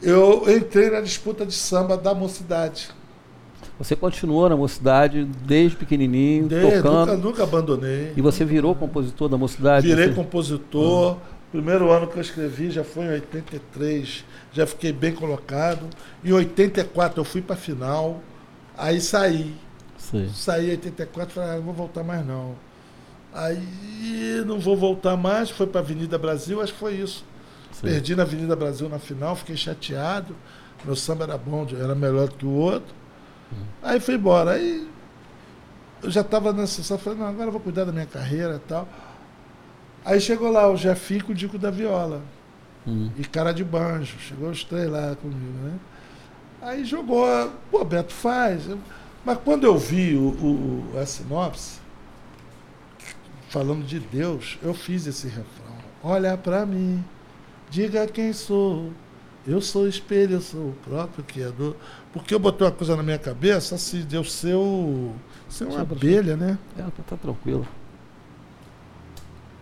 [0.01, 2.89] Eu entrei na disputa de samba da mocidade.
[3.77, 7.11] Você continuou na mocidade desde pequenininho, desde, tocando.
[7.11, 8.13] Nunca, nunca abandonei.
[8.15, 9.87] E você virou compositor da mocidade?
[9.87, 10.15] Virei você...
[10.15, 11.13] compositor.
[11.13, 11.17] Uhum.
[11.51, 14.25] Primeiro ano que eu escrevi já foi em 83.
[14.51, 15.87] Já fiquei bem colocado.
[16.23, 18.21] Em 84 eu fui para final.
[18.77, 19.55] Aí saí.
[19.97, 20.29] Sim.
[20.33, 22.55] Saí em 84 falei, ah, não vou voltar mais não.
[23.33, 27.25] Aí não vou voltar mais, foi para Avenida Brasil, acho que foi isso.
[27.71, 27.81] Sim.
[27.81, 30.35] Perdi na Avenida Brasil na final, fiquei chateado.
[30.83, 32.93] Meu samba era bom, era melhor do que o outro.
[33.81, 34.51] Aí fui embora.
[34.51, 34.87] Aí
[36.01, 38.67] eu já estava nessa situação, falei, não, agora eu vou cuidar da minha carreira e
[38.67, 38.87] tal.
[40.05, 42.21] Aí chegou lá o Jefinho com o Dico da Viola.
[42.87, 43.11] Hum.
[43.17, 44.17] E cara de banjo.
[44.19, 45.73] Chegou os três lá comigo, né?
[46.61, 47.25] Aí jogou,
[47.69, 48.63] pô, Beto faz.
[49.25, 51.79] Mas quando eu vi o, o, a sinopse,
[53.49, 55.75] falando de Deus, eu fiz esse refrão.
[56.03, 57.03] Olha para mim,
[57.69, 58.91] diga quem sou.
[59.47, 61.75] Eu sou espelho, eu sou o próprio criador.
[62.13, 65.13] Porque eu botei uma coisa na minha cabeça, assim, de eu ser, o,
[65.47, 66.57] ser uma abelha, né?
[66.77, 67.67] É, tá, tá, tranquilo.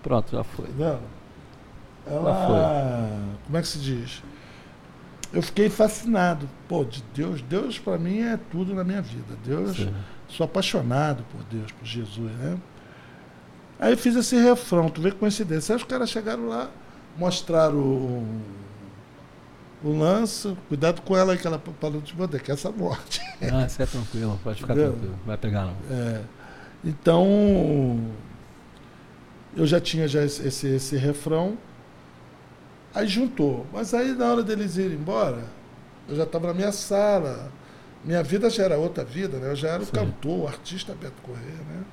[0.03, 0.67] Pronto, já foi.
[0.77, 0.99] Não.
[2.05, 3.37] Ela, já foi.
[3.45, 4.23] Como é que se diz?
[5.31, 6.49] Eu fiquei fascinado.
[6.67, 9.37] Pô, de Deus, Deus para mim é tudo na minha vida.
[9.45, 9.93] Deus, Sim.
[10.27, 12.57] sou apaixonado por Deus, por Jesus, né?
[13.79, 15.73] Aí eu fiz esse refrão, tu vê que coincidência.
[15.73, 16.69] Aí os caras chegaram lá,
[17.15, 18.25] mostraram
[19.83, 23.21] o lance, cuidado com ela que ela não te bater, que é essa morte.
[23.39, 24.93] Ah, isso é tranquilo, pode ficar Entendeu?
[24.93, 25.75] tranquilo, vai pegar não.
[25.91, 26.21] É,
[26.83, 28.03] então,
[29.55, 31.55] eu já tinha já esse, esse, esse, refrão,
[32.95, 33.67] aí juntou.
[33.71, 35.43] Mas aí na hora deles irem embora,
[36.09, 37.51] eu já estava na minha sala,
[38.03, 39.51] minha vida já era outra vida, né?
[39.51, 41.83] Eu já era o cantor, o artista Beto Corrêa, né?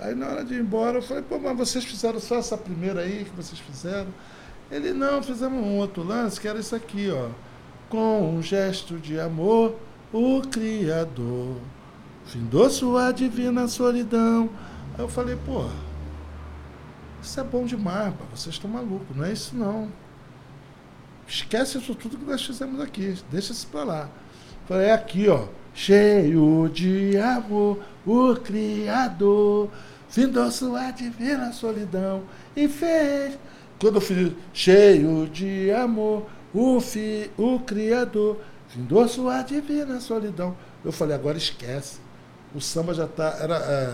[0.00, 3.00] Aí na hora de ir embora, eu falei, pô, mas vocês fizeram só essa primeira
[3.00, 4.08] aí que vocês fizeram?
[4.70, 7.30] Ele, não, fizemos um outro lance que era isso aqui, ó.
[7.88, 9.74] Com um gesto de amor,
[10.12, 11.56] o Criador
[12.26, 14.50] findou sua divina solidão.
[14.94, 15.64] Aí eu falei, pô,
[17.22, 18.24] isso é bom demais, pá.
[18.34, 19.88] vocês estão malucos, não é isso não.
[21.26, 24.08] Esquece isso tudo que nós fizemos aqui, deixa isso pra lá.
[24.66, 25.46] Falei, é aqui, ó.
[25.74, 29.68] Cheio de amor, o Criador
[30.08, 32.22] findou sua divina solidão
[32.56, 33.38] e fez
[33.80, 40.56] quando eu fiz cheio de amor, o, fi, o Criador findou sua divina solidão.
[40.84, 42.00] Eu falei, agora esquece.
[42.54, 43.36] O samba já está.
[43.40, 43.88] Era, é,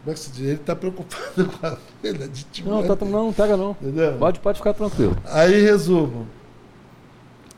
[0.00, 0.42] como é que se diz?
[0.42, 3.70] Ele está preocupado com a filha de tipo, Não, tá, não, não pega não.
[3.80, 4.16] Entendeu?
[4.18, 5.16] Pode, pode ficar tranquilo.
[5.24, 6.28] Aí, resumo.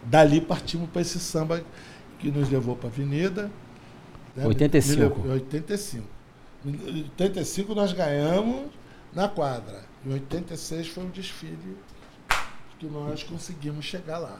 [0.04, 1.62] Dali partimos para esse samba
[2.18, 3.50] que nos levou para a Avenida.
[4.38, 4.46] Né?
[4.46, 5.00] 85.
[5.00, 6.04] Levou, 85.
[6.64, 8.66] Em 85 nós ganhamos
[9.12, 9.82] na quadra.
[10.06, 11.76] Em 86 foi um desfile
[12.78, 14.38] que nós conseguimos chegar lá.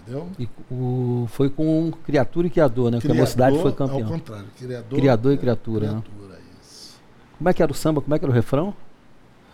[0.00, 0.28] Entendeu?
[0.38, 2.98] E o, foi com criatura e criador, né?
[2.98, 4.02] Criador, Porque a mocidade foi campeão.
[4.02, 5.92] Ao contrário, criador, criador e criatura.
[5.92, 6.02] Né?
[6.02, 6.40] criatura né?
[7.36, 8.00] Como é que era o samba?
[8.00, 8.74] Como é que era o refrão?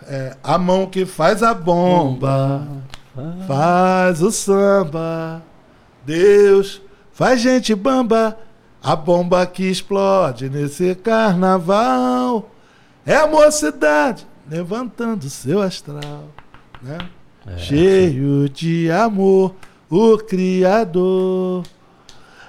[0.07, 2.69] É, a mão que faz a bomba,
[3.15, 3.47] bomba.
[3.47, 5.43] faz o samba.
[6.05, 6.81] Deus
[7.13, 8.39] faz gente bamba,
[8.85, 12.51] a bomba que explode nesse carnaval.
[13.06, 16.28] É a mocidade levantando seu astral,
[16.82, 16.98] né?
[17.47, 19.55] É, Cheio de amor,
[19.89, 21.65] o Criador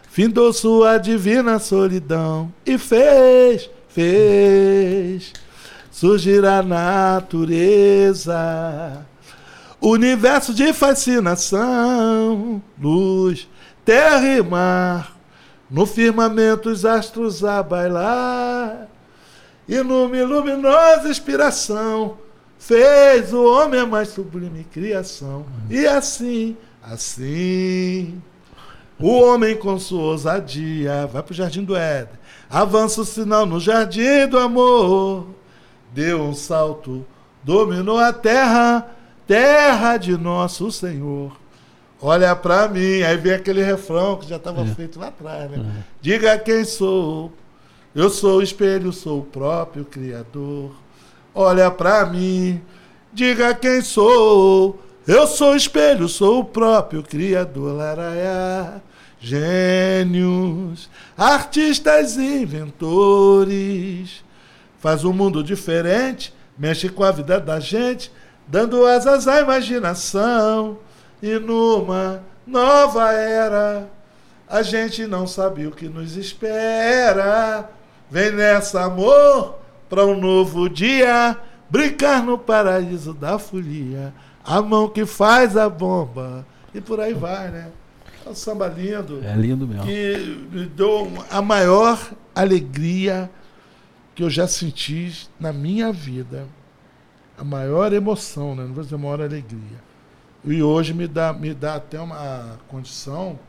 [0.10, 5.34] findou sua divina solidão e fez, fez
[5.91, 8.36] surgir a natureza,
[9.82, 13.48] universo de fascinação, luz,
[13.84, 15.15] terra e mar,
[15.70, 18.88] no firmamento os astros a bailar
[19.68, 22.18] e numa luminosa inspiração
[22.58, 25.46] fez o homem a mais sublime criação.
[25.70, 28.22] E assim, assim,
[29.00, 32.18] o homem com sua ousadia vai para o jardim do Éden,
[32.50, 35.28] avança o sinal no jardim do amor,
[35.94, 37.06] deu um salto,
[37.44, 38.90] dominou a terra,
[39.28, 41.36] terra de nosso Senhor.
[42.06, 43.02] Olha pra mim.
[43.02, 44.68] Aí vem aquele refrão que já estava é.
[44.68, 45.57] feito lá atrás, né?
[45.57, 45.61] É.
[45.99, 47.34] Diga quem sou.
[47.95, 50.72] Eu sou o espelho, sou o próprio Criador.
[51.34, 52.61] Olha pra mim.
[53.11, 54.80] Diga quem sou.
[55.07, 57.76] Eu sou o espelho, sou o próprio Criador.
[57.76, 58.82] Laraiá.
[59.19, 60.88] Gênios,
[61.18, 64.23] artistas inventores.
[64.77, 68.11] Faz um mundo diferente, mexe com a vida da gente,
[68.48, 70.77] dando asas à imaginação.
[71.22, 73.90] E numa nova era,
[74.48, 77.70] a gente não sabe o que nos espera.
[78.10, 79.60] Vem nessa, amor,
[79.90, 81.38] para um novo dia,
[81.70, 84.14] brincar no paraíso da folia.
[84.44, 86.46] A mão que faz a bomba.
[86.74, 87.72] E por aí vai, né?
[88.26, 89.22] É um samba lindo.
[89.24, 89.84] É lindo mesmo.
[89.84, 92.00] Que me deu a maior
[92.34, 93.30] alegria
[94.14, 96.48] que eu já senti na minha vida.
[97.38, 98.64] A maior emoção, né?
[98.64, 99.85] Não vou dizer a maior alegria.
[100.46, 103.40] E hoje me dá, me dá até uma condição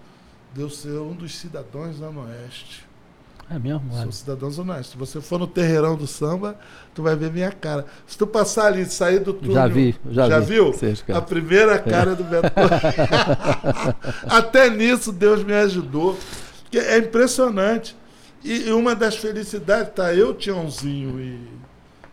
[0.55, 2.87] de eu ser um dos cidadãos da Oeste.
[3.49, 3.83] É mesmo?
[3.93, 4.93] Sou cidadão honesto.
[4.93, 6.59] Se você for no terreirão do samba,
[6.93, 7.87] tu vai ver minha cara.
[8.05, 9.55] Se tu passar ali, sair do túnel...
[9.55, 10.55] Já vi, já, já vi.
[10.55, 10.75] viu?
[11.15, 11.79] a primeira é.
[11.79, 12.15] cara é.
[12.17, 12.51] do Beto
[14.29, 16.19] Até nisso Deus me ajudou.
[16.71, 17.97] Que é impressionante.
[18.43, 21.41] E, e, uma das felicidades, tá eu, Tiãozinho e,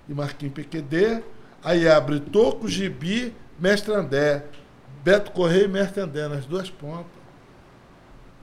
[0.09, 1.23] e Marquinhos PQD,
[1.63, 4.45] aí abre Toco, Gibi, Mestre André,
[5.03, 7.23] Beto Correia e Mestre André, nas duas pontas.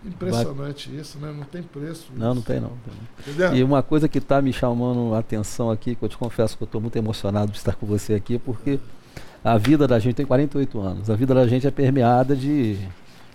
[0.05, 1.01] Impressionante Vai...
[1.01, 1.33] isso, né?
[1.37, 2.11] Não tem preço.
[2.17, 2.35] Não, isso.
[2.37, 2.73] não tem não.
[3.19, 3.55] Entendeu?
[3.55, 6.63] E uma coisa que está me chamando a atenção aqui, que eu te confesso que
[6.63, 8.79] eu estou muito emocionado de estar com você aqui, porque
[9.45, 11.11] a vida da gente tem 48 anos.
[11.11, 12.79] A vida da gente é permeada de,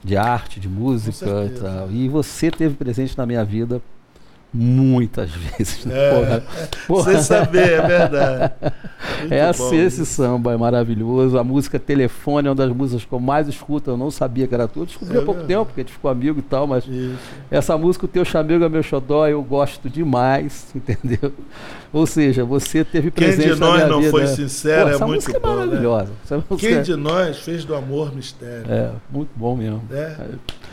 [0.04, 1.92] de arte, de música e tal.
[1.92, 3.82] E você teve presente na minha vida
[4.56, 5.84] muitas vezes.
[5.86, 5.94] Né?
[5.96, 6.42] É,
[6.88, 7.12] porra.
[7.12, 8.54] Sem saber, é verdade.
[9.30, 11.38] Essa, bom, esse samba é maravilhoso.
[11.38, 13.92] A música Telefone é uma das músicas que eu mais escuto.
[13.92, 14.86] Eu não sabia que era tua.
[14.86, 15.48] Descobri é há pouco verdade.
[15.48, 17.16] tempo, porque a gente ficou amigo e tal, mas isso.
[17.52, 21.32] essa música, O Teu Chamego é Meu Xodó, eu gosto demais, entendeu?
[21.94, 24.12] Ou seja, você teve presente Quem de nós não vida.
[24.12, 26.12] foi sincero Pô, é muito música bom, é maravilhosa.
[26.30, 26.44] Né?
[26.58, 28.66] Quem de nós fez do amor mistério?
[28.68, 29.84] É, muito bom mesmo.
[29.92, 30.16] É.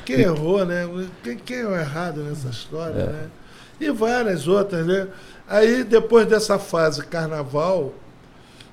[0.04, 0.88] Quem errou, né?
[1.22, 3.06] Quem, quem é o errado nessa história, é.
[3.06, 3.24] né?
[3.86, 5.08] E várias outras, né?
[5.48, 7.92] Aí, depois dessa fase carnaval,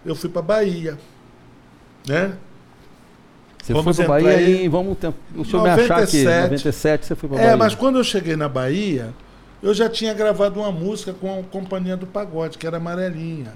[0.06, 0.98] eu fui para Bahia,
[2.08, 2.34] né?
[3.62, 6.24] Você vamos foi para Bahia aí, em, vamos ter, o senhor 97, me achar que
[6.24, 7.54] 97 você foi para é, Bahia.
[7.54, 9.14] É, mas quando eu cheguei na Bahia,
[9.62, 13.54] eu já tinha gravado uma música com a Companhia do Pagode, que era Amarelinha.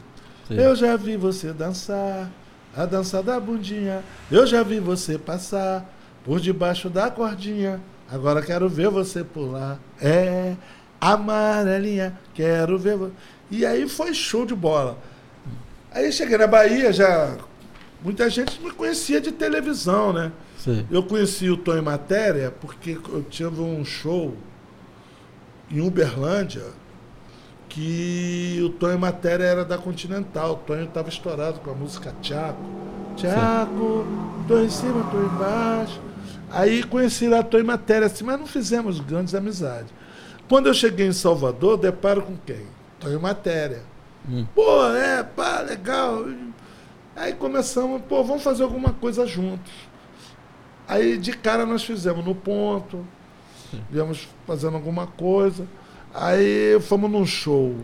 [0.48, 0.56] Sim.
[0.56, 2.30] Eu já vi você dançar,
[2.76, 4.04] a dança da bundinha.
[4.32, 5.90] Eu já vi você passar
[6.24, 7.80] por debaixo da cordinha.
[8.12, 9.80] Agora quero ver você pular.
[10.02, 10.56] É,
[11.12, 13.12] amarelinha, quero ver.
[13.52, 14.98] E aí foi show de bola.
[15.92, 17.36] Aí cheguei na Bahia, já.
[18.04, 20.32] Muita gente me conhecia de televisão, né?
[20.58, 20.86] Sim.
[20.90, 24.36] Eu conheci o Tonho Matéria porque eu tive um show
[25.70, 26.64] em Uberlândia
[27.70, 30.54] que o Tonho Matéria era da Continental.
[30.54, 32.58] O Tonho estava estourado com a música Tiago.
[33.16, 34.06] Tiago,
[34.48, 36.02] tô em cima, tô embaixo.
[36.52, 39.92] Aí conheci lá Tonho Matéria, assim, mas não fizemos grandes amizades.
[40.54, 42.68] Quando eu cheguei em Salvador, deparo com quem?
[43.08, 43.82] Em matéria.
[44.30, 44.46] Hum.
[44.54, 46.28] Pô, é, pá, legal.
[47.16, 49.74] Aí começamos, pô, vamos fazer alguma coisa juntos.
[50.88, 53.04] Aí de cara nós fizemos no ponto,
[53.90, 55.68] viemos fazendo alguma coisa.
[56.14, 57.76] Aí fomos num show.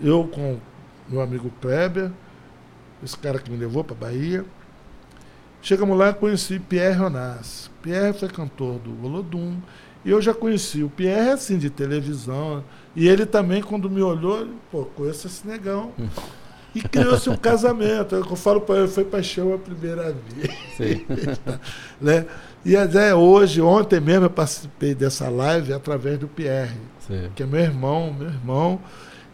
[0.00, 0.60] Eu com
[1.08, 2.12] meu amigo Kleber,
[3.02, 4.44] esse cara que me levou para Bahia.
[5.60, 7.68] Chegamos lá e conheci Pierre Onassi.
[7.82, 9.60] Pierre foi cantor do Olodum.
[10.06, 12.62] E eu já conheci o Pierre, assim, de televisão.
[12.94, 15.92] E ele também, quando me olhou, ele, pô, conheço esse negão.
[16.72, 18.14] E criou-se um casamento.
[18.14, 21.40] Eu falo para ele, foi paixão à primeira vez.
[22.00, 22.24] né?
[22.64, 27.28] E até hoje, ontem mesmo, eu participei dessa live através do Pierre, Sim.
[27.34, 28.80] que é meu irmão, meu irmão.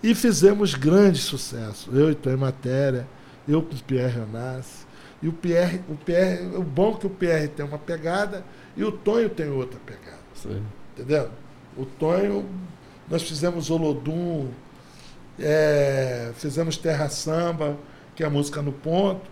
[0.02, 1.90] E fizemos grande sucesso.
[1.92, 3.06] Eu e em Matéria,
[3.46, 4.86] eu com o Pierre Renasce.
[5.22, 8.42] E o Pierre, o Pierre, o bom é que o Pierre tem uma pegada
[8.74, 10.21] e o Tonho tem outra pegada.
[10.94, 11.30] Entendeu?
[11.76, 12.46] O Tonho,
[13.08, 14.48] nós fizemos Olodum,
[15.38, 17.76] é, fizemos Terra Samba,
[18.14, 19.30] que é a música no ponto.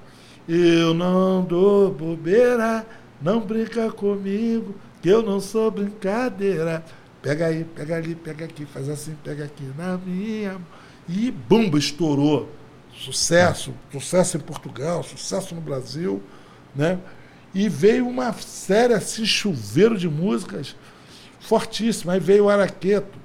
[0.48, 2.86] Eu não dou bobeira,
[3.20, 6.84] não brinca comigo, que eu não sou brincadeira.
[7.22, 10.58] Pega aí, pega ali, pega aqui, faz assim, pega aqui na minha.
[11.08, 12.48] E bumba, estourou.
[12.94, 16.22] Sucesso, sucesso em Portugal, sucesso no Brasil,
[16.74, 16.98] né?
[17.54, 20.76] E veio uma série assim, chuveiro de músicas
[21.40, 22.10] fortíssimo.
[22.10, 23.18] Aí veio o Araqueto,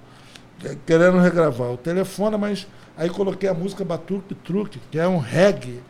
[0.85, 2.67] querendo regravar o telefone, mas
[2.97, 5.81] aí coloquei a música Batuque Truque, que é um reggae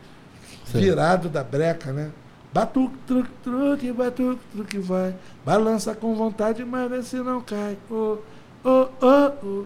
[0.66, 0.80] Sim.
[0.80, 2.10] virado da breca, né?
[2.52, 5.14] Batuque, truque, truque, batuque, truque, vai.
[5.44, 7.76] Balança com vontade, mas vê se não cai.
[7.90, 8.18] Oh,
[8.64, 9.64] oh, oh, oh.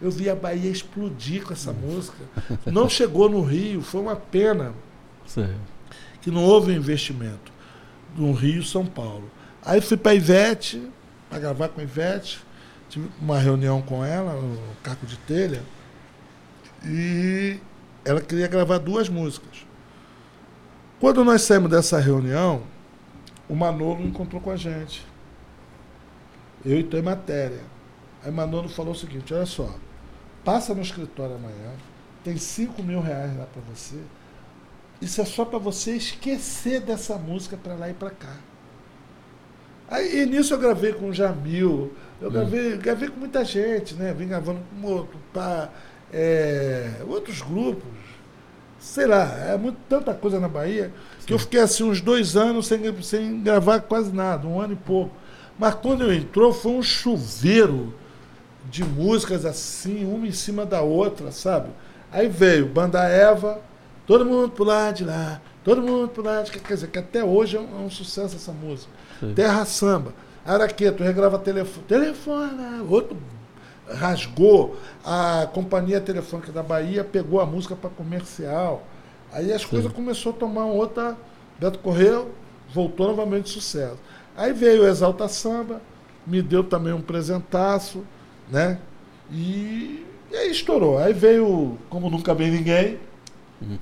[0.00, 2.16] Eu vi a Bahia explodir com essa música.
[2.64, 4.72] Não chegou no Rio, foi uma pena
[5.26, 5.54] Sim.
[6.22, 7.52] que não houve investimento
[8.16, 9.30] no Rio São Paulo.
[9.62, 10.82] Aí fui para Ivete,
[11.28, 12.44] para gravar com a Ivete,
[12.88, 15.62] tive uma reunião com ela, no Caco de Telha,
[16.84, 17.58] e
[18.04, 19.66] ela queria gravar duas músicas.
[21.00, 22.62] Quando nós saímos dessa reunião,
[23.48, 25.04] o Manolo encontrou com a gente.
[26.64, 27.60] Eu e Tem Matéria.
[28.24, 29.74] Aí Manolo falou o seguinte, olha só,
[30.44, 31.72] passa no escritório amanhã,
[32.24, 34.00] tem 5 mil reais lá para você.
[35.00, 38.34] Isso é só para você esquecer dessa música para lá e para cá.
[39.88, 44.12] Aí e nisso eu gravei com o Jamil, eu gravei, gravei com muita gente, né?
[44.12, 45.68] Vim gravando com outro, pá,
[46.12, 47.88] é, outros grupos.
[48.78, 50.92] Sei lá, é muito, tanta coisa na Bahia
[51.26, 54.76] que eu fiquei assim uns dois anos sem, sem gravar quase nada, um ano e
[54.76, 55.14] pouco.
[55.58, 57.92] Mas quando eu entrou foi um chuveiro
[58.70, 61.68] de músicas assim, uma em cima da outra, sabe?
[62.12, 63.60] Aí veio Banda Eva,
[64.06, 66.60] todo mundo pro lado de lá, todo mundo pro lado de cá.
[66.60, 68.90] Quer dizer, que até hoje é um, é um sucesso essa música.
[69.20, 69.34] Sim.
[69.34, 70.12] Terra Samba,
[70.44, 73.16] Araqueto, regrava telefone, telefona, outro
[73.92, 78.84] rasgou, a companhia telefônica da Bahia pegou a música para comercial.
[79.32, 81.16] Aí as coisas começou a tomar outra.
[81.58, 82.28] Beto Correio
[82.72, 83.98] voltou novamente sucesso.
[84.36, 85.80] Aí veio o Exalta Samba,
[86.26, 88.04] me deu também um presentaço,
[88.50, 88.78] né?
[89.30, 90.98] E, e aí estourou.
[90.98, 92.98] Aí veio Como Nunca Bem Ninguém,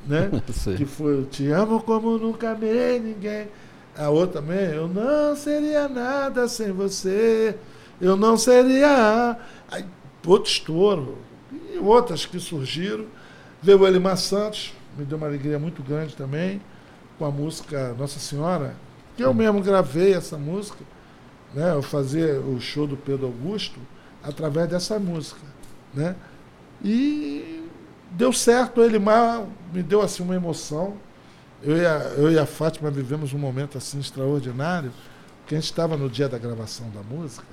[0.06, 0.30] né?
[0.52, 0.76] Sim.
[0.76, 3.48] que foi Te Amo Como Nunca Bem Ninguém.
[3.96, 7.56] A outra também, Eu Não Seria Nada Sem Você,
[8.00, 9.38] Eu Não Seria...
[9.70, 9.84] Aí,
[10.26, 11.18] outro estouro.
[11.72, 13.06] E outras que surgiram.
[13.62, 16.60] Veio o Elimar Santos, me deu uma alegria muito grande também,
[17.18, 18.76] com a música Nossa Senhora,
[19.16, 20.84] que eu mesmo gravei essa música,
[21.54, 21.72] né?
[21.72, 23.78] Eu fazia o show do Pedro Augusto
[24.22, 25.40] através dessa música,
[25.94, 26.14] né?
[26.82, 27.64] E
[28.10, 30.96] deu certo, o Elimar me deu assim uma emoção.
[31.64, 34.92] Eu e, a, eu e a Fátima vivemos um momento assim extraordinário,
[35.46, 37.46] que a gente estava no dia da gravação da música,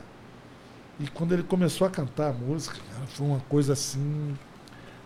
[0.99, 4.37] e quando ele começou a cantar a música, cara, foi uma coisa assim.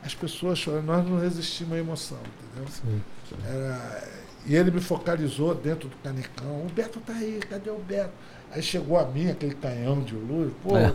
[0.04, 2.72] As pessoas nós não resistimos à emoção, entendeu?
[2.72, 3.02] Sim.
[3.46, 4.04] Era-
[4.46, 6.66] e ele me focalizou dentro do canecão.
[6.66, 8.12] O Beto tá aí, cadê o Beto?
[8.56, 10.50] Aí chegou a mim, aquele canhão de luz.
[10.64, 10.94] Pô, É.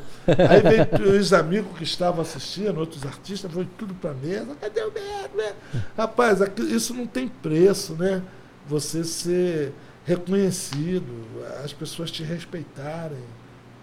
[0.48, 4.56] Aí veio os amigos que estavam assistindo, outros artistas, foi tudo pra mesa.
[4.58, 5.36] Cadê o Beto?
[5.36, 5.54] Beto?
[5.94, 6.38] Rapaz,
[6.70, 8.22] isso não tem preço, né?
[8.66, 9.74] Você ser
[10.06, 11.04] reconhecido,
[11.62, 13.18] as pessoas te respeitarem,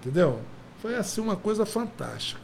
[0.02, 0.40] entendeu?
[0.82, 2.42] Foi assim uma coisa fantástica.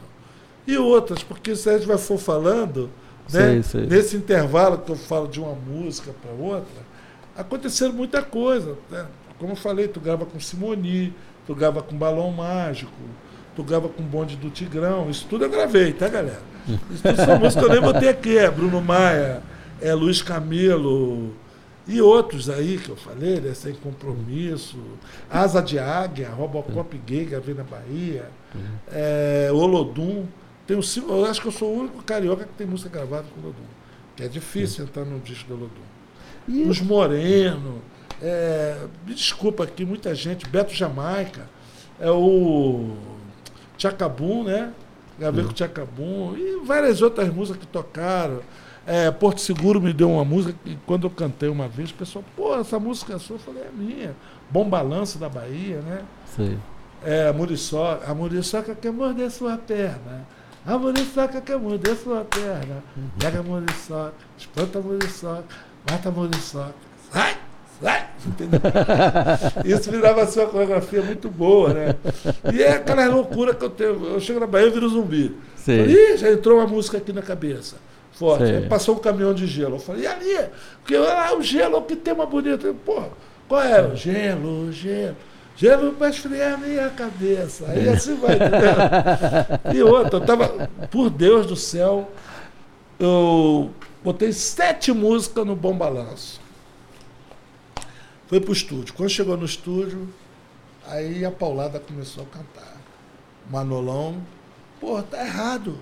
[0.66, 2.90] E outras, porque se a gente vai for falando,
[3.26, 3.86] Sei, né, sei.
[3.86, 6.82] nesse intervalo que eu falo de uma música para outra,
[7.36, 8.76] aconteceram muita coisa.
[8.90, 9.06] né?
[9.38, 11.12] Como eu falei, tu grava com Simoni,
[11.46, 12.92] tu grava com Balão Mágico,
[13.54, 16.42] tu grava com Bonde do Tigrão, isso tudo eu gravei, tá, galera?
[16.68, 19.42] Isso tudo são músicas que eu nem botei aqui, é Bruno Maia,
[19.80, 21.32] é Luiz Camilo
[21.86, 23.52] e outros aí que eu falei, né?
[23.52, 24.78] Sem Compromisso,
[25.30, 28.30] Asa de Águia, Robocop Gay, gravei na Bahia,
[28.90, 30.26] é, Olodum.
[30.66, 33.40] Tenho cinco, eu acho que eu sou o único carioca que tem música gravada com
[33.42, 33.66] Olodum.
[34.16, 36.70] Que é difícil entrar no disco do Olodum.
[36.70, 37.82] Os Moreno,
[38.22, 41.48] é, me desculpa aqui, muita gente, Beto Jamaica,
[42.00, 42.96] é o
[43.76, 44.72] Tchacabum, né?
[45.18, 48.40] Gravei com o Tchacabum e várias outras músicas que tocaram.
[48.86, 52.24] É, Porto Seguro me deu uma música que quando eu cantei uma vez, o pessoal,
[52.36, 54.14] pô, essa música é sua, eu falei, é minha.
[54.50, 56.02] Bom Balanço da Bahia, né?
[56.36, 56.58] Sei.
[57.02, 60.26] É, a muriçoca, a muriçoca quer morder sua perna.
[60.66, 62.82] A muriçoca quer morder sua perna.
[63.18, 65.44] Pega a muriçoca, espanta a muriçoca,
[65.90, 66.74] mata a muriçoca.
[67.12, 67.43] Sai.
[68.26, 68.60] Entendeu?
[69.64, 71.94] Isso virava assim, uma coreografia muito boa, né?
[72.52, 74.04] E é aquela loucura que eu tenho.
[74.06, 75.36] Eu chego na Bahia e viro zumbi.
[75.56, 75.80] Sei.
[75.80, 77.76] Falei, Ih, já entrou uma música aqui na cabeça.
[78.12, 78.44] Forte.
[78.44, 79.76] Aí passou um caminhão de gelo.
[79.76, 80.48] Eu falei, e ali?
[80.80, 82.66] Porque ah, o gelo, que tema bonito.
[82.66, 83.08] Eu, Porra,
[83.48, 83.82] qual é?
[83.82, 85.16] O gelo, gelo.
[85.56, 87.66] Gelo para esfriar minha cabeça.
[87.68, 88.38] Aí assim vai?
[89.72, 92.10] E outra, eu tava, por Deus do céu,
[92.98, 93.70] eu
[94.02, 96.43] botei sete músicas no Bom Balanço.
[98.34, 98.94] Foi pro estúdio.
[98.94, 100.08] Quando chegou no estúdio,
[100.88, 102.76] aí a Paulada começou a cantar.
[103.48, 104.20] Manolão,
[104.80, 105.78] pô, tá errado.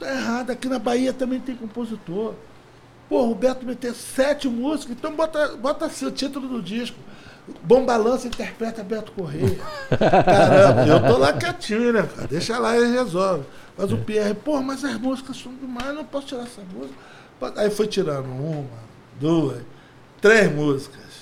[0.00, 0.52] Tá errado.
[0.52, 2.32] Aqui na Bahia também tem compositor.
[3.10, 6.96] Pô, o Beto meteu sete músicas, então bota, bota assim o título do disco.
[7.62, 9.58] Bom Balanço interpreta Beto Correia.
[9.98, 12.26] Caramba, eu tô lá quietinho, né, cara?
[12.26, 13.44] Deixa lá e resolve.
[13.76, 16.98] Mas o Pierre, pô, mas as músicas são demais, eu não posso tirar essa música.
[17.54, 18.64] Aí foi tirando uma,
[19.20, 19.60] duas,
[20.22, 21.15] três músicas.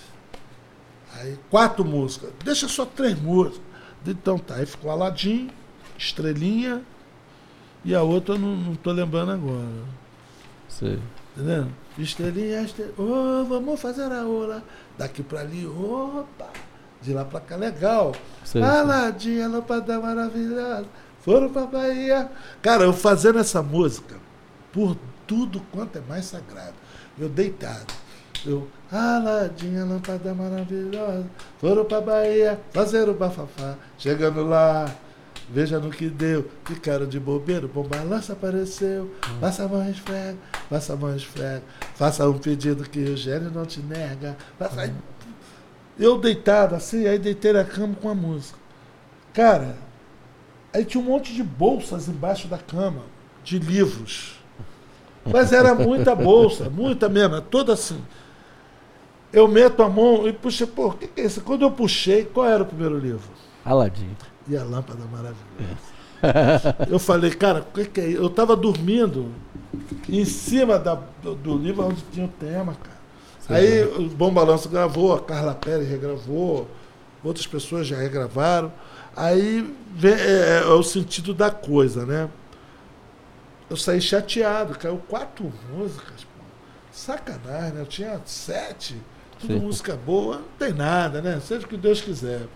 [1.14, 2.30] Aí, quatro músicas.
[2.44, 3.60] Deixa só três músicas.
[4.06, 5.50] Então tá, aí ficou Aladim,
[5.96, 6.82] Estrelinha
[7.84, 9.66] e a outra eu não, não tô lembrando agora.
[10.68, 10.98] Sei.
[11.36, 11.68] Entendeu?
[11.98, 12.94] Estrelinha, estrelinha.
[12.98, 14.62] Ô, vamos fazer a ola.
[14.98, 16.48] Daqui pra ali, opa.
[17.00, 18.14] De lá pra cá, legal.
[18.44, 20.86] Sei, Aladim, a lâmpada maravilhosa.
[21.20, 22.30] Foram pra Bahia.
[22.62, 24.16] Cara, eu fazendo essa música,
[24.72, 24.96] por
[25.26, 26.74] tudo quanto é mais sagrado.
[27.18, 27.92] Eu deitado.
[28.44, 31.26] Eu, Aladim, a lâmpada maravilhosa.
[31.58, 33.74] Foram pra Bahia fazer o bafafá.
[33.98, 34.88] Chegando lá,
[35.50, 36.48] veja no que deu.
[36.64, 39.12] Ficaram de bobeiro, bom balanço apareceu.
[39.40, 40.36] Passa a mão, esfrega,
[40.70, 41.64] passa a mão, esfrega.
[41.96, 44.36] Faça um pedido que o gênio não te nega.
[44.76, 44.92] Aí,
[45.98, 48.58] Eu deitado assim, aí deitei na cama com a música.
[49.32, 49.74] Cara,
[50.72, 53.02] aí tinha um monte de bolsas embaixo da cama,
[53.42, 54.38] de livros.
[55.26, 58.00] Mas era muita bolsa, muita mesmo, toda assim.
[59.34, 61.40] Eu meto a mão e puxei, pô, o que, que é isso?
[61.40, 63.28] Quando eu puxei, qual era o primeiro livro?
[63.64, 64.16] Aladim.
[64.46, 66.76] E a lâmpada maravilhosa.
[66.88, 68.22] Eu falei, cara, o que, que é isso?
[68.22, 69.30] Eu estava dormindo
[70.08, 72.94] em cima da- do, do livro onde tinha o tema, cara.
[73.48, 76.66] Aí o Bom Balanço gravou, a Carla Pérez regravou,
[77.22, 78.72] outras pessoas já regravaram.
[79.16, 82.28] Aí vem, é, é o sentido da coisa, né?
[83.68, 86.44] Eu saí chateado, caiu quatro músicas, pô.
[86.92, 87.80] Sacanagem, né?
[87.82, 88.96] Eu tinha sete,
[89.44, 89.60] tudo Sim.
[89.60, 91.40] música boa, não tem nada, né?
[91.40, 92.46] Seja o que Deus quiser.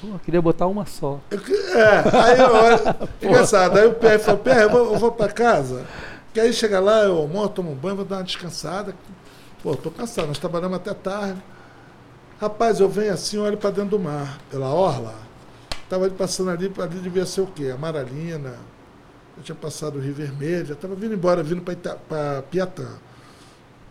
[0.00, 1.20] Pô, eu queria botar uma só.
[1.30, 1.40] Eu
[1.74, 5.28] É, aí eu olho, engraçado, aí o PR falou, PR, eu vou, eu vou pra
[5.28, 5.86] casa,
[6.34, 8.94] que aí chega lá, eu almoço, tomo um banho, vou dar uma descansada.
[9.62, 11.42] Pô, tô cansado, nós trabalhamos até tarde.
[12.40, 15.14] Rapaz, eu venho assim, olho pra dentro do mar, pela orla.
[15.88, 17.70] Tava passando ali, ali devia ser o quê?
[17.74, 18.54] Amaralina.
[19.36, 22.88] Eu tinha passado o Rio Vermelho, já tava vindo embora, vindo pra Piatã.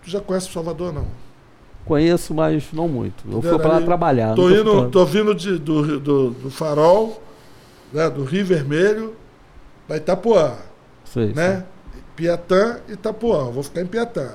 [0.04, 1.08] Tu já conhece o Salvador, não?
[1.86, 3.24] Conheço, mas não muito.
[3.32, 4.34] Eu fui pra lá trabalhar.
[4.36, 7.22] Tô, indo, tô vindo de- do, do, do farol,
[7.94, 9.16] né, do Rio Vermelho,
[9.88, 10.56] pra Itapuã,
[11.06, 11.64] Sei, né?
[12.16, 13.52] Piatã e Itapuã.
[13.52, 14.32] Vou ficar em Piatã.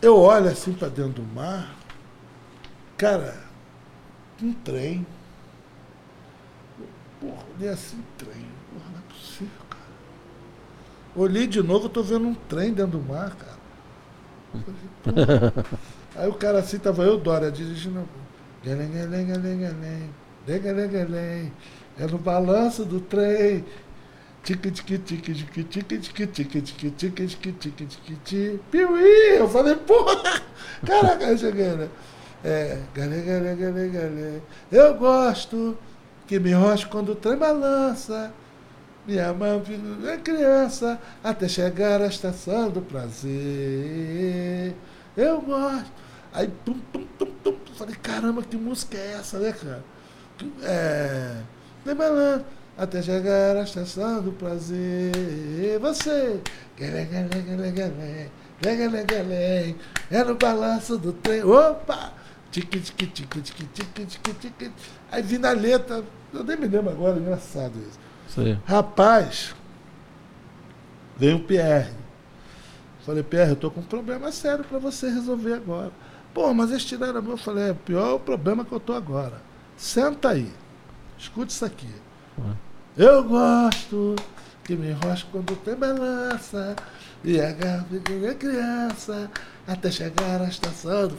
[0.00, 1.74] Eu olho assim pra dentro do mar,
[2.96, 3.34] cara,
[4.42, 5.06] um trem.
[7.20, 8.46] Porra, olhei assim, trem.
[8.72, 9.82] Porra, não é possível, cara.
[11.14, 13.56] Olhei de novo, eu tô vendo um trem dentro do mar, cara.
[15.04, 15.64] Falei, porra.
[16.16, 18.08] Aí o cara assim, tava eu, Dória, dirigindo.
[21.98, 23.64] É no balanço do trem.
[24.42, 28.60] Tique, tique, tique, tique, tique, tique, tique, tique, tique, tique, tique, tique, tique.
[28.70, 29.38] Piuí!
[29.38, 30.40] Eu falei, porra!
[30.86, 31.88] Caraca, eu cheguei, né?
[32.44, 34.40] É, galê, galê, galê, galê.
[34.70, 35.76] Eu gosto
[36.28, 38.32] que me roche quando o trem balança.
[39.06, 39.62] Minha mão
[40.08, 44.74] é criança até chegar à estação do prazer.
[45.16, 46.05] Eu gosto.
[46.36, 47.56] Aí, tum, tum, tum, tum.
[47.76, 49.82] Falei, caramba, que música é essa, né, cara?
[50.62, 51.40] É.
[51.82, 52.44] Trem balança
[52.76, 55.78] até chegar à estação do prazer.
[55.80, 56.40] Você.
[60.10, 61.42] É no balanço do trem.
[61.42, 62.12] Opa!
[62.50, 64.72] Tique, tique, tique, tique, tique, tique, tique.
[65.10, 66.04] Aí vi na letra.
[66.34, 67.98] Eu nem me lembro agora, engraçado isso.
[68.28, 68.58] sei.
[68.66, 69.54] Rapaz,
[71.16, 71.90] veio o PR.
[73.06, 75.92] Falei, PR, eu tô com um problema sério para você resolver agora.
[76.36, 77.30] Pô, mas eles tiraram a mão.
[77.30, 79.40] Eu falei, é o pior problema que eu tô agora.
[79.74, 80.52] Senta aí.
[81.18, 81.88] Escute isso aqui.
[82.94, 84.14] Eu gosto
[84.62, 86.76] que me enrosca quando tem balança
[87.24, 87.86] e agarra
[88.30, 89.30] a criança
[89.66, 91.16] até chegar à estação do.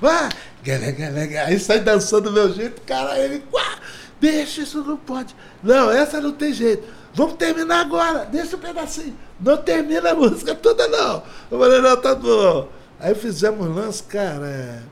[0.00, 0.28] Vai!
[0.64, 1.46] Galé, galé, galé.
[1.46, 3.78] Aí sai dançando do meu jeito, cara, ele, quá!
[4.20, 5.36] Deixa, isso não pode.
[5.62, 6.82] Não, essa não tem jeito.
[7.14, 9.16] Vamos terminar agora, deixa um pedacinho.
[9.38, 11.22] Não termina a música toda, não.
[11.48, 12.74] Eu falei, não, tá bom.
[12.98, 14.46] Aí fizemos lance, cara.
[14.46, 14.82] é...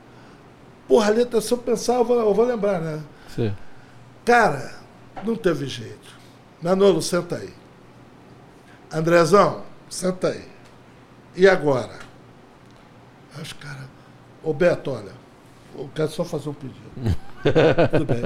[0.87, 3.01] Porra, a letra, se eu pensar, eu vou, eu vou lembrar, né?
[3.29, 3.53] sei.
[4.23, 4.75] Cara,
[5.23, 6.15] não teve jeito.
[6.61, 7.53] Manolo, senta aí.
[8.91, 10.47] Andrezão, senta aí.
[11.35, 11.99] E agora?
[13.35, 13.85] Aí os caras.
[14.43, 15.11] Ô Beto, olha,
[15.77, 16.79] eu quero só fazer um pedido.
[17.91, 18.21] Tudo bem.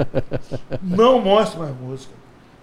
[0.82, 2.14] Não mostre mais música.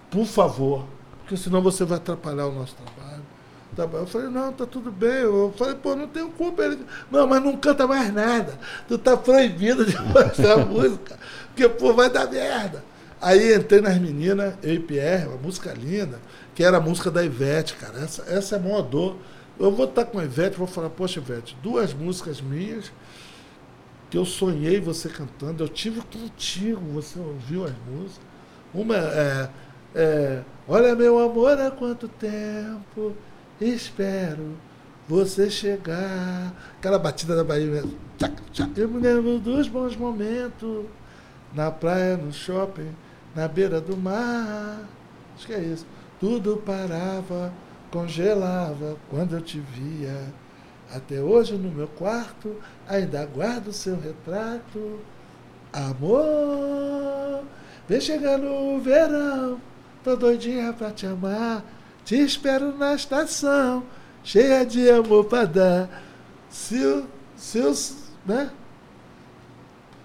[0.09, 0.85] Por favor.
[1.19, 3.16] Porque senão você vai atrapalhar o nosso trabalho.
[3.77, 3.87] Tá.
[3.93, 5.19] Eu falei, não, tá tudo bem.
[5.21, 6.63] Eu falei, pô, não tenho culpa.
[6.63, 6.79] Ele,
[7.11, 8.57] não, mas não canta mais nada.
[8.87, 11.19] Tu tá proibido de mostrar música.
[11.49, 12.83] Porque, pô, vai dar merda.
[13.21, 16.19] Aí entrei nas meninas, eu e Pierre, uma música linda,
[16.55, 17.99] que era a música da Ivete, cara.
[17.99, 19.15] Essa, essa é a maior dor.
[19.59, 22.91] Eu vou estar com a Ivete, vou falar, poxa, Ivete, duas músicas minhas
[24.09, 28.25] que eu sonhei você cantando, eu tive contigo, você ouviu as músicas.
[28.73, 29.49] Uma é,
[29.95, 33.15] é Olha meu amor, há quanto tempo
[33.59, 34.57] espero
[35.07, 36.53] você chegar.
[36.77, 37.97] Aquela batida da Bahia mesmo.
[38.75, 40.85] Eu me lembro dos bons momentos.
[41.53, 42.93] Na praia, no shopping,
[43.35, 44.81] na beira do mar.
[45.35, 45.85] Acho que é isso.
[46.19, 47.53] Tudo parava,
[47.91, 50.33] congelava quando eu te via.
[50.93, 52.55] Até hoje no meu quarto
[52.87, 54.99] ainda guardo seu retrato.
[55.73, 57.43] Amor,
[57.87, 59.61] vem chegando o verão,
[60.03, 61.63] tô doidinha pra te amar.
[62.07, 63.83] Te espero na estação,
[64.23, 65.89] cheia de amor pra dar.
[66.49, 67.05] Se o,
[67.35, 67.73] se o,
[68.25, 68.49] né?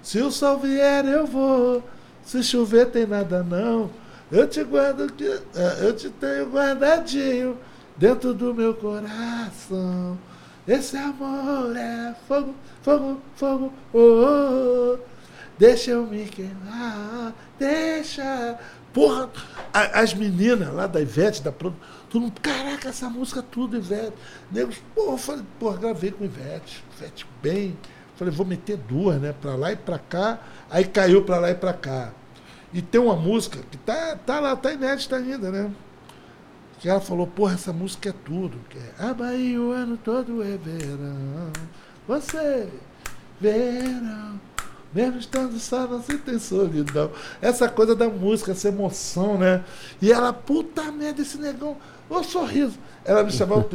[0.03, 1.81] se o sol vier, eu vou.
[2.25, 3.89] Se chover, tem nada não.
[4.33, 5.07] Eu te guardo,
[5.55, 7.57] é, eu te tenho guardadinho
[7.97, 10.19] dentro do meu coração.
[10.67, 12.53] Esse amor é fogo,
[12.83, 14.99] fogo, fogo, oh, oh, oh.
[15.57, 18.59] Deixa eu me queimar, deixa.
[18.93, 19.31] Porra,
[19.73, 21.75] as meninas lá da Ivete, da Todo
[22.21, 24.13] mundo, caraca, essa música tudo, Ivete.
[24.51, 27.77] Negros, porra, eu falei, porra, gravei com Ivete, Ivete bem.
[28.17, 29.35] Falei, vou meter duas, né?
[29.41, 30.39] Pra lá e pra cá.
[30.71, 32.13] Aí caiu pra lá e pra cá.
[32.73, 35.71] E tem uma música que tá, tá lá, tá inédita ainda, né?
[36.83, 38.59] que ela falou, porra, essa música é tudo.
[38.69, 41.53] Que é, a Bahia o ano todo é verão.
[42.09, 42.69] Você,
[43.41, 44.41] verão.
[44.95, 47.11] Mesmo estando só, se tem solidão.
[47.41, 49.65] Essa coisa da música, essa emoção, né?
[50.01, 51.77] E ela, puta merda, esse negão,
[52.11, 52.79] o sorriso.
[53.05, 53.69] Ela me chamou,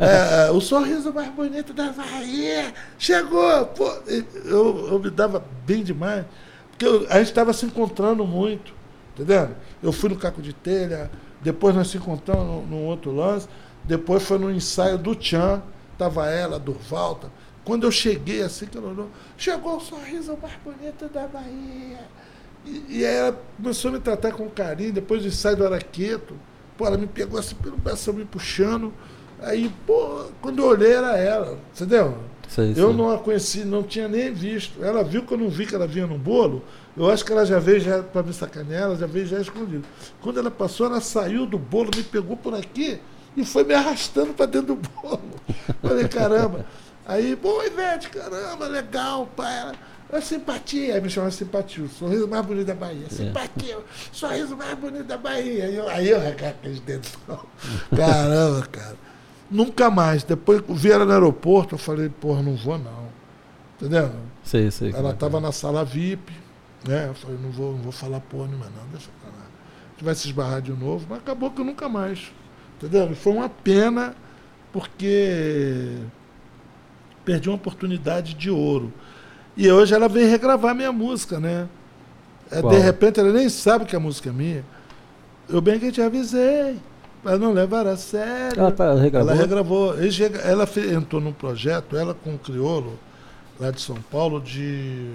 [0.00, 2.74] é, o sorriso mais bonito da Bahia.
[2.98, 3.66] Chegou!
[3.66, 3.88] Pô,
[4.44, 6.24] eu, eu me dava bem demais.
[6.70, 8.74] Porque eu, a gente estava se encontrando muito,
[9.14, 9.54] entendendo?
[9.82, 11.10] Eu fui no Caco de Telha,
[11.40, 13.46] depois nós se encontramos num outro lance.
[13.84, 15.62] Depois foi no ensaio do Tchan.
[15.96, 17.30] Tava ela, Durvalta.
[17.64, 22.00] Quando eu cheguei assim, que ela olhou, chegou o sorriso mais bonito da Bahia.
[22.66, 26.34] E, e aí ela começou a me tratar com carinho, depois do ensaio do Araqueto.
[26.76, 28.92] Pô, ela me pegou assim pelo braço, me puxando.
[29.40, 32.16] Aí, pô, quando eu olhei era ela, entendeu?
[32.48, 34.84] Sei, eu não a conheci, não tinha nem visto.
[34.84, 36.62] Ela viu que eu não vi que ela vinha no bolo.
[36.96, 39.84] Eu acho que ela já veio já para me sacanear, ela já veio já escondido.
[40.20, 43.00] Quando ela passou, ela saiu do bolo, me pegou por aqui
[43.36, 45.20] e foi me arrastando para dentro do bolo.
[45.82, 46.66] Falei, caramba.
[47.06, 49.58] Aí, pô, Ivete, caramba, legal, pai.
[49.58, 49.74] Ela,
[50.12, 53.06] é simpatia, aí me chamava simpatia, o sorriso mais bonito da Bahia.
[53.06, 53.08] É.
[53.08, 53.78] Simpatia,
[54.12, 55.64] sorriso mais bonito da Bahia.
[55.64, 57.18] Aí eu, aí eu recaquei de dentro.
[57.94, 58.96] Caramba, cara.
[59.50, 60.22] Nunca mais.
[60.22, 63.08] Depois vi ela no aeroporto, eu falei, porra, não vou não.
[63.76, 64.12] Entendeu?
[64.42, 64.92] Sei, sei.
[64.92, 65.42] Ela estava é, é.
[65.42, 66.32] na sala VIP,
[66.86, 67.08] né?
[67.08, 69.44] Eu falei, não vou, não vou falar porra nenhuma, não, deixa pra lá.
[69.44, 72.30] A gente vai se esbarrar de novo, mas acabou que nunca mais.
[72.76, 73.14] Entendeu?
[73.16, 74.14] Foi uma pena,
[74.72, 75.98] porque
[77.24, 78.92] perdi uma oportunidade de ouro.
[79.56, 81.68] E hoje ela vem regravar minha música, né?
[82.50, 84.64] É, de repente ela nem sabe que a música é minha.
[85.48, 86.78] Eu bem que te avisei,
[87.22, 88.60] para não levar a sério.
[88.60, 89.30] Ela, tá, regravou?
[89.30, 89.94] ela regravou.
[90.42, 92.98] Ela entrou num projeto, ela com o Criolo,
[93.58, 95.10] lá de São Paulo, de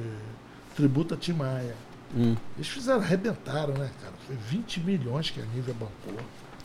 [0.75, 1.75] tributo a Tim Maia.
[2.15, 2.35] Hum.
[2.57, 4.13] Eles fizeram, arrebentaram, né, cara?
[4.25, 6.19] Foi 20 milhões que a Nívia bancou.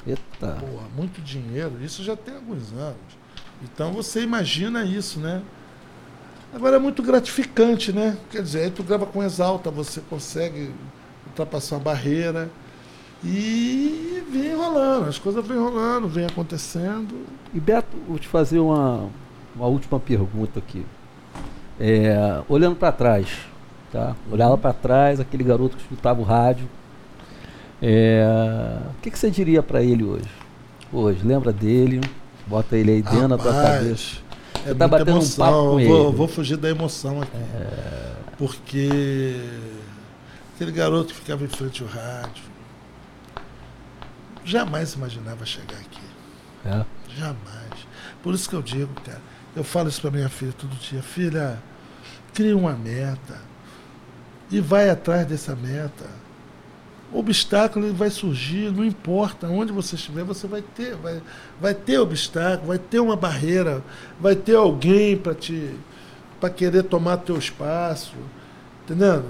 [0.07, 0.61] Eita.
[0.61, 1.83] Porra, muito dinheiro.
[1.83, 3.24] Isso já tem alguns anos.
[3.65, 5.43] Então você imagina isso, né?
[6.55, 8.17] Agora é muito gratificante, né?
[8.31, 10.71] Quer dizer, aí tu grava com Exalta, você consegue
[11.27, 12.49] ultrapassar uma barreira
[13.25, 17.27] e vem rolando, as coisas vêm rolando, vem acontecendo.
[17.53, 19.09] E Beto, vou te fazer uma,
[19.57, 20.85] uma última pergunta aqui.
[21.81, 23.27] É, olhando para trás,
[23.91, 24.15] tá?
[24.31, 26.69] Olhava para trás, aquele garoto que escutava o rádio.
[27.83, 28.25] É,
[28.97, 30.31] o que, que você diria para ele hoje?
[30.93, 32.01] Hoje, lembra dele?
[32.47, 33.95] Bota ele aí dentro da tua cabeça.
[33.95, 35.45] Você é tá batendo emoção.
[35.45, 36.17] um papo com vou, ele.
[36.17, 37.37] Vou fugir da emoção aqui.
[37.37, 38.13] É...
[38.37, 39.41] Porque
[40.55, 42.43] aquele garoto que ficava em frente ao rádio
[44.45, 46.03] jamais imaginava chegar aqui.
[46.65, 46.85] É?
[47.17, 47.87] Jamais.
[48.23, 49.21] Por isso que eu digo, cara,
[49.55, 51.59] eu falo isso para minha filha todo dia, filha,
[52.33, 53.41] cria uma meta
[54.51, 56.07] e vai atrás dessa meta
[57.15, 61.23] obstáculo vai surgir, não importa onde você estiver, você vai ter, vai,
[61.61, 63.85] vai ter obstáculo, vai ter uma barreira,
[64.21, 65.71] vai ter alguém para te
[66.41, 68.17] para querer tomar teu espaço,
[68.83, 69.25] entendendo?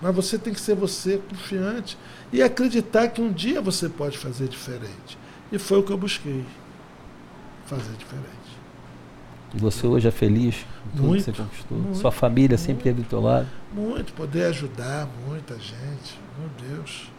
[0.00, 1.96] Mas você tem que ser você, confiante
[2.32, 5.16] e acreditar que um dia você pode fazer diferente.
[5.52, 6.44] E foi o que eu busquei,
[7.66, 8.26] fazer diferente.
[9.54, 11.78] E você hoje é feliz com tudo muito, que você conquistou?
[11.78, 13.46] Muito, Sua família muito, sempre teve do teu lado?
[13.72, 17.15] Muito, poder ajudar muita gente, meu Deus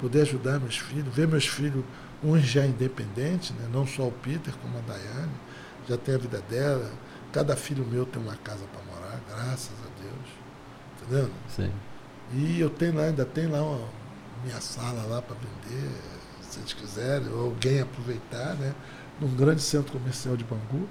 [0.00, 1.84] poder ajudar meus filhos, ver meus filhos,
[2.22, 3.68] uns já independentes, né?
[3.72, 5.32] não só o Peter, como a Daiane,
[5.88, 6.90] já tem a vida dela.
[7.32, 10.44] Cada filho meu tem uma casa para morar, graças a Deus.
[11.02, 11.30] Entendeu?
[11.48, 11.72] Sim.
[12.32, 13.88] E eu tenho lá, ainda tem lá uma,
[14.44, 15.90] minha sala lá para vender,
[16.40, 18.74] se eles quiserem, ou alguém aproveitar, né?
[19.20, 20.88] Num grande centro comercial de Bangu.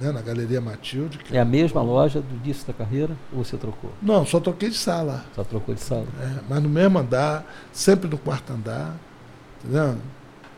[0.00, 1.18] Né, na Galeria Matilde.
[1.30, 3.90] É a mesma loja do início da carreira ou você trocou?
[4.00, 5.24] Não, só troquei de sala.
[5.34, 6.06] Só trocou de sala?
[6.20, 8.96] É, mas no mesmo andar, sempre no quarto andar,
[9.62, 9.96] entendeu?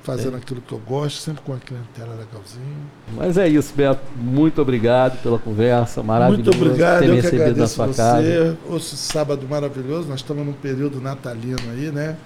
[0.02, 0.38] Fazendo é.
[0.38, 2.90] aquilo que eu gosto, sempre com a clientela legalzinho.
[3.16, 4.00] Mas é isso, Beto.
[4.16, 6.58] Muito obrigado pela conversa, maravilhoso.
[6.58, 7.96] Muito obrigado, ter eu me que recebido na sua você.
[7.96, 8.58] casa.
[8.68, 12.16] Hoje sábado maravilhoso, nós estamos num período natalino aí, né?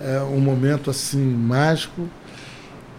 [0.00, 2.08] É um momento assim mágico.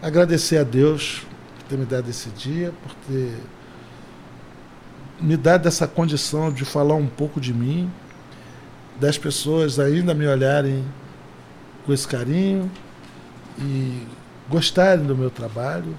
[0.01, 1.25] Agradecer a Deus
[1.73, 3.33] ter me dado esse dia, por ter
[5.19, 7.89] me dado essa condição de falar um pouco de mim,
[8.99, 10.85] das pessoas ainda me olharem
[11.85, 12.69] com esse carinho
[13.57, 14.05] e
[14.49, 15.95] gostarem do meu trabalho.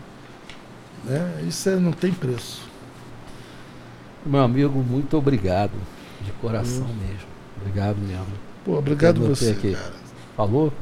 [1.05, 1.45] Né?
[1.49, 2.63] Isso não tem preço.
[4.25, 5.73] Meu amigo, muito obrigado.
[6.21, 6.97] De coração hum.
[7.01, 7.29] mesmo.
[7.61, 8.27] Obrigado mesmo.
[8.65, 9.73] Pô, obrigado você, aqui.
[9.73, 9.93] cara.
[10.37, 10.73] Falou?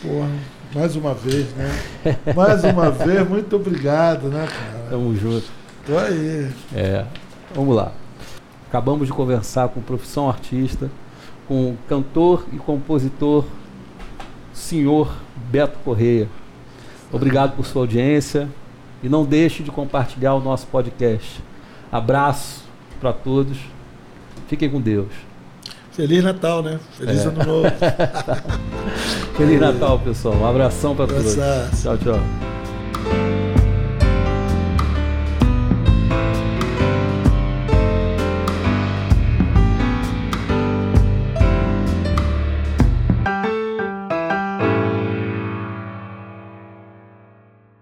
[0.00, 0.30] Porra,
[0.74, 1.70] mais uma vez, né?
[2.34, 4.86] mais uma vez, muito obrigado, né, cara?
[4.90, 5.46] Tamo junto.
[5.86, 6.50] Tô aí.
[6.74, 7.04] É.
[7.54, 7.92] Vamos lá.
[8.68, 10.90] Acabamos de conversar com profissão artista,
[11.46, 13.44] com cantor e compositor,
[14.52, 15.14] senhor
[15.50, 16.28] Beto Correia.
[17.12, 18.48] Obrigado por sua audiência
[19.00, 21.40] e não deixe de compartilhar o nosso podcast.
[21.92, 22.64] Abraço
[23.00, 23.58] para todos.
[24.48, 25.12] Fiquem com Deus.
[25.94, 26.80] Feliz Natal, né?
[26.98, 27.28] Feliz é.
[27.28, 27.68] Ano Novo.
[29.36, 30.34] Feliz Natal, pessoal.
[30.34, 31.34] Um abração para todos.
[31.34, 33.43] Tchau, tchau.